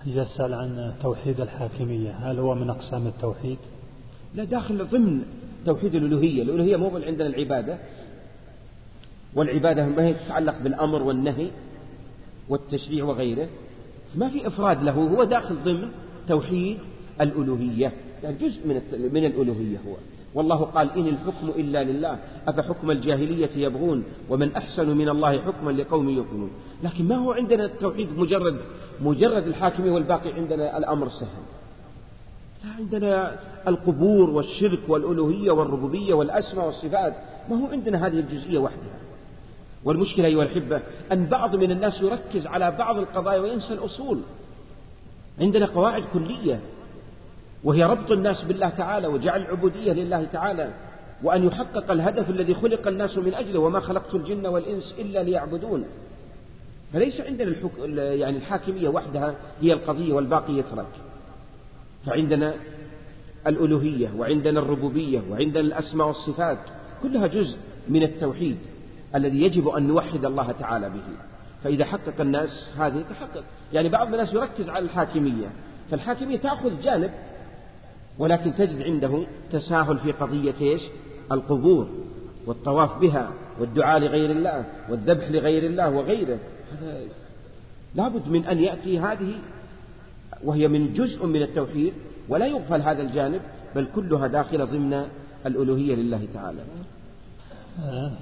[0.07, 3.59] يسأل عن توحيد الحاكمية هل هو من أقسام التوحيد؟
[4.35, 5.23] لا داخل ضمن
[5.67, 6.43] توحيد الألوهية.
[6.43, 7.79] الألوهية مو عندنا العبادة.
[9.35, 11.51] والعبادة ما هي تتعلق بالأمر والنهي
[12.49, 13.49] والتشريع وغيره.
[14.17, 15.89] ما في إفراد له هو داخل ضمن
[16.29, 16.79] توحيد
[17.21, 17.93] الألوهية
[18.23, 18.75] يعني جزء من
[19.13, 19.95] من الألوهية هو.
[20.35, 22.19] والله قال إن الحكم إلا لله
[22.49, 26.51] أفحكم الجاهلية يبغون ومن أحسن من الله حكما لقوم يوقنون
[26.83, 28.61] لكن ما هو عندنا التوحيد مجرد
[29.03, 31.29] مجرد الحاكم والباقي عندنا الأمر سهل.
[32.65, 33.39] لا عندنا
[33.69, 37.15] القبور والشرك والألوهية والربوبية والأسماء والصفات
[37.51, 39.04] ما هو عندنا هذه الجزئية وحدها.
[39.85, 40.81] والمشكلة أيها الأحبة
[41.13, 44.21] أن بعض من الناس يركز على بعض القضايا وينسى الأصول.
[45.41, 46.61] عندنا قواعد كلية
[47.65, 50.75] وهي ربط الناس بالله تعالى وجعل العبودية لله تعالى
[51.23, 55.85] وأن يحقق الهدف الذي خلق الناس من أجله وما خلقت الجن والإنس إلا ليعبدون.
[56.93, 57.79] فليس عندنا الحك...
[57.97, 60.87] يعني الحاكمية وحدها هي القضية والباقي يترك.
[62.07, 62.55] فعندنا
[63.47, 66.59] الألوهية وعندنا الربوبية وعندنا الأسماء والصفات
[67.03, 67.59] كلها جزء
[67.89, 68.57] من التوحيد.
[69.15, 71.17] الذي يجب أن نوحد الله تعالى به.
[71.65, 73.45] فإذا حقق الناس هذه تحقق.
[73.73, 75.47] يعني بعض الناس يركز على الحاكمية.
[75.91, 77.11] فالحاكمية تأخذ جانب
[78.19, 80.83] ولكن تجد عنده تساهل في قضية إيش؟
[81.33, 81.89] القبور
[82.47, 83.31] والطواف بها
[83.61, 86.39] والدعاء لغير الله والذبح لغير الله وغيره.
[86.83, 87.01] هذا
[87.95, 89.35] لابد من أن يأتي هذه
[90.45, 91.93] وهي من جزء من التوحيد
[92.29, 93.41] ولا يغفل هذا الجانب
[93.75, 95.07] بل كلها داخلة ضمن
[95.47, 96.61] الألوهية لله تعالى.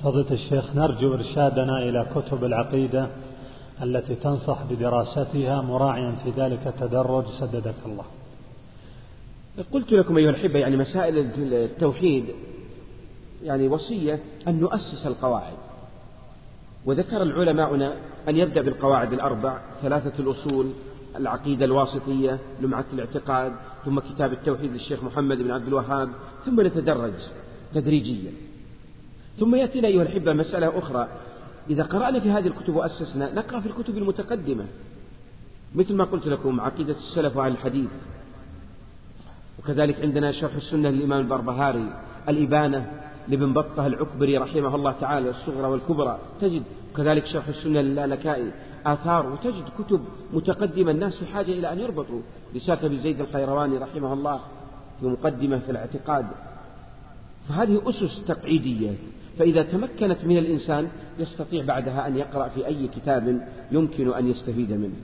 [0.05, 3.09] فضيلة الشيخ نرجو إرشادنا إلى كتب العقيدة
[3.83, 7.25] التي تنصح بدراستها مراعيا في ذلك التدرج.
[7.41, 8.05] سددك الله.
[9.73, 11.19] قلت لكم أيها الأحبة يعني مسائل
[11.53, 12.25] التوحيد
[13.43, 15.57] يعني وصية أن نؤسس القواعد.
[16.87, 17.95] وذكر العلماؤنا
[18.29, 20.73] أن يبدأ بالقواعد الأربع ثلاثة الأصول
[21.17, 23.53] العقيدة الواسطية لمعة الاعتقاد
[23.85, 26.09] ثم كتاب التوحيد للشيخ محمد بن عبد الوهاب
[26.45, 27.15] ثم نتدرج
[27.75, 28.33] تدريجيا.
[29.39, 31.09] ثم يأتينا أيها الأحبة مسألة أخرى.
[31.71, 34.67] إذا قرأنا في هذه الكتب وأسسنا نقرأ في الكتب المتقدمة.
[35.75, 37.91] مثل ما قلت لكم عقيدة السلف وأهل الحديث.
[39.59, 41.93] وكذلك عندنا شرح السنة للإمام البربهاري
[42.29, 42.93] الإبانة
[43.29, 46.19] لابن بطة العكبري رحمه الله تعالى الصغرى والكبرى.
[46.41, 46.63] تجد
[46.97, 48.51] كذلك شرح السنة للآلكائي.
[48.87, 52.21] آثار وتجد كتب متقدمة الناس في حاجة إلى أن يربطوا.
[52.57, 54.41] رسالة أبي زيد القيرواني رحمه الله
[55.01, 56.27] في مقدمة في الاعتقاد.
[57.49, 58.95] فهذه أسس تقعيدية.
[59.39, 60.89] فإذا تمكنت من الإنسان
[61.19, 64.97] يستطيع بعدها أن يقرأ في أي كتاب يمكن أن يستفيد منه.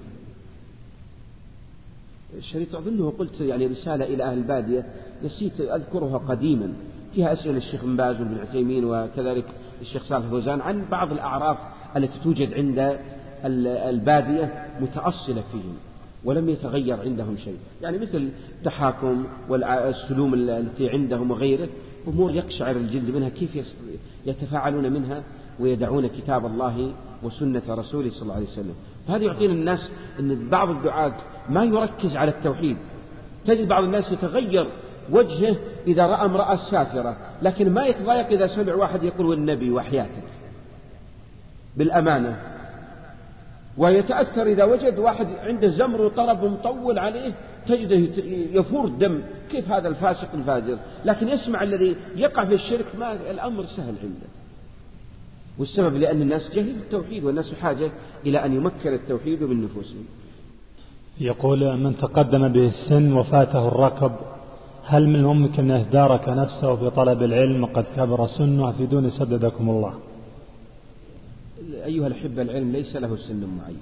[2.39, 4.87] الشريط أظنه قلت يعني رسالة إلى أهل البادية
[5.25, 6.73] نسيت أذكرها قديما.
[7.15, 9.45] فيها أسئلة الشيخ بن باز وابن عثيمين وكذلك
[9.81, 11.59] الشيخ صالح فوزان عن بعض الأعراف
[11.97, 12.99] التي توجد عند
[13.45, 15.77] البادية متأصلة فيهم
[16.25, 17.57] ولم يتغير عندهم شيء.
[17.83, 18.29] يعني مثل
[18.59, 21.69] التحاكم والسلوم التي عندهم وغيره.
[22.09, 23.75] أمور يقشعر الجلد منها كيف
[24.27, 25.23] يتفاعلون منها
[25.61, 28.75] ويدعون كتاب الله وسنة رسوله صلى الله عليه وسلم.
[29.09, 29.91] فهذا يعطينا الناس
[30.21, 31.15] أن بعض الدعاة
[31.49, 32.77] ما يركز على التوحيد.
[33.45, 34.67] تجد بعض الناس يتغير
[35.11, 35.57] وجهه
[35.87, 40.29] إذا رأى امرأة سافرة لكن ما يتضايق إذا سمع واحد يقول والنبي وحياتك.
[41.77, 42.43] بالأمانة.
[43.79, 47.33] ويتأثر إذا وجد واحد عنده زمر وطرب مطول عليه
[47.69, 47.97] تجده
[48.53, 49.23] يفور الدم.
[49.51, 54.29] كيف هذا الفاسق الفاجر؟ لكن يسمع الذي يقع في الشرك ما الأمر سهل عنده.
[55.59, 57.91] والسبب لأن الناس جهلوا التوحيد والناس حاجة
[58.27, 60.05] إلى أن يمكن التوحيد من نفوسهم.
[61.21, 64.13] يقول من تقدم به السن وفاته الركب
[64.85, 69.95] هل من الممكن أن يتدارك نفسه في طلب العلم؟ وقد كبر سنه أفيدوني سددكم الله.
[71.85, 73.79] أيها الأحبة العلم ليس له سن معين.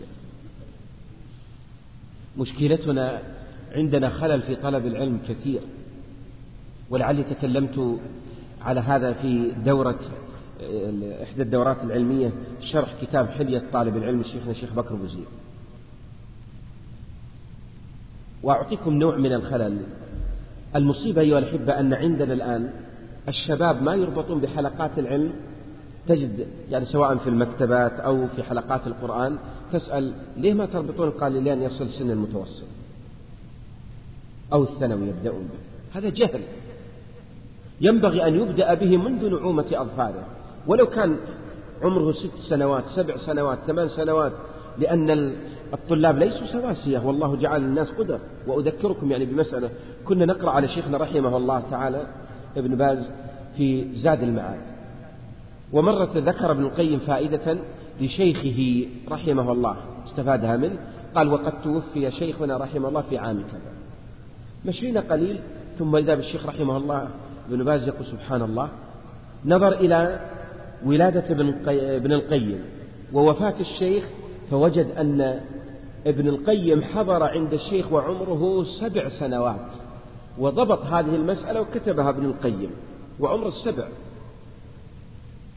[2.39, 3.23] مشكلتنا
[3.73, 5.61] عندنا خلل في طلب العلم كثير.
[6.91, 7.99] ولعلي تكلمت
[8.61, 9.99] على هذا في دورة
[11.23, 12.33] إحدى الدورات العلمية
[12.73, 15.27] شرح كتاب حلية طالب العلم شيخنا الشيخ بكر بوزير
[18.43, 19.81] وأعطيكم نوع من الخلل.
[20.77, 22.71] المصيبة أيها الأحبة أن عندنا الآن
[23.29, 25.33] الشباب ما يربطون بحلقات العلم
[26.09, 29.37] تجد يعني سواء في المكتبات أو في حلقات القرآن
[29.73, 32.65] تسأل ليه ما تربطون قال لين يصل سن المتوسط
[34.53, 36.41] أو الثانوي يبدأون به؟ هذا جهل.
[37.81, 40.25] ينبغي أن يبدأ به منذ نعومة أظفاره.
[40.67, 41.17] ولو كان
[41.83, 44.33] عمره ست سنوات سبع سنوات ثمان سنوات
[44.79, 45.37] لأن
[45.75, 46.99] الطلاب ليسوا سواسية.
[46.99, 48.21] والله جعل الناس قدر.
[48.47, 49.71] وأذكركم يعني بمسألة
[50.05, 52.07] كنا نقرأ على شيخنا رحمه الله تعالى
[52.57, 53.11] ابن باز
[53.57, 54.76] في زاد المعاد.
[55.73, 57.59] ومرة ذكر ابن القيم فائدة
[58.01, 59.77] لشيخه رحمه الله.
[60.05, 60.79] استفادها منه
[61.15, 63.73] قال وقد توفي شيخنا رحمه الله في عام كذا.
[64.65, 65.41] مشينا قليل
[65.79, 67.09] ثم إذا بالشيخ رحمه الله
[67.49, 68.69] ابن باز يقول سبحان الله
[69.45, 70.21] نظر إلى
[70.87, 71.25] ولادة
[71.97, 72.61] ابن القيم
[73.13, 74.09] ووفاة الشيخ
[74.51, 75.41] فوجد أن
[76.07, 79.71] ابن القيم حضر عند الشيخ وعمره سبع سنوات
[80.39, 82.71] وضبط هذه المسألة وكتبها ابن القيم
[83.21, 83.89] وعمر السبع.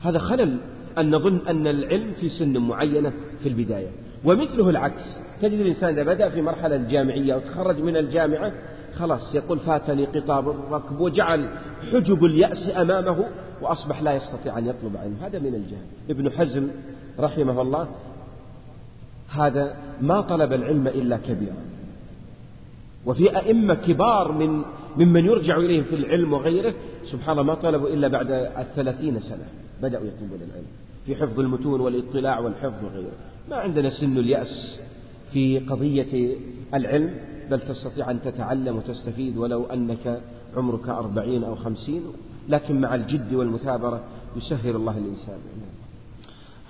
[0.01, 0.59] هذا خلل
[0.97, 3.13] أن نظن أن العلم في سن معينة
[3.43, 3.89] في البداية.
[4.25, 5.19] ومثله العكس.
[5.41, 8.53] تجد الإنسان إذا بدأ في مرحلة الجامعية وتخرج من الجامعة
[8.95, 11.49] خلاص يقول فاتني قطاب الركب وجعل
[11.91, 13.25] حجب اليأس أمامه
[13.61, 15.85] وأصبح لا يستطيع أن يطلب عنه هذا من الجهل.
[16.09, 16.67] ابن حزم
[17.19, 17.87] رحمه الله
[19.29, 21.63] هذا ما طلب العلم إلا كبيرا.
[23.05, 24.63] وفي أئمة كبار من
[24.97, 26.73] ممن يرجع إليهم في العلم وغيره
[27.11, 29.47] سبحان الله ما طلبوا إلا بعد الثلاثين سنة.
[29.81, 30.65] بدأوا يطلبون العلم
[31.05, 33.11] في حفظ المتون والاطلاع والحفظ وغيره.
[33.49, 34.79] ما عندنا سن اليأس
[35.31, 36.35] في قضية
[36.73, 37.15] العلم
[37.51, 40.21] بل تستطيع أن تتعلم وتستفيد ولو أنك
[40.57, 42.01] عمرك أربعين أو خمسين
[42.49, 44.03] لكن مع الجد والمثابرة
[44.37, 45.37] يسهل الله الإنسان.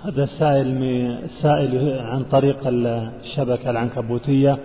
[0.03, 0.83] هذا السائل
[1.23, 4.57] السائل عن طريق الشبكة العنكبوتية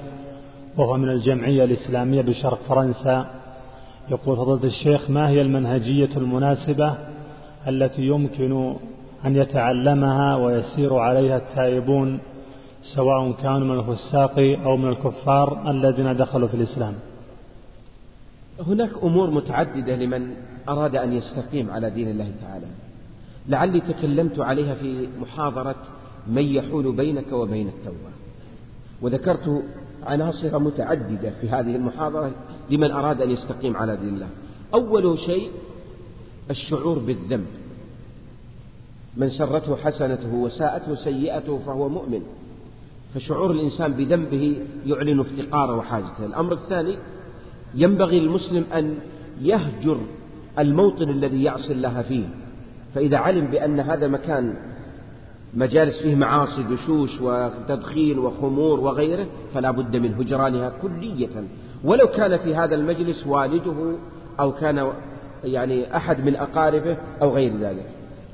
[0.76, 3.30] وهو من الجمعية الإسلامية بشرق فرنسا.
[4.10, 7.13] يقول فضيلة الشيخ ما هي المنهجية المناسبة
[7.68, 8.76] التي يمكن
[9.26, 12.20] أن يتعلمها ويسير عليها التائبون
[12.82, 16.94] سواء كانوا من الفساق أو من الكفار الذين دخلوا في الإسلام.
[18.66, 20.34] هناك أمور متعددة لمن
[20.68, 22.66] أراد أن يستقيم على دين الله تعالى.
[23.48, 25.76] لعلي تكلمت عليها في محاضرة
[26.28, 28.10] من يحول بينك وبين التوبة.
[29.02, 29.62] وذكرت
[30.02, 32.30] عناصر متعددة في هذه المحاضرة
[32.70, 34.28] لمن أراد أن يستقيم على دين الله.
[34.74, 35.50] أول شيء
[36.50, 37.46] الشعور بالذنب.
[39.16, 42.22] من سرته حسنته وساءته سيئته فهو مؤمن.
[43.14, 46.26] فشعور الإنسان بذنبه يعلن افتقاره وحاجته.
[46.26, 46.96] الأمر الثاني
[47.74, 48.98] ينبغي للمسلم أن
[49.40, 50.00] يهجر
[50.58, 52.24] الموطن الذي يعصي الله فيه.
[52.94, 54.54] فإذا علم بأن هذا مكان
[55.54, 61.44] مجالس فيه معاصي دشوش وتدخين وخمور وغيره فلا بد من هجرانها كلية.
[61.84, 63.96] ولو كان في هذا المجلس والده
[64.40, 64.92] أو كان
[65.44, 67.86] يعني أحد من أقاربه أو غير ذلك.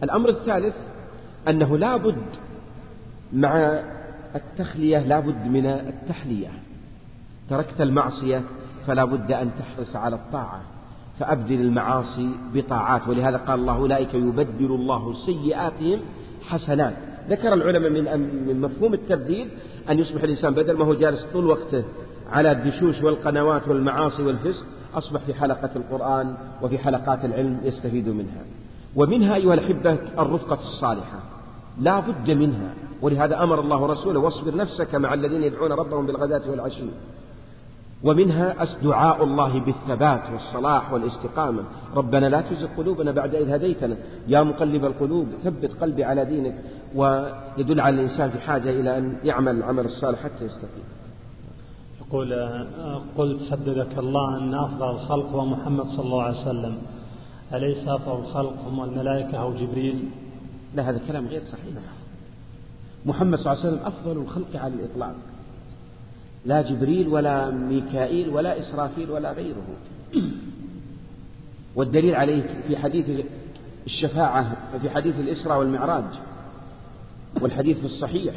[0.02, 0.74] الأمر الثالث
[1.48, 2.22] أنه لا بد
[3.32, 3.80] مع
[4.34, 6.48] التخلية لا بد من التحلية.
[7.48, 8.42] تركت المعصية
[8.86, 10.60] فلا بد أن تحرص على الطاعة
[11.18, 13.08] فأبدل المعاصي بطاعات.
[13.08, 16.00] ولهذا قال الله أولئك يبدل الله سيئاتهم
[16.48, 16.94] حسنات.
[17.28, 19.48] ذكر العلماء من من مفهوم التبديل
[19.90, 21.84] أن يصبح الإنسان بدل ما هو جالس طول وقته
[22.32, 28.42] على الدشوش والقنوات والمعاصي والفسق أصبح في حلقة القرآن وفي حلقات العلم يستفيد منها.
[28.96, 31.18] ومنها أيها الأحبة الرفقة الصالحة.
[31.80, 32.74] لا بد منها.
[33.02, 36.84] ولهذا أمر الله رسوله واصبر نفسك مع الذين يدعون ربهم بالغداة والعشي.
[38.04, 41.62] ومنها دعاء الله بالثبات والصلاح والاستقامة.
[41.96, 43.96] ربنا لا تزغ قلوبنا بعد إذ هديتنا.
[44.28, 46.54] يا مقلب القلوب ثبت قلبي على دينك.
[46.94, 50.84] ويدل على الإنسان في حاجة إلى أن يعمل العمل الصالح حتى يستقيم.
[52.10, 52.34] يقول
[53.16, 56.78] قلت سددك الله أن أفضل الخلق هو محمد صلى الله عليه وسلم.
[57.54, 60.08] أليس أفضل الخلق هم الملائكة أو جبريل؟
[60.74, 61.74] لا هذا كلام غير صحيح.
[63.06, 65.14] محمد صلى الله عليه وسلم أفضل الخلق على الإطلاق.
[66.46, 69.66] لا جبريل ولا ميكائيل ولا إسرافيل ولا غيره.
[71.76, 73.24] والدليل عليه في حديث
[73.86, 76.04] الشفاعة في حديث الإسراء والمعراج
[77.40, 78.34] والحديث في الصحيح.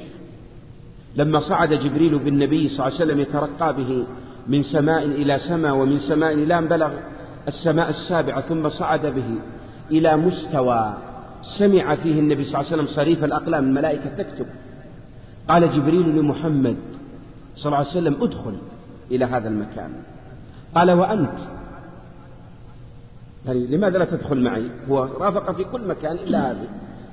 [1.15, 4.06] لما صعد جبريل بالنبي صلى الله عليه وسلم يترقى به
[4.48, 6.91] من سماء إلى سماء ومن سماء إلى أن بلغ
[7.48, 9.40] السماء السابعة ثم صعد به
[9.91, 10.94] إلى مستوى
[11.60, 14.45] سمع فيه النبي صلى الله عليه وسلم صريف الأقلام الملائكة تكتب.
[15.48, 16.76] قال جبريل لمحمد
[17.56, 18.57] صلى الله عليه وسلم ادخل
[19.11, 19.91] إلى هذا المكان.
[20.76, 21.40] قال وأنت؟
[23.45, 26.68] يعني لماذا لا تدخل معي؟ هو رافق في كل مكان إلا هذا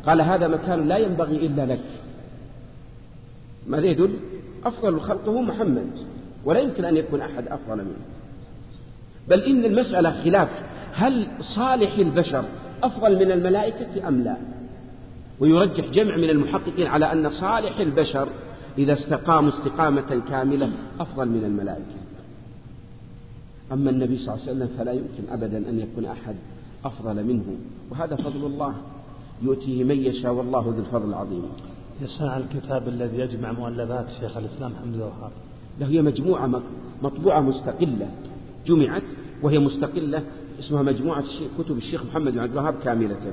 [0.06, 1.84] قال هذا مكان لا ينبغي إلا لك.
[3.66, 4.10] ماذا يدل
[4.64, 5.90] أفضل الخلق هو محمد
[6.44, 8.04] ولا يمكن أن يكون أحد أفضل منه.
[9.28, 10.48] بل إن المسألة خلاف
[10.92, 12.44] هل صالح البشر
[12.82, 14.36] أفضل من الملائكة أم لا؟
[15.40, 18.28] ويرجح جمع من المحققين على أن صالح البشر
[18.78, 20.70] إذا استقاموا استقامة كاملة
[21.00, 22.00] أفضل من الملائكة.
[23.72, 26.34] أما النبي صلى الله عليه وسلم فلا يمكن أبدا أن يكون أحد
[26.84, 27.44] أفضل منه.
[27.90, 28.74] وهذا فضل الله
[29.42, 31.42] يؤتيه من يشاء والله ذو الفضل العظيم.
[32.00, 35.32] يسمع الكتاب الذي يجمع مؤلفات شيخ الإسلام محمد الوهاب
[35.80, 36.62] له هي مجموعة
[37.02, 38.10] مطبوعة مستقلة
[38.66, 39.02] جمعت
[39.42, 40.22] وهي مستقلة
[40.58, 41.24] اسمها مجموعة
[41.58, 43.32] كتب الشيخ محمد بن عبد الوهاب كاملة.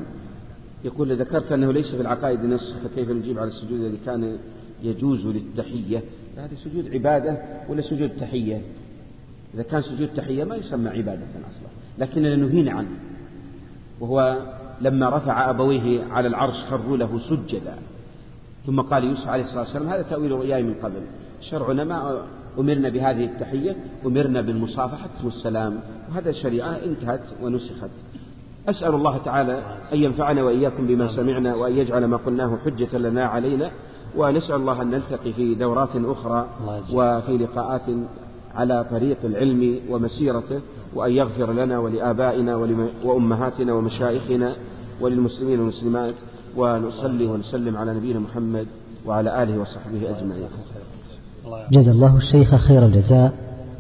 [0.84, 4.38] يقول ذكرت أنه ليس في العقائد نص فكيف نجيب على السجود الذي كان
[4.84, 6.04] يجوز للتحية؟
[6.38, 8.62] هذا سجود عبادة ولا سجود تحية؟
[9.54, 11.68] إذا كان سجود تحية ما يسمى عبادة أصلا.
[11.98, 12.90] لكننا نهينا عنه
[14.00, 14.38] وهو
[14.82, 17.78] لما رفع أبويه على العرش خروا له سجدا.
[18.68, 21.02] ثم قال يوسف عليه الصلاة والسلام هذا تأويل رؤياي من قبل.
[21.42, 22.22] شرعنا ما
[22.60, 23.76] أمرنا بهذه التحية
[24.06, 25.80] أمرنا بالمصافحة والسلام
[26.10, 27.90] وهذا الشريعة انتهت ونسخت.
[28.70, 29.62] أسأل الله تعالى
[29.94, 33.72] أن ينفعنا وإياكم بما سمعنا وأن يجعل ما قلناه حجة لنا علينا.
[34.16, 36.48] ونسأل الله أن نلتقي في دورات أخرى
[36.94, 37.86] وفي لقاءات
[38.56, 40.62] على طريق العلم ومسيرته.
[40.96, 42.56] وأن يغفر لنا ولآبائنا
[43.04, 44.56] وأمهاتنا ومشايخنا
[45.02, 46.16] وللمسلمين والمسلمات.
[46.56, 48.68] ونصلي ونسلم على نبينا محمد
[49.06, 50.48] وعلى آله وصحبه أجمعين.
[51.72, 53.34] جزا الله الشيخ خير الجزاء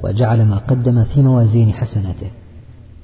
[0.04, 2.32] وجعل ما قدم في موازين حسناته.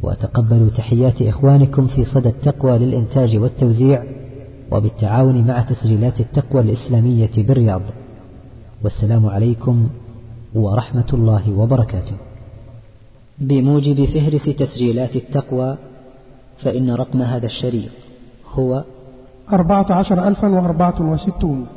[0.01, 4.03] وتقبلوا تحيات إخوانكم في صدى التقوى للإنتاج والتوزيع
[4.71, 7.81] وبالتعاون مع تسجيلات التقوى الإسلامية بالرياض.
[8.83, 9.89] والسلام عليكم
[10.55, 12.15] ورحمة الله وبركاته.
[13.39, 15.77] بموجب فهرس تسجيلات التقوى
[16.63, 17.91] فإن رقم هذا الشريط
[18.53, 18.83] هو
[19.53, 21.67] أربعة عشر ألفا وأربعة وستون.